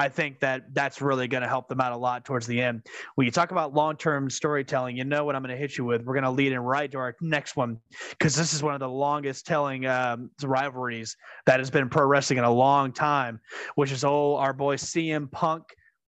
[0.00, 2.86] I think that that's really going to help them out a lot towards the end.
[3.16, 5.84] When you talk about long term storytelling, you know what I'm going to hit you
[5.84, 6.04] with.
[6.04, 7.76] We're going to lead in right to our next one
[8.08, 12.38] because this is one of the longest telling um, rivalries that has been pro wrestling
[12.38, 13.40] in a long time,
[13.74, 15.64] which is oh our boy CM Punk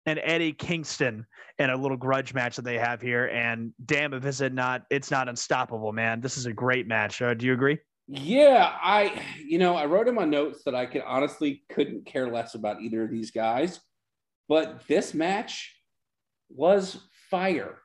[0.05, 1.25] and Eddie Kingston
[1.61, 3.27] in a little grudge match that they have here.
[3.27, 6.21] And damn, if it's not, it's not unstoppable, man.
[6.21, 7.23] This is a great match.
[7.23, 7.79] Uh, do you agree?
[8.09, 12.31] Yeah, I you know, I wrote in my notes that I could honestly couldn't care
[12.31, 13.81] less about either of these guys,
[14.49, 15.75] but this match
[16.49, 16.99] was
[17.31, 17.79] fire.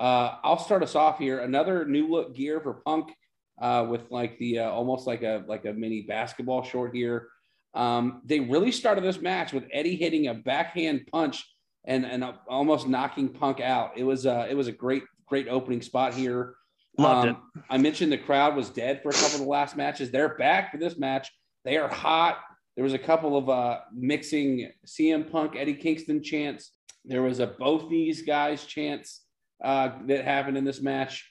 [0.00, 1.40] Uh, I'll start us off here.
[1.40, 3.12] Another new look gear for Punk
[3.60, 7.28] uh, with like the uh, almost like a like a mini basketball short here.
[7.74, 11.44] Um, they really started this match with Eddie hitting a backhand punch
[11.84, 13.92] and and almost knocking Punk out.
[13.96, 16.56] It was uh, it was a great great opening spot here.
[16.98, 17.62] Loved um, it.
[17.70, 20.10] I mentioned the crowd was dead for a couple of the last matches.
[20.10, 21.30] They're back for this match.
[21.64, 22.38] They are hot.
[22.76, 26.72] There was a couple of uh, mixing CM Punk, Eddie Kingston chants.
[27.04, 29.22] There was a both these guys chants
[29.62, 31.30] uh, that happened in this match.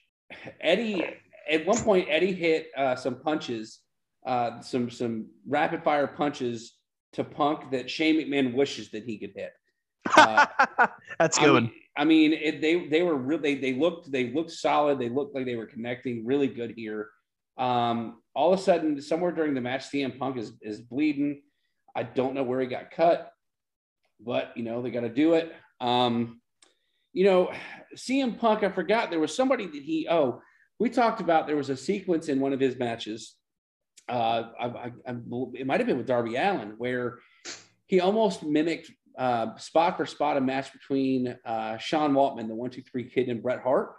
[0.61, 1.03] Eddie,
[1.49, 3.79] at one point, Eddie hit uh, some punches,
[4.25, 6.75] uh, some some rapid fire punches
[7.13, 9.51] to Punk that Shane McMahon wishes that he could hit.
[10.15, 10.45] Uh,
[11.19, 11.49] That's good.
[11.49, 14.99] I mean, I mean, it, they they were really they, they looked they looked solid.
[14.99, 17.09] They looked like they were connecting really good here.
[17.57, 21.41] Um, all of a sudden, somewhere during the match, CM Punk is is bleeding.
[21.95, 23.33] I don't know where he got cut,
[24.19, 25.53] but you know they got to do it.
[25.81, 26.39] Um,
[27.11, 27.51] you know,
[27.95, 28.63] CM Punk.
[28.63, 30.07] I forgot there was somebody that he.
[30.09, 30.41] Oh,
[30.79, 33.35] we talked about there was a sequence in one of his matches.
[34.07, 35.15] Uh, I, I, I,
[35.53, 37.19] it might have been with Darby Allin where
[37.85, 38.89] he almost mimicked
[39.19, 43.27] uh, spot for spot a match between uh, Sean Waltman, the one two three kid,
[43.27, 43.91] and Bret Hart.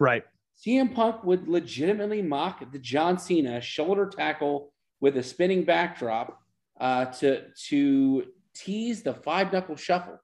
[0.00, 0.24] Right.
[0.66, 6.38] CM Punk would legitimately mock the John Cena shoulder tackle with a spinning backdrop
[6.80, 10.18] uh, to to tease the five knuckle shuffle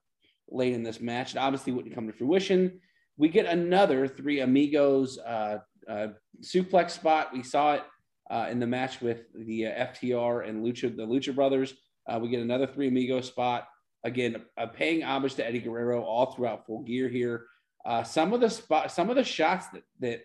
[0.51, 1.35] late in this match.
[1.35, 2.81] It obviously wouldn't come to fruition.
[3.19, 6.09] We get another three amigos uh, uh,
[6.41, 7.35] suplex spot.
[7.35, 7.83] We saw it
[8.31, 11.75] uh, in the match with the uh, FTR and Lucha, the Lucha Brothers.
[12.09, 13.67] Uh, we get another three amigos spot
[14.05, 17.47] again, uh, paying homage to Eddie Guerrero all throughout full gear here.
[17.85, 20.21] Uh, some of the spot, some of the shots that that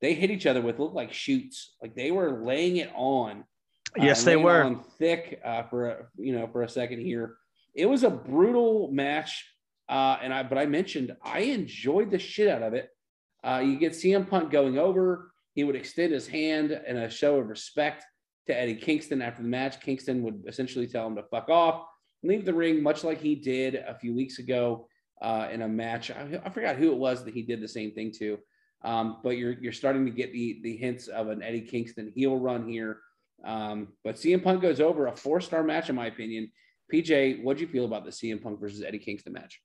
[0.00, 1.74] they hit each other with looked like shoots.
[1.82, 3.44] Like they were laying it on.
[3.98, 7.36] Uh, yes, they were on thick uh, for a, you know for a second here.
[7.74, 9.44] It was a brutal match,
[9.88, 12.90] uh, and I but I mentioned I enjoyed the shit out of it.
[13.42, 15.32] Uh, you get CM Punk going over.
[15.54, 18.04] He would extend his hand in a show of respect
[18.46, 19.80] to Eddie Kingston after the match.
[19.80, 21.84] Kingston would essentially tell him to fuck off,
[22.22, 24.88] leave the ring, much like he did a few weeks ago
[25.22, 26.10] uh, in a match.
[26.10, 28.38] I, I, forgot who it was that he did the same thing to.
[28.82, 32.36] Um, but you're you're starting to get the the hints of an Eddie Kingston heel
[32.38, 33.00] run here.
[33.44, 36.50] Um, but CM Punk goes over a four star match in my opinion.
[36.92, 39.60] PJ, what do you feel about the CM Punk versus Eddie Kingston match?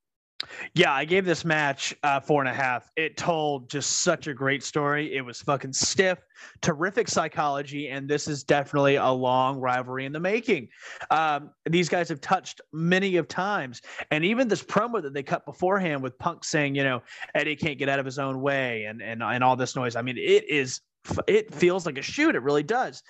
[0.76, 2.90] Yeah, I gave this match uh, four and a half.
[2.96, 5.16] It told just such a great story.
[5.16, 6.20] It was fucking stiff,
[6.62, 10.70] terrific psychology, and this is definitely a long rivalry in the making.
[11.12, 13.82] Um, these guys have touched many of times,
[14.12, 17.02] and even this promo that they cut beforehand with Punk saying, you know,
[17.36, 19.96] Eddie can't get out of his own way, and and and all this noise.
[19.96, 20.82] I mean, it is
[21.28, 22.36] it feels like a shoot.
[22.36, 23.04] It really does.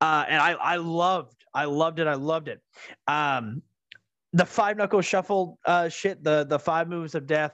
[0.00, 2.06] Uh, and I I loved I loved it.
[2.06, 2.60] I loved it.
[3.06, 3.62] Um,
[4.36, 7.52] the five knuckle shuffle uh, shit, the the five moves of death.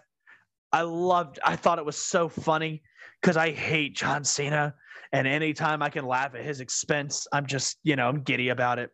[0.73, 1.39] I loved.
[1.45, 2.83] I thought it was so funny
[3.21, 4.75] because I hate John Cena,
[5.13, 8.81] and anytime I can laugh at his expense, I'm just you know I'm giddy about
[8.81, 8.91] it.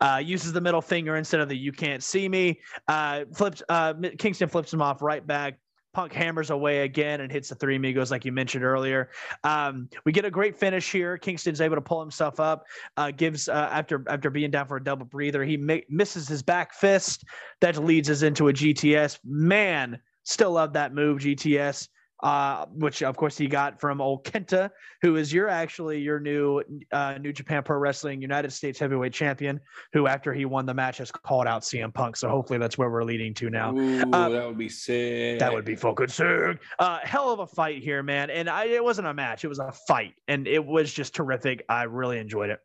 [0.00, 2.58] Uh, uses the middle finger instead of the "you can't see me."
[2.88, 3.62] Uh, flips.
[3.68, 5.58] Uh, Kingston flips him off right back.
[5.96, 9.08] Punk hammers away again and hits the three amigos, like you mentioned earlier.
[9.44, 11.16] Um, we get a great finish here.
[11.16, 12.66] Kingston's able to pull himself up.
[12.98, 16.42] Uh, gives uh, after after being down for a double breather, he mi- misses his
[16.42, 17.24] back fist.
[17.62, 19.20] That leads us into a GTS.
[19.24, 21.88] Man, still love that move, GTS
[22.20, 24.70] uh, which of course he got from old Kenta,
[25.02, 26.62] who is your actually your new
[26.92, 29.60] uh, New Japan Pro Wrestling United States Heavyweight Champion,
[29.92, 32.16] who after he won the match has called out CM Punk.
[32.16, 33.76] So hopefully that's where we're leading to now.
[33.76, 35.38] Ooh, uh, that would be sick.
[35.38, 36.60] That would be fucking sick.
[36.78, 38.30] Uh, hell of a fight here, man.
[38.30, 41.64] And I, it wasn't a match; it was a fight, and it was just terrific.
[41.68, 42.60] I really enjoyed it.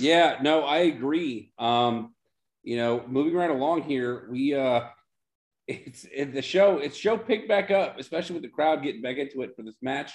[0.00, 1.52] Yeah, no, I agree.
[1.58, 2.14] Um,
[2.62, 4.82] you know, moving right along here, we uh
[5.66, 6.78] it's it, the show.
[6.78, 9.76] It's show picked back up, especially with the crowd getting back into it for this
[9.82, 10.12] match.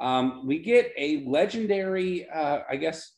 [0.00, 3.12] Um, we get a legendary, uh, I guess,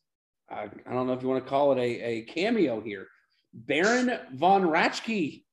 [0.51, 3.07] uh, I don't know if you want to call it a, a cameo here.
[3.53, 5.45] Baron von Raschke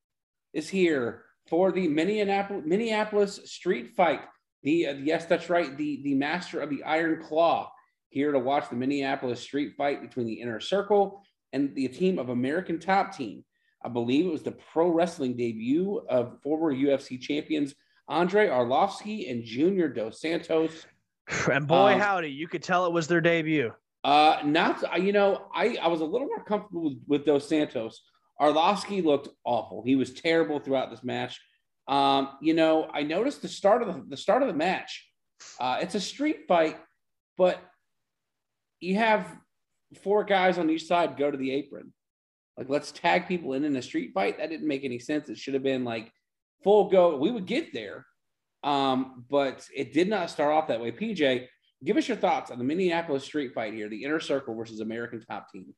[0.53, 4.21] is here for the Minneapolis, Minneapolis street fight.
[4.63, 5.75] The uh, yes, that's right.
[5.77, 7.71] The the master of the Iron Claw
[8.09, 12.29] here to watch the Minneapolis street fight between the Inner Circle and the team of
[12.29, 13.43] American Top Team.
[13.83, 17.75] I believe it was the pro wrestling debut of former UFC champions
[18.09, 20.85] Andrei Arlovski and Junior Dos Santos.
[21.49, 23.71] And boy, um, howdy, you could tell it was their debut.
[24.03, 28.01] Uh, not you know, I I was a little more comfortable with, with Dos Santos.
[28.39, 29.83] Arlovski looked awful.
[29.85, 31.39] He was terrible throughout this match.
[31.87, 35.07] Um, you know, I noticed the start of the, the start of the match.
[35.59, 36.77] Uh, it's a street fight,
[37.37, 37.59] but
[38.79, 39.27] you have
[40.01, 41.93] four guys on each side go to the apron.
[42.57, 44.37] Like, let's tag people in in a street fight.
[44.37, 45.29] That didn't make any sense.
[45.29, 46.11] It should have been like
[46.63, 47.17] full go.
[47.17, 48.05] We would get there,
[48.63, 50.91] um, but it did not start off that way.
[50.91, 51.47] PJ,
[51.83, 55.23] give us your thoughts on the Minneapolis street fight here, the inner circle versus American
[55.25, 55.73] top team.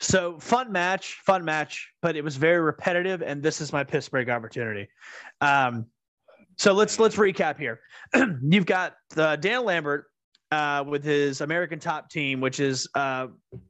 [0.00, 4.08] So fun match, fun match, but it was very repetitive, and this is my piss
[4.08, 4.88] break opportunity.
[5.40, 5.86] Um,
[6.56, 7.80] so let's let's recap here.
[8.42, 10.06] You've got the Dan Lambert
[10.50, 13.28] uh, with his American Top Team, which is uh,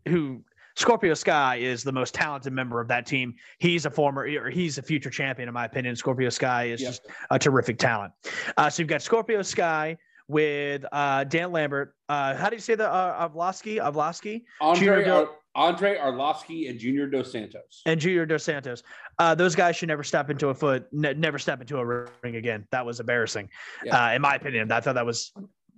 [0.08, 0.42] who
[0.76, 3.34] Scorpio Sky is the most talented member of that team.
[3.58, 5.94] He's a former, or he's a future champion, in my opinion.
[5.96, 6.90] Scorpio Sky is yep.
[6.90, 8.12] just a terrific talent.
[8.56, 9.96] Uh, so you've got Scorpio Sky
[10.26, 11.94] with uh, Dan Lambert.
[12.08, 13.76] Uh, how do you say the uh, Avlosky?
[13.76, 14.42] Avlosky?
[14.60, 17.82] Andre, Ar- Andrei Arlovski and Junior Dos Santos.
[17.86, 18.82] And Junior Dos Santos.
[19.18, 22.36] Uh, those guys should never step into a foot, ne- never step into a ring
[22.36, 22.66] again.
[22.72, 23.48] That was embarrassing,
[23.84, 24.06] yeah.
[24.06, 24.72] uh, in my opinion.
[24.72, 25.32] I thought that was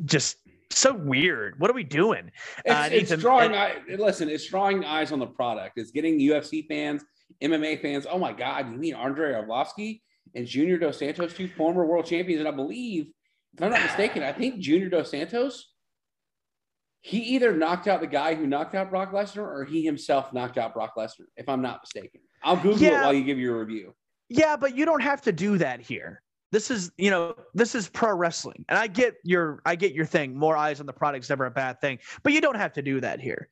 [0.05, 0.39] just
[0.71, 1.59] so weird.
[1.59, 2.31] What are we doing?
[2.65, 3.53] It's, uh, it's drawing.
[3.53, 5.79] And, listen, it's drawing eyes on the product.
[5.79, 7.05] It's getting UFC fans,
[7.43, 8.07] MMA fans.
[8.09, 10.01] Oh my God, you mean Andrei Arlovski
[10.35, 13.07] and Junior Dos Santos, two former world champions, and I believe,
[13.55, 15.73] if I'm not mistaken, I think Junior Dos Santos.
[17.03, 20.59] He either knocked out the guy who knocked out Brock Lesnar, or he himself knocked
[20.59, 21.27] out Brock Lesnar.
[21.37, 23.03] If I'm not mistaken, I'll Google yeah.
[23.03, 23.95] it while you give your review.
[24.29, 26.21] Yeah, but you don't have to do that here
[26.53, 28.65] this is you know this is pro wrestling.
[28.69, 30.37] And i get your i get your thing.
[30.37, 31.99] More eyes on the product is never a bad thing.
[32.23, 33.49] But you don't have to do that here.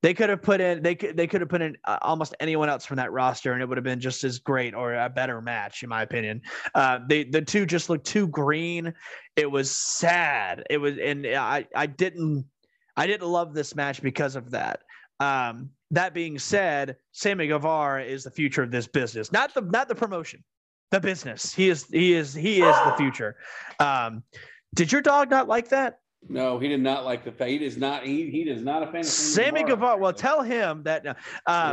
[0.00, 2.68] They could have put in they could they could have put in uh, almost anyone
[2.68, 5.42] else from that roster and it would have been just as great or a better
[5.42, 6.40] match in my opinion.
[6.74, 8.94] Uh they the two just looked too green.
[9.36, 10.64] It was sad.
[10.70, 12.46] It was and i i didn't
[12.96, 14.82] i didn't love this match because of that.
[15.20, 19.32] Um that being said sammy guevara is the future of this business.
[19.32, 20.44] Not the not the promotion
[20.90, 21.54] the business.
[21.54, 23.36] He is he is he is the future.
[23.78, 24.22] Um,
[24.74, 26.00] did your dog not like that?
[26.28, 27.50] No, he did not like the fact.
[27.50, 28.04] He does not.
[28.04, 29.96] He he does not a fan of Sammy Guevara.
[29.96, 31.06] Well, tell him that.
[31.06, 31.16] Um,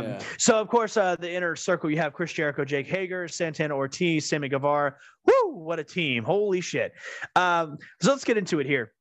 [0.04, 0.18] yeah.
[0.38, 4.28] So of course, uh, the inner circle you have Chris Jericho, Jake Hager, Santana Ortiz,
[4.28, 4.94] Sammy Guevara.
[5.26, 5.52] Woo!
[5.54, 6.22] What a team!
[6.22, 6.92] Holy shit!
[7.34, 8.92] Um, so let's get into it here.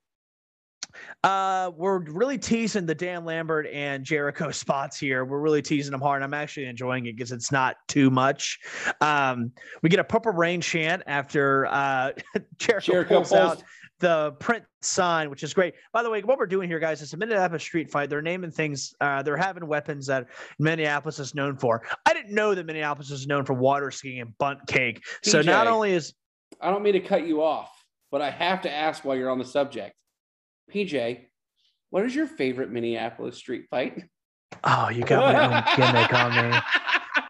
[1.23, 5.25] Uh, we're really teasing the Dan Lambert and Jericho spots here.
[5.25, 6.23] We're really teasing them hard.
[6.23, 8.59] I'm actually enjoying it because it's not too much.
[9.01, 12.11] Um, we get a Purple Rain chant after uh,
[12.57, 13.63] Jericho, Jericho pulls, pulls out
[13.99, 15.73] the Prince sign, which is great.
[15.93, 18.09] By the way, what we're doing here, guys, is a Minneapolis street fight.
[18.09, 18.93] They're naming things.
[18.99, 20.27] Uh, they're having weapons that
[20.59, 21.81] Minneapolis is known for.
[22.05, 25.03] I didn't know that Minneapolis is known for water skiing and Bundt cake.
[25.23, 26.13] So not only is
[26.61, 27.71] I don't mean to cut you off,
[28.11, 29.95] but I have to ask while you're on the subject.
[30.73, 31.25] PJ,
[31.89, 34.03] what is your favorite Minneapolis street fight?
[34.63, 36.57] Oh, you got my own gimmick on me.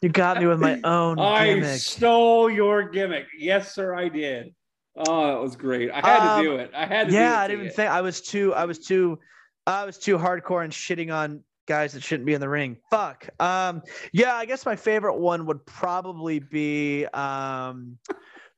[0.02, 1.80] You got me with my own I gimmick.
[1.80, 3.28] stole your gimmick.
[3.38, 4.54] Yes, sir, I did.
[4.96, 5.90] Oh, that was great.
[5.92, 6.72] I had um, to do it.
[6.76, 7.14] I had to.
[7.14, 8.54] Yeah, I didn't even think I was too.
[8.54, 9.20] I was too.
[9.68, 12.78] I was too hardcore and shitting on guys that shouldn't be in the ring.
[12.92, 13.30] Fuck.
[13.40, 13.82] Um.
[14.12, 17.06] Yeah, I guess my favorite one would probably be.
[17.08, 17.98] Um.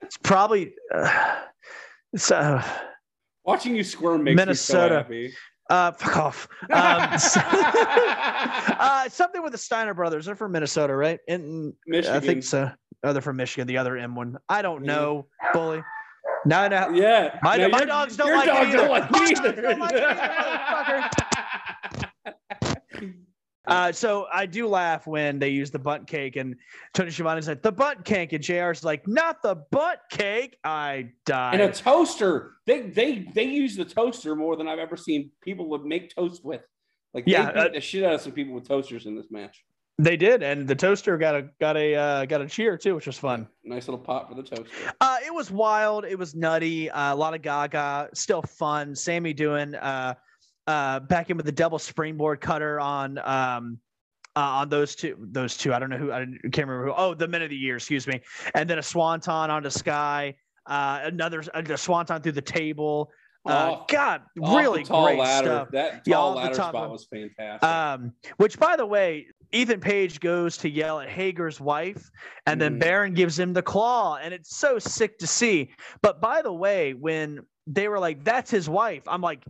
[0.02, 0.74] It's probably.
[0.94, 1.42] Uh,
[2.14, 2.64] it's, uh,
[3.48, 5.06] Watching you squirm makes Minnesota.
[5.10, 5.34] me so happy.
[5.70, 6.48] Uh, fuck off.
[6.70, 10.26] Um, so, uh, something with the Steiner brothers.
[10.26, 11.20] They're from Minnesota, right?
[11.30, 12.16] In Michigan.
[12.16, 12.70] I think so.
[13.04, 13.66] Oh, they're from Michigan.
[13.68, 14.38] The other M one.
[14.50, 15.28] I don't know.
[15.54, 15.82] Bully.
[16.46, 16.90] No, no.
[16.90, 17.40] Yeah.
[17.42, 18.78] My, no, my dogs don't like dog me either.
[18.78, 21.07] Don't like my dogs don't like me either,
[23.68, 26.56] Uh, so I do laugh when they use the butt cake, and
[26.94, 30.58] Tony Schiavone's like the butt cake, and Jr's like not the butt cake.
[30.64, 31.54] I die.
[31.54, 32.54] And a toaster.
[32.66, 36.44] They they they use the toaster more than I've ever seen people would make toast
[36.44, 36.62] with.
[37.14, 39.28] Like yeah, they beat uh, the shit out of some people with toasters in this
[39.32, 39.64] match.
[40.00, 43.08] They did, and the toaster got a got a uh, got a cheer too, which
[43.08, 43.48] was fun.
[43.64, 44.70] Nice little pop for the toaster.
[45.02, 46.06] Uh, it was wild.
[46.06, 46.90] It was nutty.
[46.92, 48.10] Uh, a lot of Gaga.
[48.14, 48.96] Still fun.
[48.96, 50.14] Sammy doing uh,
[50.68, 53.80] uh, back in with the double springboard cutter on um,
[54.36, 55.18] uh, on those two.
[55.20, 55.74] Those two.
[55.74, 56.12] I don't know who.
[56.12, 56.94] I can't remember who.
[56.96, 57.78] Oh, the men of the year.
[57.78, 58.22] Excuse me.
[58.54, 60.36] And then a swanton onto Sky.
[60.66, 63.10] Uh, another a swanton through the table.
[63.46, 65.48] Uh, God, really great ladder.
[65.48, 65.68] stuff.
[65.72, 67.64] That tall yeah, ladder spot was fantastic.
[67.64, 72.10] Um, which, by the way, Ethan Page goes to yell at Hager's wife,
[72.46, 72.80] and then mm.
[72.80, 75.72] Baron gives him the claw, and it's so sick to see.
[76.02, 79.46] But by the way, when they were like, "That's his wife," I'm like,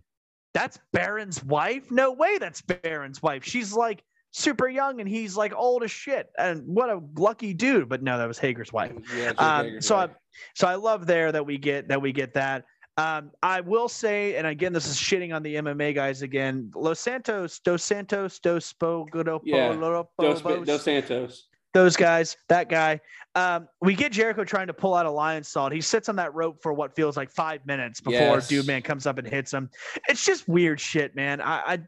[0.57, 1.91] "That's Baron's wife?
[1.91, 3.43] No way, that's Baron's wife.
[3.43, 7.87] She's like." super young and he's like old as shit and what a lucky dude
[7.87, 10.09] but no that was hager's wife yeah, um, hager's so wife.
[10.11, 10.15] i
[10.53, 12.65] so i love there that we get that we get that
[12.97, 16.71] um, I will say, and again, this is shitting on the MMA guys again.
[16.75, 19.71] Los Santos, Dos Santos, Dos Bogodo, yeah.
[20.19, 21.47] Dos, Dos Santos.
[21.73, 22.99] Those guys, that guy.
[23.35, 25.71] Um, we get Jericho trying to pull out a lion's Lionsault.
[25.71, 28.47] He sits on that rope for what feels like five minutes before yes.
[28.47, 29.69] Dude Man comes up and hits him.
[30.09, 31.39] It's just weird shit, man.
[31.41, 31.79] I, I,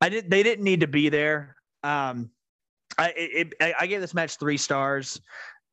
[0.00, 0.30] I did.
[0.30, 1.56] They didn't need to be there.
[1.82, 2.30] Um,
[2.98, 5.20] I, it, I gave this match three stars.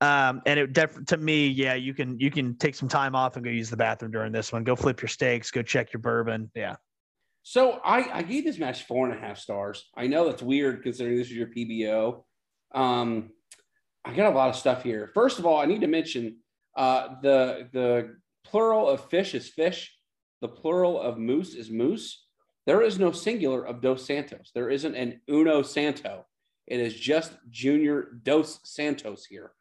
[0.02, 3.36] Um, and it def- to me, yeah, you can you can take some time off
[3.36, 4.64] and go use the bathroom during this one.
[4.64, 5.52] Go flip your steaks.
[5.52, 6.50] Go check your bourbon.
[6.56, 6.78] Yeah.
[7.44, 9.90] So I, I gave this match four and a half stars.
[9.96, 12.24] I know that's weird considering this is your PBO.
[12.74, 13.32] Um,
[14.06, 15.12] I got a lot of stuff here.
[15.14, 16.38] First of all, I need to mention
[16.78, 19.96] uh, the the plural of fish is fish.
[20.42, 22.26] The plural of moose is moose.
[22.66, 24.52] There is no singular of Dos Santos.
[24.54, 26.26] There isn't an Uno Santo.
[26.68, 29.52] It is just Junior Dos Santos here.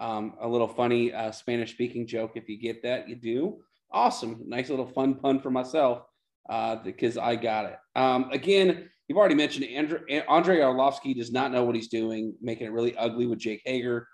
[0.00, 2.32] Um, a little funny uh, Spanish speaking joke.
[2.34, 3.58] If you get that, you do.
[3.90, 4.42] Awesome.
[4.46, 6.02] Nice little fun pun for myself
[6.48, 7.78] uh, because I got it.
[7.96, 12.66] Um, again, you've already mentioned Andre, Andrei Arlovski does not know what he's doing, making
[12.66, 14.06] it really ugly with Jake Hager.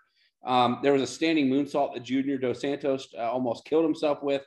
[0.46, 4.42] Um, there was a standing moonsault that Junior Dos Santos uh, almost killed himself with.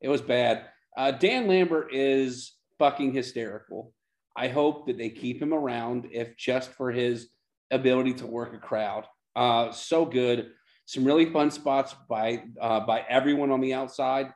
[0.00, 0.66] It was bad.
[0.96, 3.92] Uh, Dan Lambert is fucking hysterical.
[4.36, 7.28] I hope that they keep him around, if just for his
[7.70, 9.06] ability to work a crowd.
[9.34, 10.50] Uh, so good
[10.86, 14.32] some really fun spots by uh, by everyone on the outside.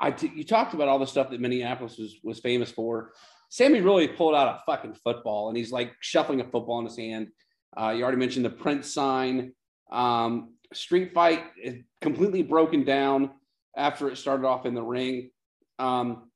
[0.00, 3.12] I t- you talked about all the stuff that Minneapolis was was famous for.
[3.48, 6.96] Sammy really pulled out a fucking football, and he's like shuffling a football in his
[6.96, 7.28] hand.
[7.76, 9.52] Uh, you already mentioned the Prince sign.
[9.90, 13.30] Um, street fight is completely broken down
[13.76, 15.30] after it started off in the ring.
[15.78, 16.30] Um,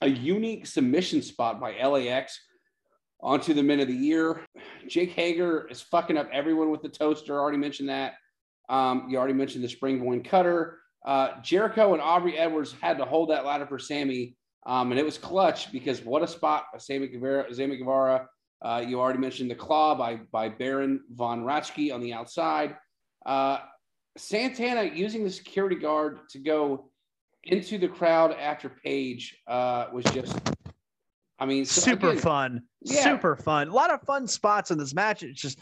[0.00, 2.38] a unique submission spot by LAX
[3.20, 4.44] onto the men of the year.
[4.88, 7.38] Jake Hager is fucking up everyone with the toaster.
[7.38, 8.14] Already mentioned that.
[8.68, 10.78] Um, you already mentioned the springboard cutter.
[11.04, 14.36] Uh, Jericho and Aubrey Edwards had to hold that ladder for Sammy,
[14.66, 17.52] um, and it was clutch because what a spot Sammy Guevara.
[17.54, 18.28] Sammy Guevara.
[18.60, 22.76] Uh, you already mentioned the claw by by Baron von Raschke on the outside.
[23.26, 23.58] Uh,
[24.16, 26.90] Santana using the security guard to go
[27.44, 30.38] into the crowd after Page uh, was just
[31.42, 33.02] I mean, so super again, fun, Yeah.
[33.02, 33.68] super fun.
[33.68, 35.22] A lot of fun spots in this match.
[35.24, 35.58] It's just,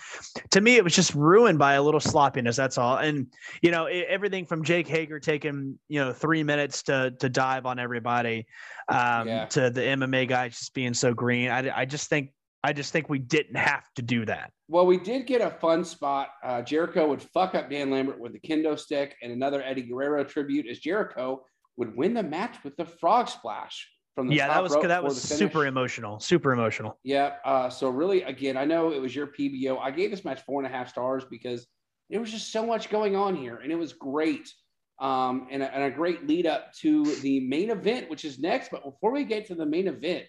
[0.51, 2.55] to me, it was just ruined by a little sloppiness.
[2.57, 2.99] That's all.
[2.99, 3.27] And
[3.63, 7.65] you know, e- everything from Jake Hager taking you know three minutes to to dive
[7.67, 8.47] on everybody,
[8.89, 9.47] um, Yeah.
[9.47, 11.51] to the MMA guys just being so green.
[11.51, 14.53] I I just think I just think we didn't have to do that.
[14.69, 16.29] Well, we did get a fun spot.
[16.45, 20.25] Uh, Jericho would fuck up Dan Lambert with the kendo stick, and another Eddie Guerrero
[20.25, 21.43] tribute as Jericho
[21.79, 23.89] would win the match with the frog splash
[24.21, 26.21] from the Yeah, that was that was super emotional.
[26.21, 26.99] Super emotional.
[27.03, 27.37] Yeah.
[27.43, 29.79] Uh, so really, again, I know it was your PBO.
[29.81, 31.67] I gave this match four and a half stars because
[32.11, 34.53] there was just so much going on here, and it was great.
[34.99, 38.71] Um, and, a, and a great lead up to the main event, which is next.
[38.71, 40.27] But before we get to the main event,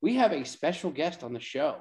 [0.00, 1.76] we have a special guest on the show,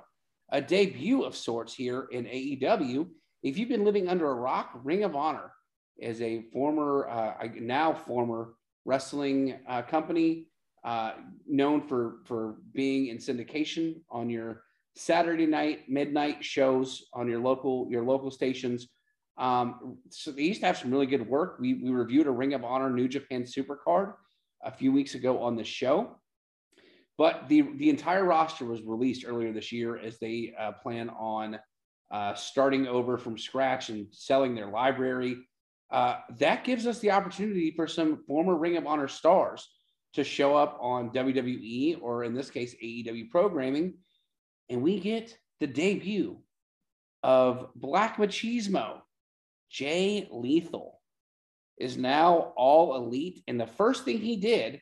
[0.51, 3.07] a debut of sorts here in AEW.
[3.41, 5.51] If you've been living under a rock, Ring of Honor
[5.97, 8.53] is a former, uh, now former
[8.85, 10.45] wrestling uh, company
[10.85, 11.13] uh,
[11.47, 14.61] known for for being in syndication on your
[14.95, 18.87] Saturday night midnight shows on your local your local stations.
[19.37, 21.57] Um, so they used to have some really good work.
[21.59, 24.13] We we reviewed a Ring of Honor New Japan Supercard
[24.63, 26.15] a few weeks ago on the show,
[27.17, 31.59] but the the entire roster was released earlier this year as they uh, plan on
[32.11, 35.35] uh, starting over from scratch and selling their library.
[35.91, 39.67] Uh, that gives us the opportunity for some former Ring of Honor stars
[40.15, 43.95] to show up on WWE or in this case AEW programming,
[44.69, 46.37] and we get the debut
[47.23, 49.01] of Black Machismo.
[49.69, 51.01] Jay Lethal
[51.77, 54.81] is now all elite, and the first thing he did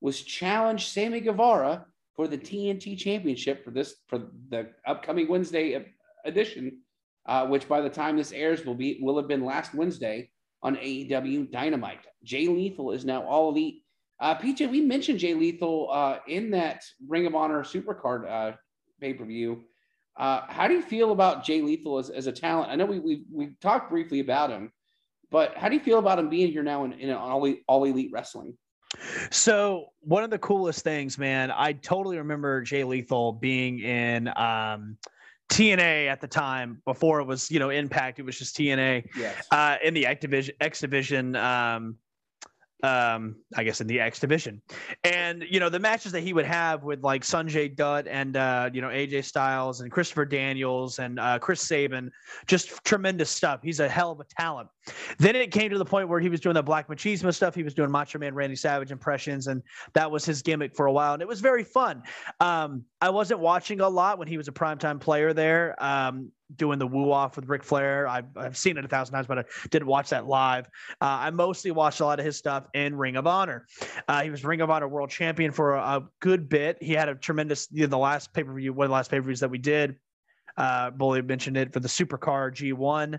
[0.00, 5.84] was challenge Sammy Guevara for the TNT Championship for this for the upcoming Wednesday
[6.24, 6.80] edition,
[7.26, 10.30] uh, which by the time this airs will be will have been last Wednesday
[10.62, 12.06] on AEW Dynamite.
[12.22, 13.82] Jay Lethal is now all elite.
[14.20, 18.56] Uh, PJ, we mentioned Jay Lethal uh, in that Ring of Honor Supercard uh,
[19.00, 19.64] pay per view.
[20.16, 22.70] Uh, how do you feel about Jay Lethal as, as a talent?
[22.70, 24.72] I know we, we we talked briefly about him,
[25.30, 28.10] but how do you feel about him being here now in, in all, all elite
[28.12, 28.56] wrestling?
[29.30, 34.96] So one of the coolest things, man, I totally remember Jay Lethal being in um,
[35.50, 38.18] TNA at the time before it was, you know, Impact.
[38.18, 39.46] It was just TNA Yes.
[39.50, 41.36] uh, in the X division, X division.
[41.36, 41.96] Um,
[42.82, 44.62] um, I guess in the X division,
[45.04, 48.70] and you know the matches that he would have with like Sanjay Dutt and uh,
[48.72, 52.10] you know AJ Styles and Christopher Daniels and uh, Chris Sabin,
[52.46, 53.60] just tremendous stuff.
[53.62, 54.68] He's a hell of a talent.
[55.18, 57.54] Then it came to the point where he was doing the Black Machismo stuff.
[57.54, 59.62] He was doing Macho Man Randy Savage impressions, and
[59.94, 62.02] that was his gimmick for a while, and it was very fun.
[62.40, 65.74] Um, I wasn't watching a lot when he was a primetime player there.
[65.82, 68.06] Um, doing the woo off with Ric Flair.
[68.08, 70.66] I've, I've seen it a thousand times, but I didn't watch that live.
[71.00, 73.66] Uh, I mostly watched a lot of his stuff in Ring of Honor.
[74.06, 76.78] Uh, he was Ring of Honor world champion for a, a good bit.
[76.80, 79.10] He had a tremendous, you know, the last pay per view, one of the last
[79.10, 79.96] pay per views that we did.
[80.58, 83.14] Uh, Bully mentioned it for the Supercard G1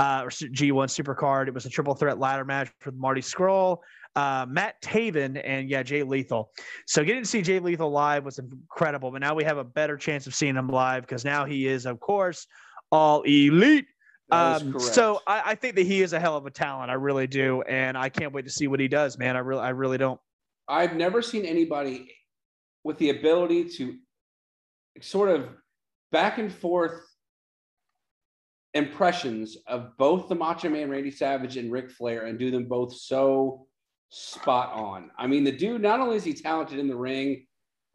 [0.00, 1.46] uh, or G1 Supercard.
[1.46, 3.78] It was a triple threat ladder match with Marty Scurll,
[4.16, 6.50] uh, Matt Taven, and yeah, Jay Lethal.
[6.86, 9.12] So getting to see Jay Lethal live was incredible.
[9.12, 11.86] But now we have a better chance of seeing him live because now he is,
[11.86, 12.48] of course,
[12.90, 13.86] all elite.
[14.30, 16.90] Um, so I, I think that he is a hell of a talent.
[16.90, 19.36] I really do, and I can't wait to see what he does, man.
[19.36, 20.20] I really, I really don't.
[20.68, 22.12] I've never seen anybody
[22.84, 23.96] with the ability to
[25.00, 25.48] sort of
[26.12, 27.00] back and forth
[28.74, 32.94] impressions of both the Macho Man Randy Savage and Ric Flair and do them both
[32.94, 33.66] so
[34.10, 35.10] spot on.
[35.18, 37.46] I mean, the dude, not only is he talented in the ring,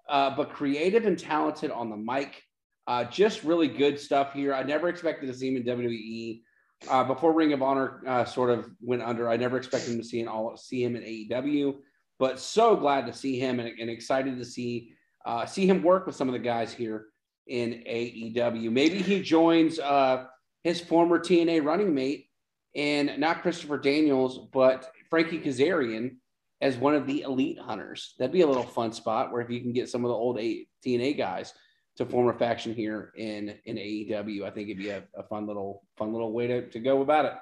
[0.09, 2.41] uh, but creative and talented on the mic.
[2.87, 4.53] Uh, just really good stuff here.
[4.53, 6.41] I never expected to see him in WWE.
[6.87, 10.03] Uh, before Ring of Honor uh, sort of went under, I never expected him to
[10.03, 11.75] see, an all, see him in AEW
[12.19, 14.91] but so glad to see him and, and excited to see
[15.25, 17.07] uh, see him work with some of the guys here
[17.47, 18.71] in AEW.
[18.71, 20.25] Maybe he joins uh,
[20.63, 22.27] his former TNA running mate
[22.75, 26.17] and not Christopher Daniels, but Frankie Kazarian
[26.61, 28.13] as one of the elite hunters.
[28.19, 30.37] That'd be a little fun spot where if you can get some of the old
[30.37, 31.53] TNA guys
[31.97, 35.47] to form a faction here in in AEW, I think it'd be a, a fun
[35.47, 37.33] little fun little way to, to go about it.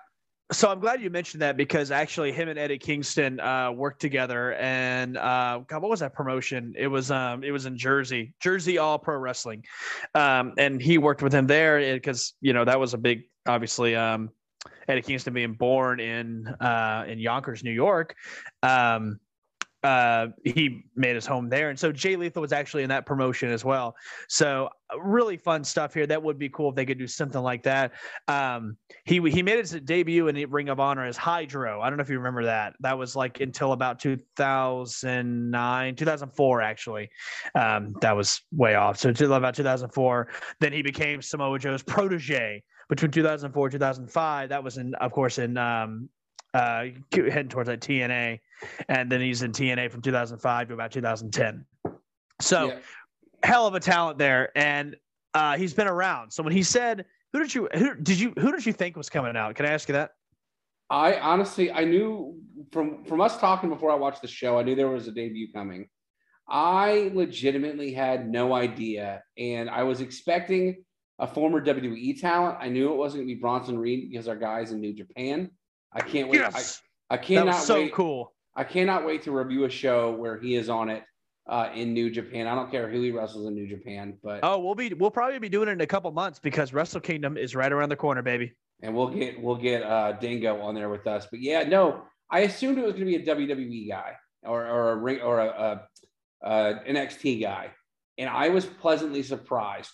[0.52, 4.54] So I'm glad you mentioned that because actually him and Eddie Kingston uh, worked together
[4.56, 6.74] and uh, God, what was that promotion?
[6.78, 9.64] It was um, it was in Jersey, Jersey All Pro Wrestling,
[10.14, 13.96] um, and he worked with him there because you know that was a big obviously
[13.96, 14.30] um,
[14.88, 18.16] Eddie Kingston being born in uh, in Yonkers, New York.
[18.62, 19.20] Um,
[19.84, 21.70] uh, he made his home there.
[21.70, 23.96] And so Jay Lethal was actually in that promotion as well.
[24.30, 26.08] So uh, really fun stuff here.
[26.08, 27.92] That would be cool if they could do something like that.
[28.28, 31.82] Um, he he made his debut in Ring of Honor as Hydro.
[31.82, 32.74] I don't know if you remember that.
[32.80, 37.10] That was like until about 2009, 2004 actually.
[37.56, 38.98] Um, that was way off.
[38.98, 40.30] So until about 2004,
[40.62, 44.50] then he became Samoa Joe's protege between 2004 2005.
[44.50, 46.10] That was in, of course, in um,
[46.54, 48.40] uh, heading towards that TNA,
[48.88, 51.66] and then he's in TNA from 2005 to about 2010.
[52.42, 52.80] So, yeah.
[53.44, 54.96] hell of a talent there, and
[55.34, 56.32] uh, he's been around.
[56.32, 59.10] So when he said, "Who did you who did you who did you think was
[59.10, 60.12] coming out?" Can I ask you that?
[60.90, 62.40] I honestly, I knew
[62.72, 65.52] from from us talking before I watched the show, I knew there was a debut
[65.52, 65.88] coming.
[66.48, 70.84] I legitimately had no idea, and I was expecting
[71.20, 72.58] a former WWE talent.
[72.60, 75.50] I knew it wasn't going to be Bronson Reed because our guys in New Japan.
[75.94, 76.40] I can't wait.
[76.40, 76.82] Yes.
[77.10, 77.94] I, I cannot so wait.
[77.94, 78.34] cool.
[78.56, 81.04] I cannot wait to review a show where he is on it
[81.48, 82.48] uh, in New Japan.
[82.48, 85.40] I don't care who he wrestles in New Japan, but oh, we'll be we'll probably
[85.40, 88.22] be doing it in a couple months because Wrestle Kingdom is right around the corner,
[88.22, 88.54] baby.
[88.82, 91.28] And we'll get we'll get uh, Dingo on there with us.
[91.30, 94.14] But yeah, no, I assumed it was going to be a WWE guy
[94.44, 95.48] or or a ring or a,
[96.44, 97.72] a, a NXT guy,
[98.18, 99.92] and I was pleasantly surprised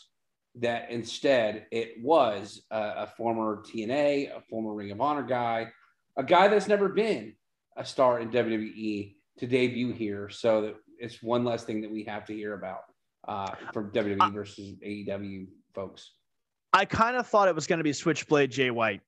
[0.55, 5.71] that instead it was a, a former TNA, a former Ring of Honor guy
[6.19, 7.33] a guy that's never been
[7.77, 10.29] a star in WWE to debut here.
[10.29, 12.81] So that it's one less thing that we have to hear about
[13.27, 16.11] uh, from WWE versus AEW folks.
[16.73, 19.01] I kind of thought it was going to be Switchblade Jay White.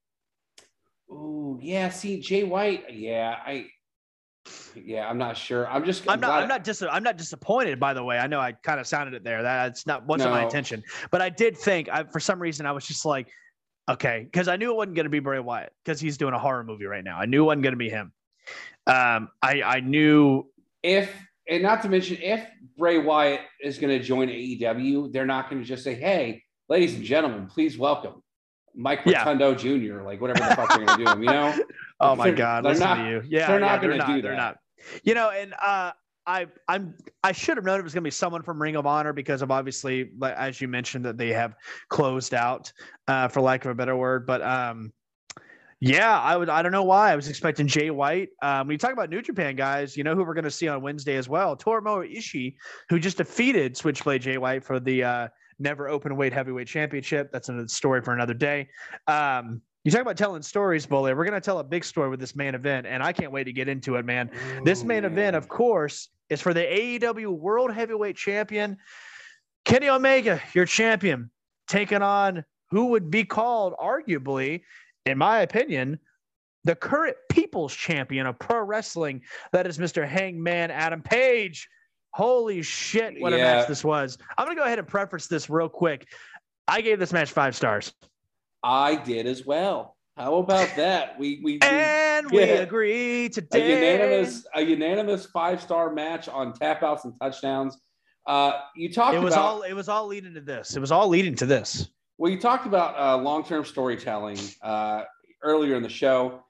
[1.12, 2.86] Oh yeah, see Jay White.
[2.91, 3.68] Yeah, I.
[4.74, 5.68] Yeah, I'm not sure.
[5.68, 6.03] I'm just.
[6.07, 6.41] I'm, I'm not.
[6.41, 7.80] I'm not dis- I'm not disappointed.
[7.80, 9.43] By the way, I know I kind of sounded it there.
[9.43, 10.38] That's not wasn't no.
[10.38, 10.82] my intention.
[11.12, 13.28] But I did think, I, for some reason, I was just like,
[13.90, 16.40] Okay, because I knew it wasn't going to be Bray Wyatt because he's doing a
[16.40, 17.18] horror movie right now.
[17.18, 18.14] I knew it wasn't going to be him.
[18.88, 20.46] Um, I I knew
[20.84, 21.12] if
[21.48, 22.46] and not to mention if
[22.78, 26.96] Bray Wyatt is going to join AEW, they're not going to just say, "Hey, ladies
[26.96, 28.22] and gentlemen, please welcome
[28.76, 29.58] Mike Rotundo yeah.
[29.58, 31.54] Jr." Like whatever the fuck they're going to do him, you know?
[32.00, 33.24] oh my God, listen not, to you.
[33.28, 34.22] Yeah, they're not going to do that.
[34.22, 34.58] They're not.
[35.04, 35.92] You know, and uh,
[36.26, 38.86] I I'm I should have known it was going to be someone from Ring of
[38.86, 41.55] Honor because of obviously, as you mentioned, that they have
[41.89, 42.72] closed out,
[43.07, 44.26] uh, for lack of a better word.
[44.28, 44.91] But um,
[45.80, 46.47] yeah, I would.
[46.47, 48.30] I don't know why I was expecting Jay White.
[48.43, 50.67] Um, when you talk about New Japan guys, you know who we're going to see
[50.67, 52.55] on Wednesday as well, Tomohiro Ishii,
[52.89, 57.32] who just defeated Switchblade Jay White for the uh, Never Open Weight Heavyweight Championship.
[57.32, 58.69] That's another story for another day.
[59.07, 61.14] Um, you talk about telling stories, Bully.
[61.14, 63.46] We're going to tell a big story with this main event, and I can't wait
[63.46, 64.30] to get into it, man.
[64.34, 65.12] Ooh, this main man.
[65.12, 68.78] event, of course, is for the AEW World Heavyweight Champion,
[69.66, 71.32] Kenny Omega, your champion,
[71.68, 74.62] taking on who would be called, arguably,
[75.06, 76.00] in my opinion,
[76.64, 79.22] the current People's Champion of Pro Wrestling.
[79.52, 80.08] That is Mr.
[80.08, 81.68] Hangman Adam Page.
[82.14, 83.38] Holy shit, what yeah.
[83.38, 84.18] a match this was.
[84.38, 86.08] I'm going to go ahead and preface this real quick.
[86.68, 87.94] I gave this match five stars.
[88.64, 89.95] I did as well.
[90.18, 91.20] How about that?
[91.20, 93.74] We we, and we, yeah, agree today.
[93.74, 97.78] A unanimous a unanimous five star match on tap outs and touchdowns.
[98.28, 99.16] Uh, you talked.
[99.16, 99.62] It was about, all.
[99.64, 100.76] It was all leading to this.
[100.76, 101.89] It was all leading to this.
[102.18, 105.03] Well, you talked about uh, long term storytelling uh,
[105.41, 106.43] earlier in the show.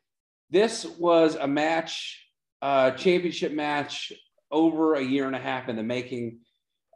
[0.49, 2.28] This was a match,
[2.62, 4.12] uh, championship match,
[4.51, 6.39] over a year and a half in the making.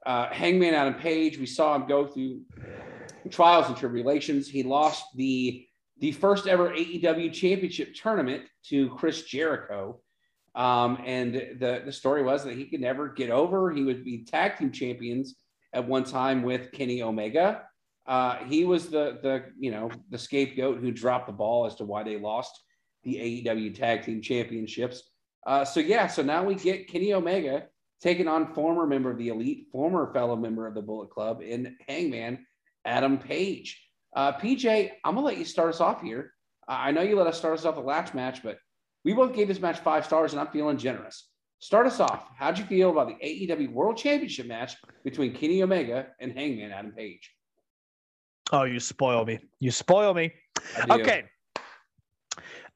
[0.05, 2.41] Uh, Hangman Adam Page, we saw him go through
[3.30, 4.47] trials and tribulations.
[4.47, 5.65] He lost the
[5.99, 10.01] the first ever AEW championship tournament to Chris Jericho.
[10.53, 13.71] Um, and the, the story was that he could never get over.
[13.71, 15.36] He would be tag team champions
[15.73, 17.63] at one time with Kenny Omega.
[18.07, 21.86] Uh, he was the the you know the scapegoat who dropped the ball as to
[21.86, 22.61] why they lost
[23.03, 25.03] the AEW tag team championships.
[25.45, 27.65] Uh, so yeah, so now we get Kenny Omega
[28.01, 31.76] taking on former member of the Elite, former fellow member of the Bullet Club in
[31.88, 32.45] Hangman
[32.86, 33.82] Adam Page.
[34.16, 36.32] Uh, PJ, I'm gonna let you start us off here.
[36.68, 38.58] Uh, I know you let us start us off the last match, but
[39.04, 41.30] we both gave this match five stars, and I'm feeling generous.
[41.60, 42.28] Start us off.
[42.38, 46.91] How'd you feel about the AEW World Championship match between Kenny Omega and Hangman Adam
[46.91, 47.32] Page?
[48.52, 49.40] Oh, you spoil me.
[49.60, 50.32] You spoil me.
[50.90, 51.24] Okay.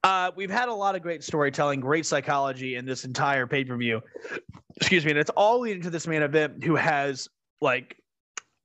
[0.04, 3.76] Uh, we've had a lot of great storytelling, great psychology in this entire pay per
[3.76, 4.02] view.
[4.78, 5.12] Excuse me.
[5.12, 7.28] And it's all leading to this main event who has
[7.62, 7.98] like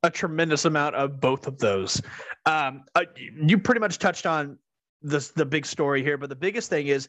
[0.05, 2.01] a tremendous amount of both of those.
[2.47, 4.59] Um, uh, you pretty much touched on
[5.03, 7.09] the the big story here, but the biggest thing is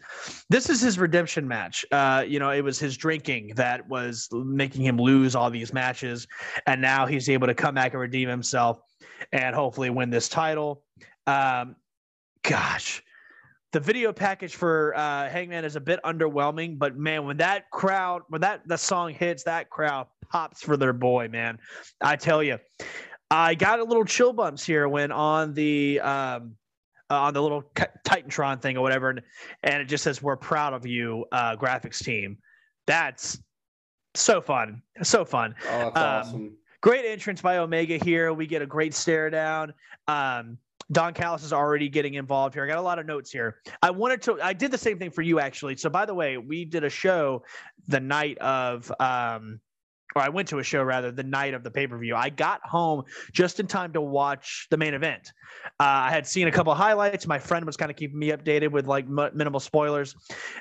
[0.50, 1.86] this is his redemption match.
[1.92, 6.26] Uh, you know, it was his drinking that was making him lose all these matches,
[6.68, 8.80] and now he's able to come back and redeem himself
[9.32, 10.84] and hopefully win this title.
[11.28, 11.76] Um,
[12.44, 13.02] gosh,
[13.76, 18.22] the video package for uh, Hangman is a bit underwhelming, but man, when that crowd,
[18.30, 21.60] when that the song hits, that crowd pops for their boy, man.
[22.00, 22.58] I tell you,
[23.30, 26.56] I got a little chill bumps here when on the um,
[27.10, 27.64] uh, on the little
[28.08, 29.22] Titantron thing or whatever, and,
[29.64, 32.38] and it just says "We're proud of you, uh, graphics team."
[32.88, 33.42] That's
[34.14, 35.54] so fun, so fun.
[35.70, 36.58] Oh, that's um, awesome.
[36.80, 38.32] Great entrance by Omega here.
[38.32, 39.74] We get a great stare down.
[40.08, 40.60] Um,
[40.92, 42.64] Don Callis is already getting involved here.
[42.64, 43.58] I got a lot of notes here.
[43.82, 44.40] I wanted to.
[44.42, 45.78] I did the same thing for you actually.
[45.78, 47.44] So by the way, we did a show
[47.88, 49.60] the night of um,
[50.16, 52.16] or I went to a show rather the night of the pay per view.
[52.16, 53.04] I got home
[53.34, 55.32] just in time to watch the main event.
[55.80, 57.28] Uh, I had seen a couple highlights.
[57.28, 60.16] My friend was kind of keeping me updated with like m- minimal spoilers,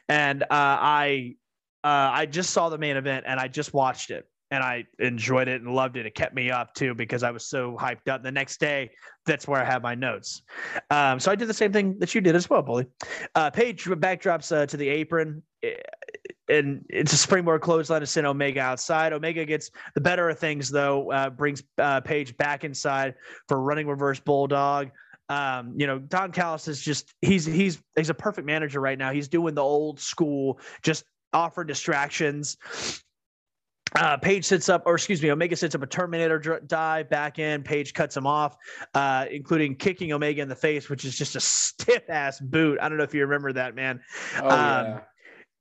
[0.09, 1.37] and uh, I
[1.85, 5.49] uh, I just saw the main event and I just watched it and I enjoyed
[5.49, 6.07] it and loved it.
[6.07, 8.23] It kept me up too because I was so hyped up.
[8.23, 8.91] The next day,
[9.27, 10.43] that's where I have my notes.
[10.91, 12.87] Um, so I did the same thing that you did as well, Bully.
[13.35, 15.43] Uh, Page backdrops uh, to the apron
[16.49, 19.13] and it's a springboard clothesline to send Omega outside.
[19.13, 23.15] Omega gets the better of things though, uh, brings uh, Page back inside
[23.49, 24.91] for running reverse bulldog.
[25.31, 29.11] Um, you know, Don Callis is just he's he's he's a perfect manager right now.
[29.11, 32.59] He's doing the old school, just offer distractions.
[33.97, 37.63] Uh, Page sits up, or excuse me, Omega sits up a Terminator dive back in.
[37.63, 38.57] Page cuts him off,
[38.95, 42.79] uh, including kicking Omega in the face, which is just a stiff ass boot.
[42.83, 44.01] I don't know if you remember that, man.
[44.41, 45.01] Oh, um, yeah.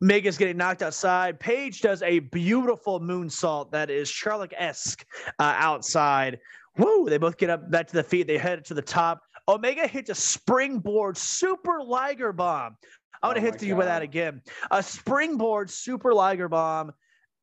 [0.01, 1.39] Mega's getting knocked outside.
[1.39, 5.05] Page does a beautiful moonsault that is Sherlock esque
[5.39, 6.39] uh, outside.
[6.77, 7.07] Woo!
[7.09, 8.27] They both get up back to the feet.
[8.27, 9.21] They head to the top.
[9.47, 12.75] Omega hits a springboard super Liger bomb.
[13.21, 14.41] I'm going to oh hit you with that again.
[14.71, 16.91] A springboard super Liger bomb.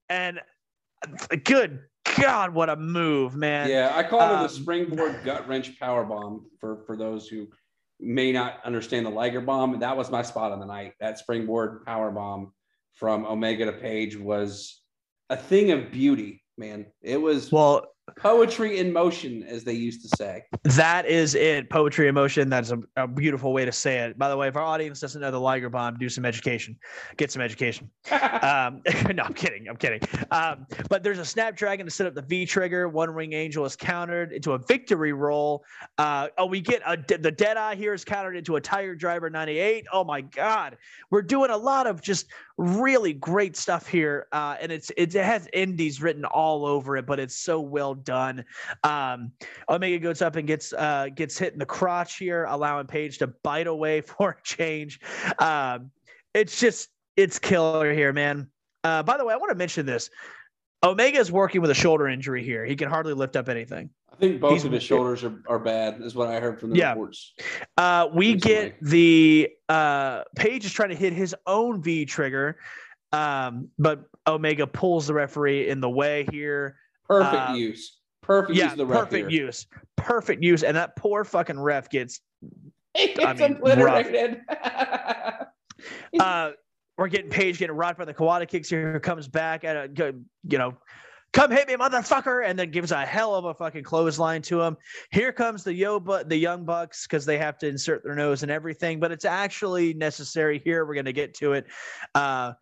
[0.09, 0.41] And
[1.45, 1.81] good
[2.19, 3.69] God, what a move, man.
[3.69, 7.49] Yeah, I call um, it a springboard gut wrench power bomb for, for those who
[8.01, 9.79] may not understand the Liger bomb.
[9.79, 10.95] That was my spot on the night.
[11.01, 12.53] That springboard power bomb
[12.95, 14.83] from Omega to Page was
[15.29, 16.87] a thing of beauty, man.
[17.03, 20.45] It was well poetry in motion, as they used to say.
[20.65, 21.71] That is it.
[21.71, 22.49] Poetry in motion.
[22.49, 24.19] That's a, a, beautiful way to say it.
[24.19, 26.77] By the way, if our audience doesn't know the Liger Bomb, do some education.
[27.17, 27.91] Get some education.
[28.11, 28.83] um,
[29.15, 29.69] no, I'm kidding.
[29.69, 30.01] I'm kidding.
[30.31, 32.89] Um, but there's a Snapdragon to set up the V trigger.
[32.89, 35.65] One Winged Angel is countered into a victory roll.
[35.99, 39.31] Uh, oh, we get a, the Dead Eye here is countered into a Tiger Driver
[39.31, 39.87] 98.
[39.93, 40.77] Oh my God.
[41.11, 42.27] We're doing a lot of just
[42.61, 44.27] really great stuff here.
[44.33, 48.45] Uh, and it's, it has indies written all over it, but it's so well done.
[48.85, 49.33] Um,
[49.69, 53.29] Omega goes up and gets uh, gets hit in the crotch here, allowing Page to
[53.29, 55.01] bite away for a change.
[55.39, 55.91] Um,
[56.35, 58.49] it's just it's killer here, man.
[58.85, 60.11] Uh, by the way, I want to mention this.
[60.83, 62.65] Omega is working with a shoulder injury here.
[62.65, 63.91] He can hardly lift up anything.
[64.13, 66.71] I think both He's, of his shoulders are, are bad, is what I heard from
[66.71, 66.91] the yeah.
[66.91, 67.35] reports.
[67.77, 68.55] Uh, we recently.
[68.55, 72.59] get the uh, Page is trying to hit his own V trigger,
[73.13, 76.77] um, but Omega pulls the referee in the way here.
[77.07, 77.99] Perfect um, use.
[78.23, 78.77] Perfect yeah, use.
[78.77, 79.47] The perfect here.
[79.47, 79.67] use.
[79.97, 80.63] Perfect use.
[80.63, 82.21] And that poor fucking ref gets.
[82.93, 84.41] It's I mean, obliterated.
[86.21, 86.51] uh,
[87.01, 89.01] we're getting Page getting rocked by the Kawada kicks here.
[89.01, 90.15] Comes back at a
[90.45, 90.77] you know,
[91.33, 94.77] come hit me, motherfucker, and then gives a hell of a fucking clothesline to him.
[95.11, 98.43] Here comes the yo, but the young bucks because they have to insert their nose
[98.43, 100.85] and everything, but it's actually necessary here.
[100.85, 101.69] We're gonna get to it.
[102.15, 102.53] Uh,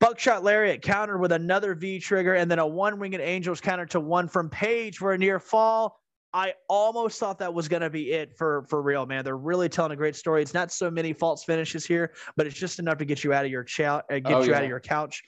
[0.00, 4.00] Buckshot Lariat countered with another V trigger and then a one winged angels counter to
[4.00, 6.00] one from Page for a near fall.
[6.34, 9.24] I almost thought that was going to be it for for real, man.
[9.24, 10.42] They're really telling a great story.
[10.42, 13.44] It's not so many false finishes here, but it's just enough to get you out
[13.44, 14.56] of your chow, uh, get oh, you yeah.
[14.56, 15.22] out of your couch.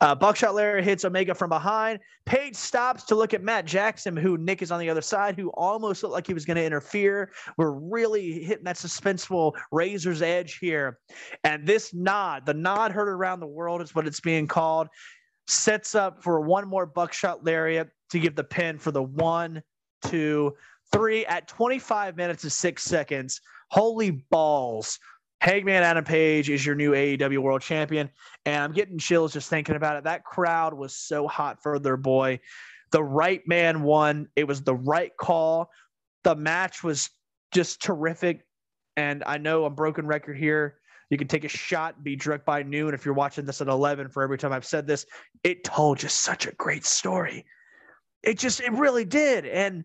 [0.00, 1.98] Uh, Buckshot Larry hits Omega from behind.
[2.26, 5.48] Page stops to look at Matt Jackson, who Nick is on the other side, who
[5.54, 7.32] almost looked like he was going to interfere.
[7.56, 11.00] We're really hitting that suspenseful razor's edge here,
[11.42, 14.86] and this nod, the nod heard around the world, is what it's being called.
[15.48, 19.60] Sets up for one more buckshot lariat to give the pin for the one
[20.02, 20.54] two,
[20.92, 23.40] three at 25 minutes and six seconds.
[23.70, 24.98] Holy balls.
[25.40, 28.08] Hangman Adam Page is your new AEW World Champion.
[28.46, 30.04] And I'm getting chills just thinking about it.
[30.04, 32.38] That crowd was so hot for their boy.
[32.92, 34.28] The right man won.
[34.36, 35.70] It was the right call.
[36.22, 37.10] The match was
[37.52, 38.46] just terrific.
[38.96, 40.76] And I know I'm broken record here.
[41.10, 44.08] You can take a shot, be drunk by noon if you're watching this at 11
[44.08, 45.04] for every time I've said this.
[45.42, 47.44] It told just such a great story.
[48.22, 49.84] It just it really did, and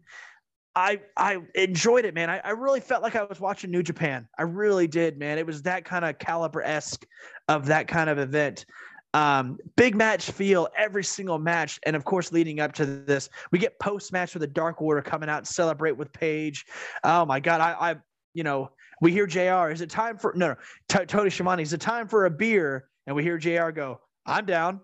[0.76, 2.30] I I enjoyed it, man.
[2.30, 4.27] I, I really felt like I was watching New Japan.
[4.38, 5.38] I really did, man.
[5.38, 7.05] It was that kind of caliber esque
[7.47, 8.65] of that kind of event.
[9.14, 13.57] Um, big match feel every single match, and of course, leading up to this, we
[13.57, 16.65] get post match with the Dark Order coming out to celebrate with Page.
[17.03, 17.95] Oh my God, I, I
[18.38, 18.69] you know,
[19.01, 20.55] we hear JR, is it time for, no, no,
[20.88, 22.88] T- Tony Schiavone, is it time for a beer?
[23.07, 24.81] And we hear JR go, I'm down.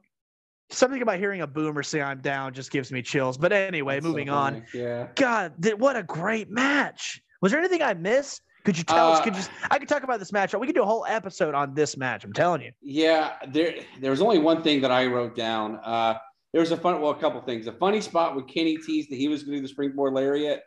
[0.70, 3.38] Something about hearing a boomer say I'm down just gives me chills.
[3.38, 4.66] But anyway, That's moving so on.
[4.74, 5.08] Yeah.
[5.16, 7.22] God, th- what a great match.
[7.42, 8.42] Was there anything I missed?
[8.64, 9.20] Could you tell us?
[9.20, 9.44] Uh, Could you?
[9.70, 10.54] I could talk about this match.
[10.56, 12.24] We could do a whole episode on this match.
[12.24, 12.72] I'm telling you.
[12.82, 15.80] Yeah, there there was only one thing that I wrote down.
[15.84, 16.16] Uh,
[16.54, 17.68] there was a fun, well, a couple things.
[17.68, 20.62] A funny spot with Kenny teased that he was going to do the springboard lariat,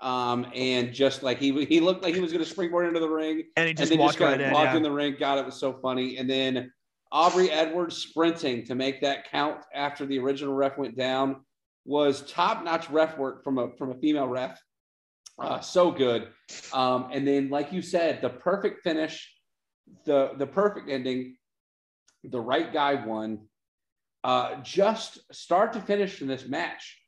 [0.00, 3.08] um, and just like he he looked like he was going to springboard into the
[3.08, 4.50] ring, And he and just then walked just right in.
[4.52, 4.76] walked yeah.
[4.78, 5.16] in the ring.
[5.18, 6.16] God, it was so funny.
[6.16, 6.72] And then
[7.14, 11.36] Aubrey Edwards sprinting to make that count after the original ref went down
[11.84, 14.60] was top notch ref work from a from a female ref.
[15.38, 16.28] Uh, so good.
[16.72, 19.32] Um, and then, like you said, the perfect finish,
[20.04, 21.36] the the perfect ending,
[22.24, 23.46] the right guy won.
[24.24, 26.98] Uh, just start to finish in this match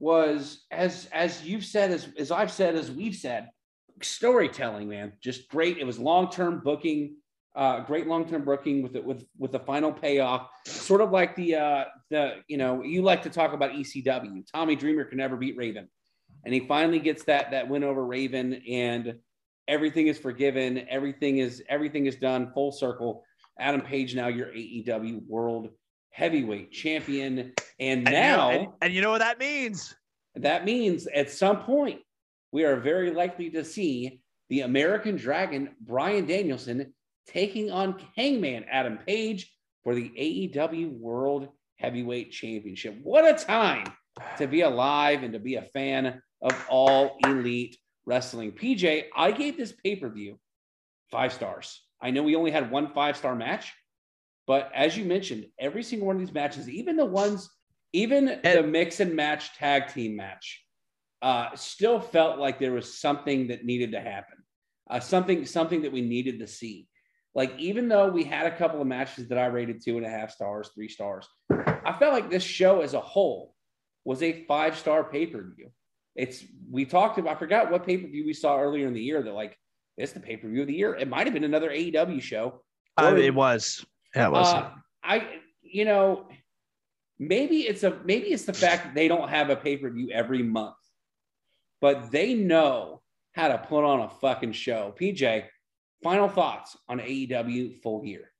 [0.00, 3.48] was as as you've said, as as I've said, as we've said,
[4.02, 5.78] storytelling, man, just great.
[5.78, 7.16] It was long term booking,
[7.54, 10.48] uh, great long term booking with it with with the final payoff.
[10.66, 14.44] Sort of like the uh, the you know you like to talk about ECW.
[14.52, 15.88] Tommy Dreamer can never beat Raven,
[16.44, 19.14] and he finally gets that that win over Raven, and
[19.68, 20.86] everything is forgiven.
[20.88, 23.24] Everything is everything is done full circle.
[23.58, 25.68] Adam Page now your AEW World
[26.10, 29.94] Heavyweight Champion, and And now and, and you know what that means?
[30.36, 32.00] that means at some point
[32.50, 36.92] we are very likely to see the American Dragon Bryan Danielson
[37.26, 39.52] taking on Hangman Adam Page
[39.82, 41.48] for the AEW World
[41.78, 42.98] Heavyweight Championship.
[43.02, 43.92] What a time
[44.38, 47.76] to be alive and to be a fan of all elite
[48.06, 48.52] wrestling.
[48.52, 50.38] PJ, I gave this pay per view
[51.10, 51.82] five stars.
[52.00, 53.72] I know we only had one five star match,
[54.46, 57.48] but as you mentioned, every single one of these matches, even the ones,
[57.92, 60.64] even the mix and match tag team match,
[61.22, 64.36] uh, still felt like there was something that needed to happen,
[64.90, 66.88] uh, something something that we needed to see.
[67.34, 70.08] Like even though we had a couple of matches that I rated two and a
[70.08, 73.54] half stars, three stars, I felt like this show as a whole
[74.04, 75.70] was a five star pay per view.
[76.14, 77.36] It's we talked about.
[77.36, 79.58] I forgot what pay per view we saw earlier in the year that like
[79.96, 80.94] it's the pay per view of the year.
[80.94, 82.62] It might have been another AEW show.
[82.96, 83.84] Uh, it was.
[84.14, 84.46] Yeah, it was.
[84.46, 84.70] uh,
[85.02, 86.28] I, you know,
[87.18, 90.10] maybe it's a maybe it's the fact that they don't have a pay per view
[90.12, 90.76] every month,
[91.80, 93.02] but they know
[93.32, 94.94] how to put on a fucking show.
[95.00, 95.46] PJ,
[96.04, 98.30] final thoughts on AEW full gear.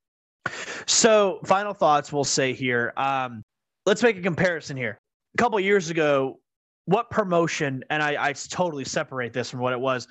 [0.87, 2.93] So, final thoughts we'll say here.
[2.99, 3.43] Um,
[3.87, 5.01] let's make a comparison here.
[5.35, 6.39] A couple years ago,
[6.85, 10.07] what promotion, and I, I totally separate this from what it was,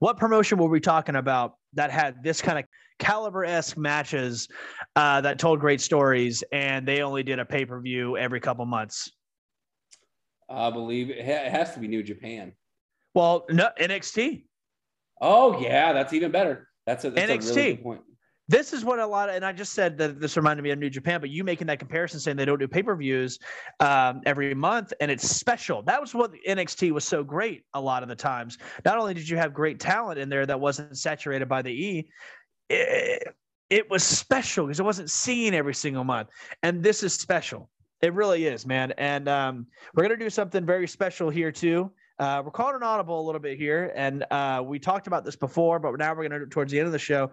[0.00, 2.64] what promotion were we talking about that had this kind of
[2.98, 4.48] caliber esque matches
[4.96, 8.66] uh, that told great stories and they only did a pay per view every couple
[8.66, 9.12] months?
[10.50, 12.52] I believe it, ha- it has to be New Japan.
[13.14, 14.44] Well, no, NXT.
[15.20, 16.65] Oh yeah, that's even better.
[16.86, 17.56] That's a, that's a NXT.
[17.56, 18.00] really good point.
[18.48, 20.78] this is what a lot of, and I just said that this reminded me of
[20.78, 23.38] New Japan, but you making that comparison saying they don't do pay per views
[23.80, 25.82] um, every month and it's special.
[25.82, 28.58] That was what NXT was so great a lot of the times.
[28.84, 32.08] Not only did you have great talent in there that wasn't saturated by the E,
[32.70, 33.34] it,
[33.68, 36.28] it was special because it wasn't seen every single month.
[36.62, 37.68] And this is special.
[38.02, 38.92] It really is, man.
[38.98, 41.90] And um, we're going to do something very special here, too.
[42.18, 45.36] Uh, we're calling an audible a little bit here, and uh, we talked about this
[45.36, 47.30] before, but now we're going to towards the end of the show.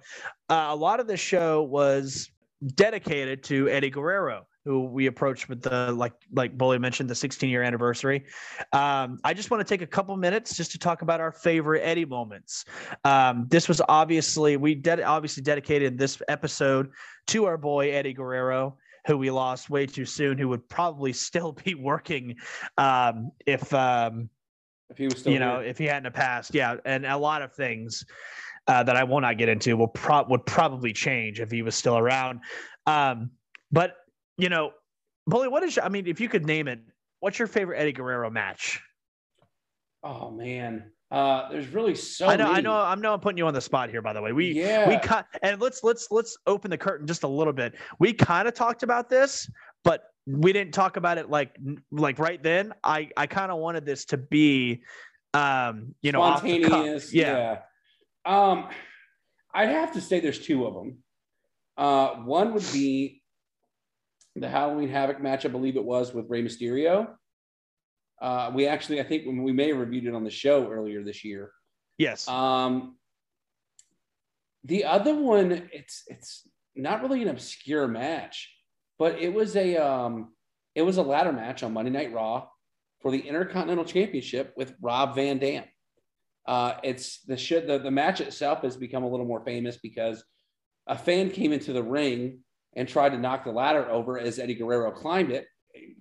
[0.49, 2.29] Uh, a lot of this show was
[2.75, 7.49] dedicated to Eddie Guerrero, who we approached with the like like Bully mentioned the 16
[7.49, 8.25] year anniversary.
[8.71, 11.81] Um, I just want to take a couple minutes just to talk about our favorite
[11.81, 12.65] Eddie moments.
[13.03, 16.91] Um, this was obviously we ded- obviously dedicated this episode
[17.27, 18.77] to our boy Eddie Guerrero.
[19.05, 22.37] Who we lost way too soon, who would probably still be working
[22.77, 24.29] um, if um,
[24.93, 25.69] If he was still you know, here.
[25.69, 28.05] if he hadn't passed, yeah, and a lot of things
[28.67, 31.75] uh, that I will not get into will pro- would probably change if he was
[31.75, 32.41] still around.
[32.85, 33.31] Um,
[33.71, 33.95] but
[34.37, 34.71] you know,
[35.27, 35.75] Bully, what is?
[35.75, 36.79] Your, I mean, if you could name it,
[37.19, 38.81] what's your favorite Eddie Guerrero match?
[40.03, 42.27] oh man, uh, there's really so.
[42.27, 44.01] I know, I know, I'm know I'm putting you on the spot here.
[44.01, 47.23] By the way, we yeah, we cut and let's let's let's open the curtain just
[47.23, 47.73] a little bit.
[47.99, 49.49] We kind of talked about this,
[49.83, 51.57] but we didn't talk about it like
[51.91, 52.73] like right then.
[52.83, 54.83] I I kind of wanted this to be,
[55.33, 56.69] um, you know, off the cuff.
[56.69, 57.13] spontaneous.
[57.13, 57.59] Yeah.
[58.25, 58.51] yeah.
[58.51, 58.69] Um,
[59.53, 60.97] I'd have to say there's two of them.
[61.77, 63.21] Uh, one would be
[64.35, 67.09] the Halloween Havoc match, I believe it was with Rey Mysterio.
[68.21, 71.23] Uh, we actually, I think, we may have reviewed it on the show earlier this
[71.23, 71.51] year.
[71.97, 72.27] Yes.
[72.27, 72.95] Um,
[74.63, 78.49] the other one, it's it's not really an obscure match,
[78.99, 80.33] but it was a um,
[80.75, 82.47] it was a ladder match on Monday Night Raw
[83.01, 85.65] for the Intercontinental Championship with Rob Van Dam.
[86.45, 87.67] Uh, it's the shit.
[87.67, 90.23] The, the match itself has become a little more famous because
[90.87, 92.39] a fan came into the ring
[92.75, 95.47] and tried to knock the ladder over as Eddie Guerrero climbed it,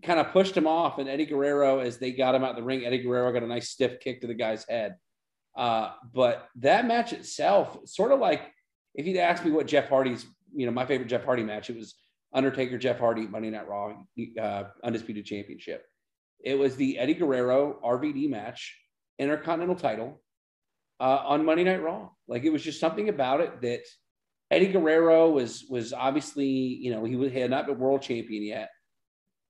[0.02, 0.98] kind of pushed him off.
[0.98, 3.69] And Eddie Guerrero, as they got him out the ring, Eddie Guerrero got a nice
[3.69, 4.97] stiff kick to the guy's head.
[5.56, 8.51] Uh, but that match itself, sort of like
[8.94, 11.77] if you'd asked me what Jeff Hardy's, you know, my favorite Jeff Hardy match, it
[11.77, 11.94] was
[12.33, 13.95] Undertaker, Jeff Hardy, Monday Night Raw,
[14.41, 15.85] uh, Undisputed Championship.
[16.45, 18.77] It was the Eddie Guerrero RVD match,
[19.19, 20.23] Intercontinental title
[20.99, 22.09] uh, on Monday Night Raw.
[22.27, 23.83] Like it was just something about it that
[24.51, 28.71] Eddie Guerrero was was obviously, you know, he had not been world champion yet.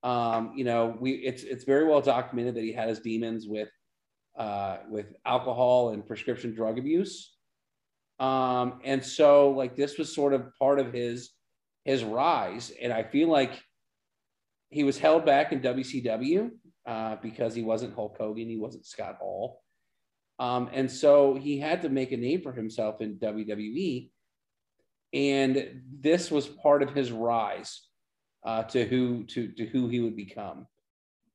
[0.02, 3.68] Um, you know, we it's it's very well documented that he had his demons with
[4.36, 7.34] uh, with alcohol and prescription drug abuse.
[8.18, 11.30] Um, and so like this was sort of part of his
[11.84, 12.72] his rise.
[12.80, 13.62] And I feel like
[14.70, 16.50] he was held back in WCW
[16.86, 19.60] uh, because he wasn't Hulk Hogan, he wasn't Scott Hall.
[20.38, 24.10] Um, and so he had to make a name for himself in WWE.
[25.12, 27.82] And this was part of his rise
[28.44, 30.66] uh, to who to, to who he would become.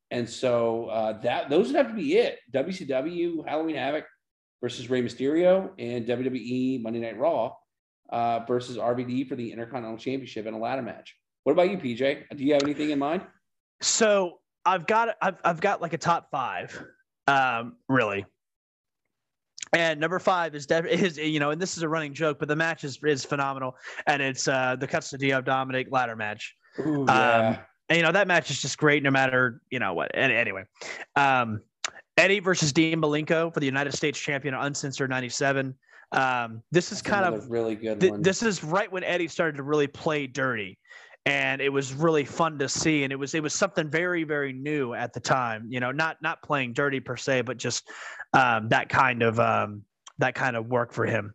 [0.10, 2.40] And so uh, that those would have to be it.
[2.54, 4.06] WCW Halloween Havoc
[4.62, 7.54] versus Rey Mysterio and WWE Monday Night Raw
[8.10, 11.16] uh, versus RVD for the Intercontinental Championship in a ladder match.
[11.44, 12.36] What about you, PJ?
[12.36, 13.22] Do you have anything in mind?
[13.82, 16.84] So I've got I've I've got like a top five,
[17.28, 18.26] um, really.
[19.74, 22.48] And number five is def- is you know, and this is a running joke, but
[22.48, 23.76] the match is is phenomenal,
[24.08, 26.56] and it's uh, the Custody of Dominik ladder match.
[26.80, 27.50] Ooh, yeah.
[27.56, 27.58] Um,
[27.90, 30.12] and you know that match is just great, no matter you know what.
[30.14, 30.64] And anyway,
[31.16, 31.62] um,
[32.18, 35.74] Eddie versus Dean Malenko for the United States Champion Uncensored '97.
[36.12, 38.22] Um, this is That's kind of really good th- one.
[38.22, 40.78] this is right when Eddie started to really play dirty,
[41.26, 43.04] and it was really fun to see.
[43.04, 45.68] And it was it was something very very new at the time.
[45.70, 47.90] You know, not not playing dirty per se, but just
[48.34, 49.84] um, that kind of um,
[50.20, 51.34] that kind of work for him.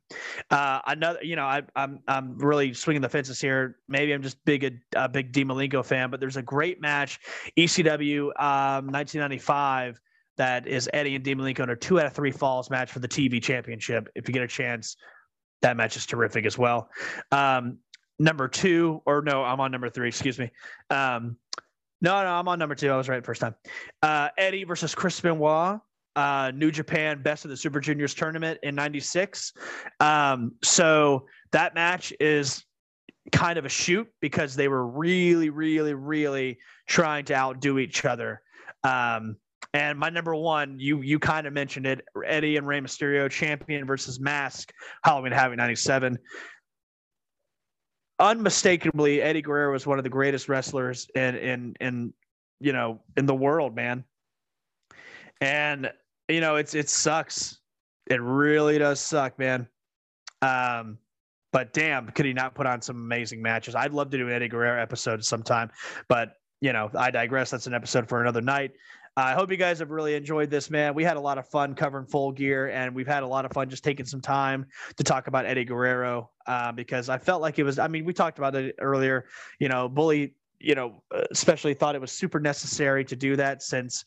[0.50, 3.76] Uh, another, you know, I, I'm I'm really swinging the fences here.
[3.88, 7.20] Maybe I'm just big a, a big Dean Malenko fan, but there's a great match,
[7.56, 10.00] ECW um, 1995
[10.36, 12.98] that is Eddie and Dean Malenko in a two out of three falls match for
[12.98, 14.08] the TV championship.
[14.14, 14.96] If you get a chance,
[15.60, 16.88] that match is terrific as well.
[17.30, 17.78] Um,
[18.18, 20.08] number two, or no, I'm on number three.
[20.08, 20.50] Excuse me.
[20.90, 21.36] Um,
[22.00, 22.90] no, no, I'm on number two.
[22.90, 23.54] I was right first time.
[24.02, 25.80] Uh, Eddie versus Chris Benoit
[26.16, 29.52] uh, New Japan Best of the Super Juniors tournament in '96.
[30.00, 32.64] Um, so that match is
[33.30, 38.42] kind of a shoot because they were really, really, really trying to outdo each other.
[38.84, 39.36] Um,
[39.74, 43.86] and my number one, you you kind of mentioned it, Eddie and Rey Mysterio, champion
[43.86, 44.72] versus Mask,
[45.04, 46.18] Halloween Havoc '97.
[48.18, 52.14] Unmistakably, Eddie Guerrero was one of the greatest wrestlers in in in
[52.60, 54.04] you know in the world, man.
[55.40, 55.90] And
[56.28, 57.58] you know, it's it sucks.
[58.06, 59.68] It really does suck, man.
[60.42, 60.98] Um,
[61.50, 63.74] but damn, could he not put on some amazing matches?
[63.74, 65.70] I'd love to do an Eddie Guerrero episode sometime,
[66.08, 67.50] but you know, I digress.
[67.50, 68.72] That's an episode for another night.
[69.16, 70.94] I hope you guys have really enjoyed this, man.
[70.94, 73.52] We had a lot of fun covering full gear, and we've had a lot of
[73.52, 74.66] fun just taking some time
[74.96, 77.78] to talk about Eddie Guerrero uh, because I felt like it was.
[77.78, 79.26] I mean, we talked about it earlier.
[79.58, 84.04] You know, Bully, you know, especially thought it was super necessary to do that since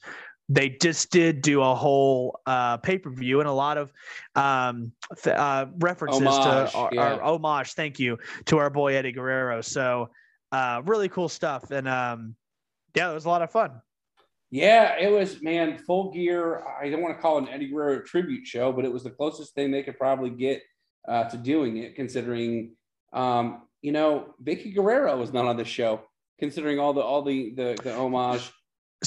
[0.49, 3.91] they just did do a whole uh, pay per view and a lot of
[4.36, 4.91] um,
[5.23, 7.14] th- uh, references Homage, to our, yeah.
[7.14, 7.73] our homage.
[7.73, 9.61] Thank you to our boy Eddie Guerrero.
[9.61, 10.10] So
[10.52, 12.36] uh, really cool stuff, and um,
[12.95, 13.82] yeah, it was a lot of fun.
[14.56, 16.64] Yeah, it was man, full gear.
[16.82, 19.10] I don't want to call it an Eddie Guerrero tribute show, but it was the
[19.10, 20.64] closest thing they could probably get
[21.06, 22.72] uh, to doing it, considering
[23.11, 26.03] um, you know, Vickie Guerrero was not on the show,
[26.40, 28.49] considering all the all the the, the homage.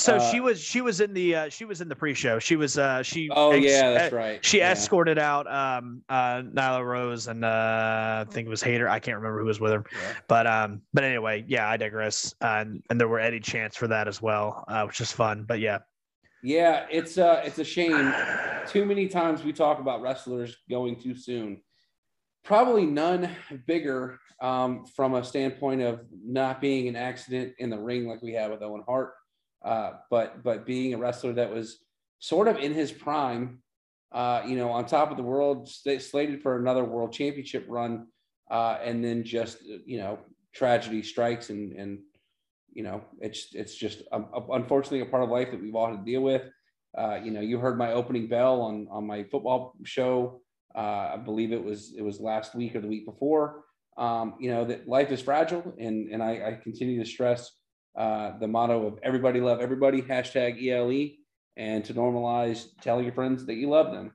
[0.03, 2.39] So Uh, she was she was in the uh, she was in the pre-show.
[2.39, 4.45] She was uh, she Oh ex- yeah, that's eh, right.
[4.45, 4.73] She yeah.
[4.73, 8.89] escorted out um, uh, Nyla Rose and uh, I think it was Hater.
[8.89, 9.85] I can't remember who was with her.
[9.93, 10.13] Yeah.
[10.29, 12.35] But um, but anyway, yeah, I digress.
[12.41, 15.45] Uh, and, and there were Eddie chants for that as well, uh, which is fun.
[15.47, 15.79] But yeah,
[16.43, 18.15] Yeah, it's uh it's a shame.
[18.69, 21.63] Too many times we talk about wrestlers going too soon.
[22.45, 23.29] Probably none
[23.67, 28.33] bigger um, from a standpoint of not being an accident in the ring like we
[28.33, 29.13] had with Owen Hart,
[29.65, 31.79] uh, but but being a wrestler that was
[32.19, 33.63] sort of in his prime.
[34.11, 38.07] Uh, you know, on top of the world, slated for another world championship run,
[38.51, 40.19] uh, and then just you know
[40.55, 41.99] tragedy strikes and and
[42.73, 46.05] you know it's it's just um, unfortunately a part of life that we've all had
[46.05, 46.43] to deal with
[46.97, 50.41] uh, you know you heard my opening bell on on my football show
[50.75, 53.65] uh, i believe it was it was last week or the week before
[53.97, 57.51] um, you know that life is fragile and and i, I continue to stress
[57.99, 61.17] uh, the motto of everybody love everybody hashtag ele
[61.57, 64.13] and to normalize telling your friends that you love them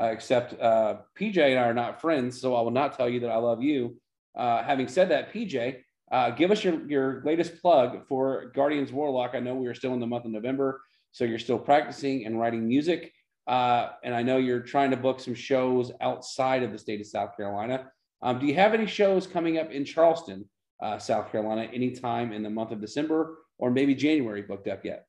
[0.00, 3.20] uh, except uh, PJ and I are not friends, so I will not tell you
[3.20, 3.96] that I love you.
[4.34, 9.32] Uh, having said that, PJ, uh, give us your, your latest plug for Guardians Warlock.
[9.34, 10.80] I know we are still in the month of November,
[11.12, 13.12] so you're still practicing and writing music.
[13.46, 17.36] And I know you're trying to book some shows outside of the state of South
[17.36, 17.90] Carolina.
[18.20, 20.48] Um, do you have any shows coming up in Charleston,
[20.84, 25.06] uh, South Carolina, anytime in the month of December or maybe January booked up yet?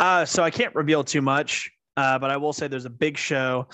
[0.00, 3.18] Uh, so I can't reveal too much, uh, but I will say there's a big
[3.18, 3.68] show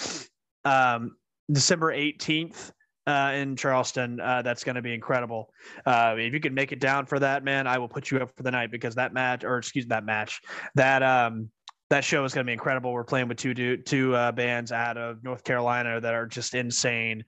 [0.65, 1.17] um,
[1.51, 2.73] December 18th
[3.07, 4.21] uh, in Charleston.
[4.21, 5.51] Uh, that's going to be incredible.
[5.87, 8.37] Uh, if you can make it down for that, man, I will put you up
[8.37, 10.41] for the night because that match, or excuse that match,
[10.75, 11.49] that um,
[11.91, 12.93] that show is going to be incredible.
[12.93, 16.55] We're playing with two do, two uh, bands out of North Carolina that are just
[16.55, 17.25] insane,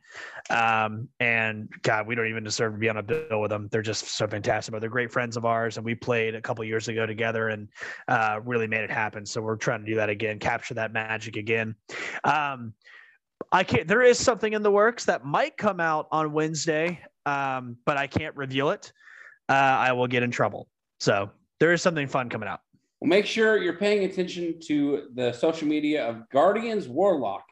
[0.51, 3.69] um, and God, we don't even deserve to be on a bill with them.
[3.73, 4.73] They're just so fantastic.
[4.73, 7.69] But they're great friends of ours, and we played a couple years ago together and
[8.09, 9.25] uh, really made it happen.
[9.25, 11.75] So we're trying to do that again, capture that magic again.
[12.25, 12.75] Um,
[13.53, 13.89] I can't.
[13.89, 18.07] There is something in the works that might come out on Wednesday, um, but I
[18.07, 18.93] can't reveal it.
[19.49, 20.69] Uh, I will get in trouble.
[20.99, 22.61] So there is something fun coming out.
[23.01, 27.45] Well, make sure you're paying attention to the social media of Guardians Warlock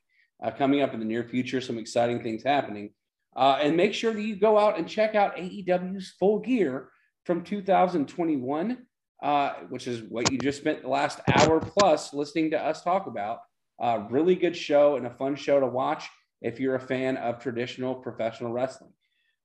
[0.43, 1.63] uh, coming up in the near future.
[1.63, 2.91] Some exciting things happening.
[3.35, 6.91] Uh, and make sure that you go out and check out AEW's full gear
[7.25, 8.79] from 2021,
[9.23, 13.07] uh, which is what you just spent the last hour plus listening to us talk
[13.07, 13.39] about.
[13.81, 16.09] Uh, really good show and a fun show to watch
[16.43, 18.93] if you're a fan of traditional professional wrestling.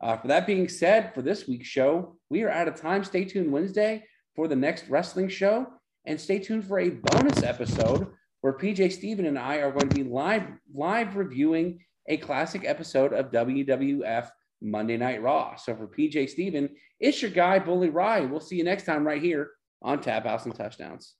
[0.01, 3.05] Uh, for that being said, for this week's show, we are out of time.
[3.05, 4.03] Stay tuned Wednesday
[4.35, 5.67] for the next wrestling show,
[6.05, 8.07] and stay tuned for a bonus episode
[8.41, 10.43] where PJ Steven and I are going to be live
[10.73, 14.29] live reviewing a classic episode of WWF
[14.61, 15.55] Monday Night Raw.
[15.55, 16.69] So for PJ Steven,
[16.99, 18.21] it's your guy Bully Ry.
[18.21, 19.51] We'll see you next time right here
[19.81, 21.15] on Tap Outs and Touchdowns.